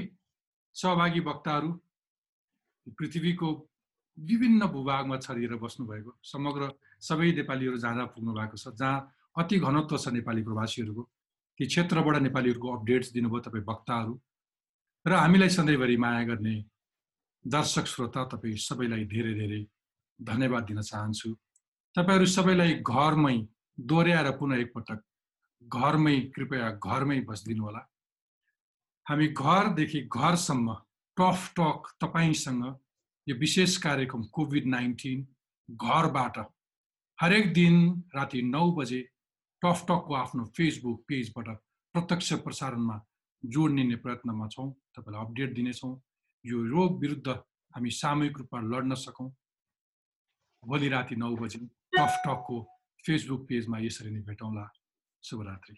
[0.76, 1.70] सहभागी वक्ताहरू
[2.98, 3.48] पृथ्वीको
[4.18, 6.62] विभिन्न भूभागमा छरिएर बस्नुभएको समग्र
[7.00, 8.96] सबै नेपालीहरू जहाँ जहाँ पुग्नु भएको छ जहाँ
[9.36, 11.02] अति घनत्व छ नेपाली प्रवासीहरूको।
[11.58, 14.14] ती क्षेत्रबाट नेपालीहरूको अपडेट्स दिनुभयो तपाईँ वक्ताहरू
[15.06, 16.54] र हामीलाई सधैँभरि माया गर्ने
[17.44, 19.60] दर्शक श्रोता तपाईँ सबैलाई धेरै धेरै
[20.20, 21.30] धन्यवाद दिन चाहन्छु।
[21.96, 23.36] तपाईँहरू सबैलाई घरमै
[23.78, 25.00] दोहोऱ्याएर पुनः एकपटक
[25.62, 27.82] घरमै कृपया घरमै बसिदिनु होला
[29.06, 30.74] हामी घरदेखि घरसम्म
[31.16, 32.64] टफ टक तपाईँसँग
[33.26, 35.26] यो विशेष कार्यक्रम कोभिड नाइन्टिन
[35.68, 36.38] घरबाट
[37.18, 37.76] हरेक दिन
[38.14, 39.00] राति नौ बजे
[39.66, 41.48] टफ टकको आफ्नो फेसबुक पेजबाट
[41.94, 42.96] प्रत्यक्ष प्रसारणमा
[43.44, 45.90] जोड्ने प्रयत्नमा छौँ तपाईँलाई अपडेट दिनेछौँ।
[46.44, 47.28] यो रोग विरुद्ध
[47.74, 49.28] हामी सामूहिक रूपमा लड्न सकौँ।
[50.62, 51.58] भोलि राति नौ बजे
[51.98, 52.62] टफ टकको
[53.04, 54.68] फेसबुक पेजमा यसरी नै भेटौँला।
[55.22, 55.76] शुभरात्रि।